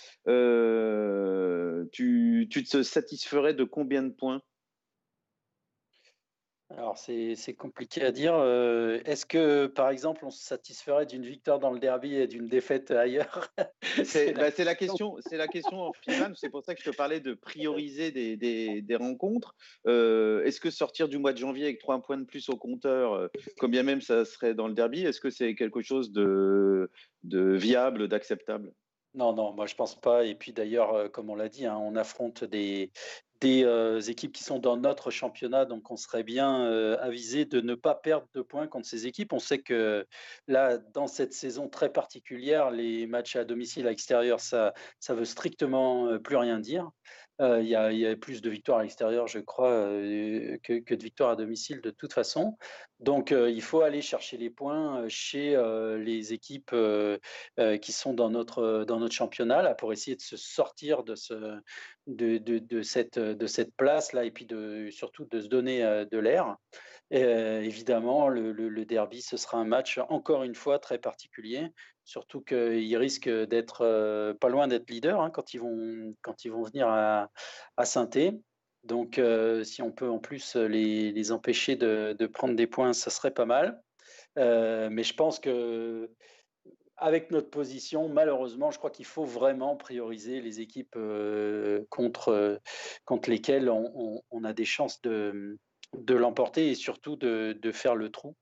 [1.93, 4.43] tu, tu te satisferais de combien de points?
[6.77, 8.35] Alors, c'est compliqué à dire.
[8.35, 12.49] Euh, est-ce que, par exemple, on se satisferait d'une victoire dans le derby et d'une
[12.49, 13.49] défaite ailleurs
[14.05, 15.17] C'est la, bah, question.
[15.21, 16.35] C'est la question en finale.
[16.37, 19.55] C'est pour ça que je te parlais de prioriser des, rencontres.
[19.87, 23.13] Euh, est-ce que sortir du mois de janvier avec trois points de plus au compteur,
[23.13, 23.29] euh,
[23.59, 26.91] combien même ça serait dans le derby, est-ce que c'est quelque chose de,
[27.23, 28.73] viable, d'acceptable?
[29.15, 30.25] Non, non, moi je pense pas.
[30.25, 32.91] Et puis d'ailleurs, comme on l'a dit, hein, on affronte des,
[33.45, 36.65] des équipes qui sont dans notre championnat, donc on serait bien
[36.97, 39.33] avisé de ne pas perdre de points contre ces équipes.
[39.33, 40.07] On sait que
[40.49, 45.25] là, dans cette saison très particulière, les matchs à domicile, à l'extérieur, ça, ça veut
[45.27, 46.91] strictement plus rien dire.
[47.41, 49.71] Il y, a plus de victoires à l'extérieur, je crois,
[50.63, 52.57] que, de victoires à domicile de toute façon.
[53.01, 55.61] Donc, il faut aller chercher les points chez
[55.99, 56.75] les équipes
[57.83, 61.59] qui sont dans notre, dans notre championnat pour essayer de se sortir de, ce,
[62.07, 66.57] de, de, cette, de cette place-là et puis de, surtout de se donner de l'air.
[67.11, 71.69] Évidemment, le, derby, ce sera un match, encore une fois, très particulier
[72.07, 76.63] Surtout qu'ils risquent d'être pas loin d'être leader hein, quand, ils vont, quand ils vont
[76.63, 77.31] venir à,
[77.79, 78.09] à saint
[78.85, 79.21] Donc,
[79.63, 83.83] si on peut en plus les, empêcher de, prendre des points, ça serait pas mal.
[84.37, 86.11] mais je pense que
[86.97, 90.97] avec notre position, malheureusement, je crois qu'il faut vraiment prioriser les équipes
[91.91, 92.61] contre
[93.27, 95.59] lesquelles on, a des chances de,
[95.99, 98.37] de l'emporter et surtout de, de, faire le trou.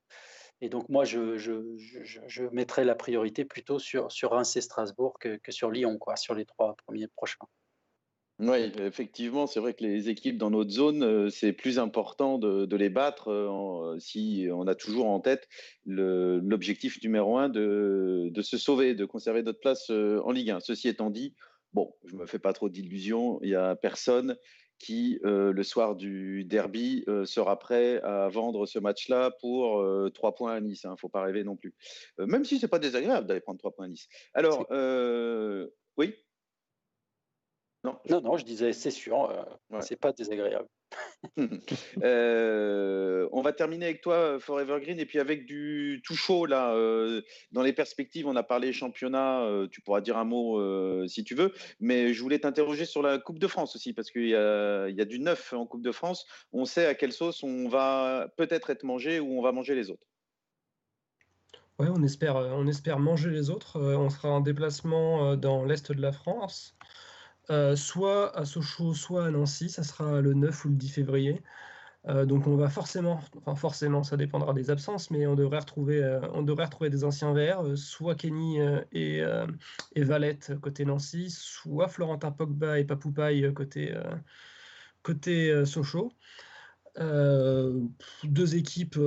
[0.61, 5.39] Et donc, moi, je, je, mettrais la priorité plutôt sur, sur Reims et Strasbourg que,
[5.49, 7.45] sur Lyon, quoi, sur les trois premiers prochains.
[8.39, 12.75] Oui, effectivement, c'est vrai que les équipes dans notre zone, euh, c'est plus important de,
[12.75, 15.47] les battre euh, si on a toujours en tête
[15.85, 20.61] l'objectif numéro un de, de, se sauver, de conserver notre place euh, en Ligue 1.
[20.61, 21.35] Ceci étant dit,
[21.73, 24.35] bon, je ne me fais pas trop d'illusions, il n'y a personne
[24.79, 30.09] qui, euh, le soir du derby, euh, sera prêt à vendre ce match-là pour euh,
[30.13, 30.81] trois points à Nice.
[30.83, 31.73] Il hein, ne faut pas rêver non plus.
[32.17, 34.07] même si ce n'est pas désagréable d'aller prendre trois points à Nice.
[34.33, 34.67] Alors,
[35.97, 36.15] oui?
[37.83, 39.29] Non, non, non, je disais, c'est sûr,
[39.71, 40.67] ce c'est pas désagréable.
[42.03, 46.73] Euh, on va terminer avec toi, Forever Green, et puis avec du tout chaud là.
[46.73, 49.41] Euh, dans les perspectives, on a parlé championnat.
[49.43, 50.59] Euh, tu pourras dire un mot
[51.07, 54.27] si tu veux, mais je voulais t'interroger sur la Coupe de France aussi parce qu'il
[54.27, 56.25] y, a, du neuf en Coupe de France.
[56.51, 59.89] On sait à quelle sauce on va peut-être être mangé ou on va manger les
[59.89, 60.07] autres.
[61.79, 63.79] Ouais, on espère, on espère manger les autres.
[63.79, 66.75] on sera en déplacement dans l'est de la France.
[67.49, 69.69] Euh, soit à Sochaux, soit à Nancy.
[69.69, 71.41] Ça sera le 9 ou le 10 février.
[72.07, 76.03] Euh, donc on va forcément, enfin forcément, ça dépendra des absences, mais on devrait retrouver,
[76.03, 78.59] euh, des anciens verts, soit Kenny
[78.91, 79.23] et,
[79.95, 83.95] et, Valette côté Nancy, soit Florentin Pogba et Papoupaille côté,
[85.01, 86.11] côté Sochaux.
[86.97, 88.99] deux équipes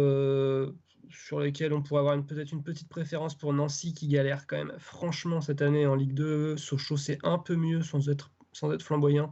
[1.11, 4.75] sur lesquelles on pourrait avoir peut-être une petite préférence pour Nancy qui galère quand même
[4.79, 6.57] franchement cette année en Ligue 2.
[6.57, 9.31] Sochaux c'est un peu mieux sans être, sans être flamboyant.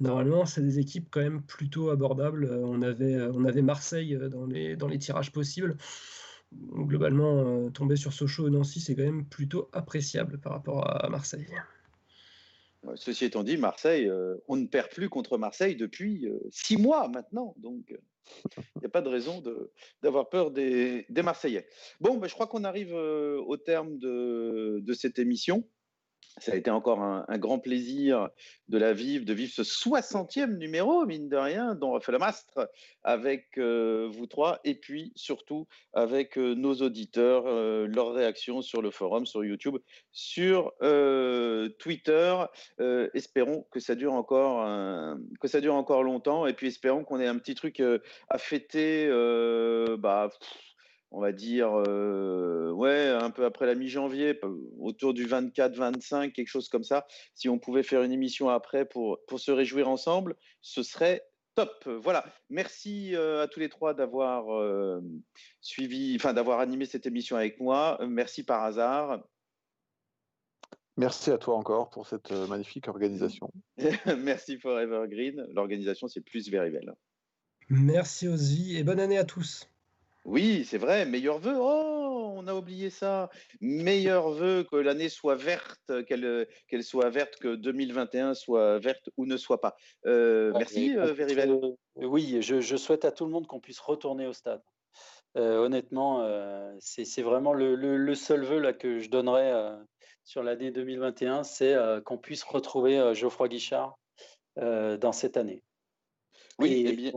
[0.00, 2.44] Normalement, c'est des équipes quand même plutôt abordables.
[2.44, 5.76] Euh, on avait, euh, on avait Marseille euh, dans les, dans les tirages possibles.
[6.52, 11.46] Globalement, tomber sur Sochaux et Nancy, c'est quand même plutôt appréciable par rapport à Marseille.
[12.94, 14.10] Ceci étant dit, Marseille,
[14.46, 17.54] on ne perd plus contre Marseille depuis six mois maintenant.
[17.58, 17.94] Donc,
[18.56, 19.42] il n'y a pas de raison
[20.02, 21.66] d'avoir peur des, Marseillais.
[22.00, 25.64] Bon, ben, je crois qu'on arrive au terme de cette émission.
[26.40, 28.28] Ça a été encore un, grand plaisir
[28.68, 32.18] de la vivre, de vivre ce 60e numéro, mine de rien, dont on fait le
[32.18, 32.70] mastre
[33.02, 38.82] avec euh, vous trois, et puis surtout avec euh, nos auditeurs, euh, leurs réactions sur
[38.82, 39.78] le forum, sur YouTube,
[40.12, 40.72] sur
[41.78, 42.36] Twitter.
[43.14, 47.26] espérons que ça dure encore, que ça dure encore longtemps, et puis espérons qu'on ait
[47.26, 47.82] un petit truc
[48.28, 49.08] à fêter.
[49.98, 50.30] bah,
[51.10, 54.38] on va dire, euh, ouais, un peu après la mi-janvier,
[54.78, 57.06] autour du 24-25, quelque chose comme ça.
[57.34, 61.22] Si on pouvait faire une émission après pour, pour se réjouir ensemble, ce serait
[61.54, 61.88] top.
[62.02, 62.24] Voilà.
[62.50, 65.00] Merci euh, à tous les trois d'avoir euh,
[65.60, 67.98] suivi, enfin d'avoir animé cette émission avec moi.
[68.06, 69.22] Merci par hasard.
[70.98, 73.52] Merci à toi encore pour cette magnifique organisation.
[74.18, 75.46] Merci Forever Green.
[75.52, 76.74] L'organisation, c'est plus Very
[77.70, 79.70] Merci Ozzy et bonne année à tous.
[80.28, 81.54] Oui, c'est vrai, meilleur vœu.
[81.56, 83.30] Oh, on a oublié ça.
[83.62, 89.24] Meilleur vœu que l'année soit verte, qu'elle qu'elle soit verte, que 2021 soit verte ou
[89.24, 89.74] ne soit pas.
[90.04, 94.34] Euh, merci, euh, euh, oui, je, souhaite à tout le monde qu'on puisse retourner au
[94.34, 94.60] stade.
[95.34, 96.22] honnêtement,
[96.78, 99.50] c'est vraiment le, seul vœu là, que je donnerais
[100.24, 101.74] sur l'année 2021, c'est
[102.04, 103.98] qu'on puisse retrouver Geoffroy Guichard
[104.56, 105.62] dans cette année.
[106.58, 107.12] Oui, et, bien,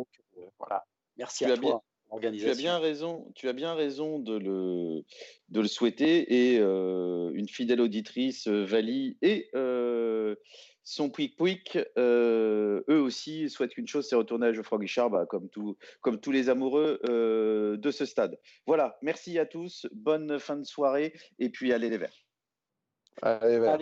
[0.57, 0.85] voilà.
[1.17, 1.83] Merci à toi.
[2.19, 5.03] Tu as bien raison, tu as bien raison de le,
[5.49, 6.53] de le souhaiter.
[6.53, 10.35] Et euh, une fidèle auditrice, euh, Vali, et euh,
[10.83, 15.47] son Pouic Pouic, eux aussi souhaitent qu'une chose, c'est retourner à Geoffroy Guichard, bah, comme,
[15.49, 18.37] tout, comme tous les amoureux de ce stade.
[18.65, 22.25] Voilà, merci à tous, bonne fin de soirée, et puis allez les Verts.
[23.21, 23.73] Allez, les Verts.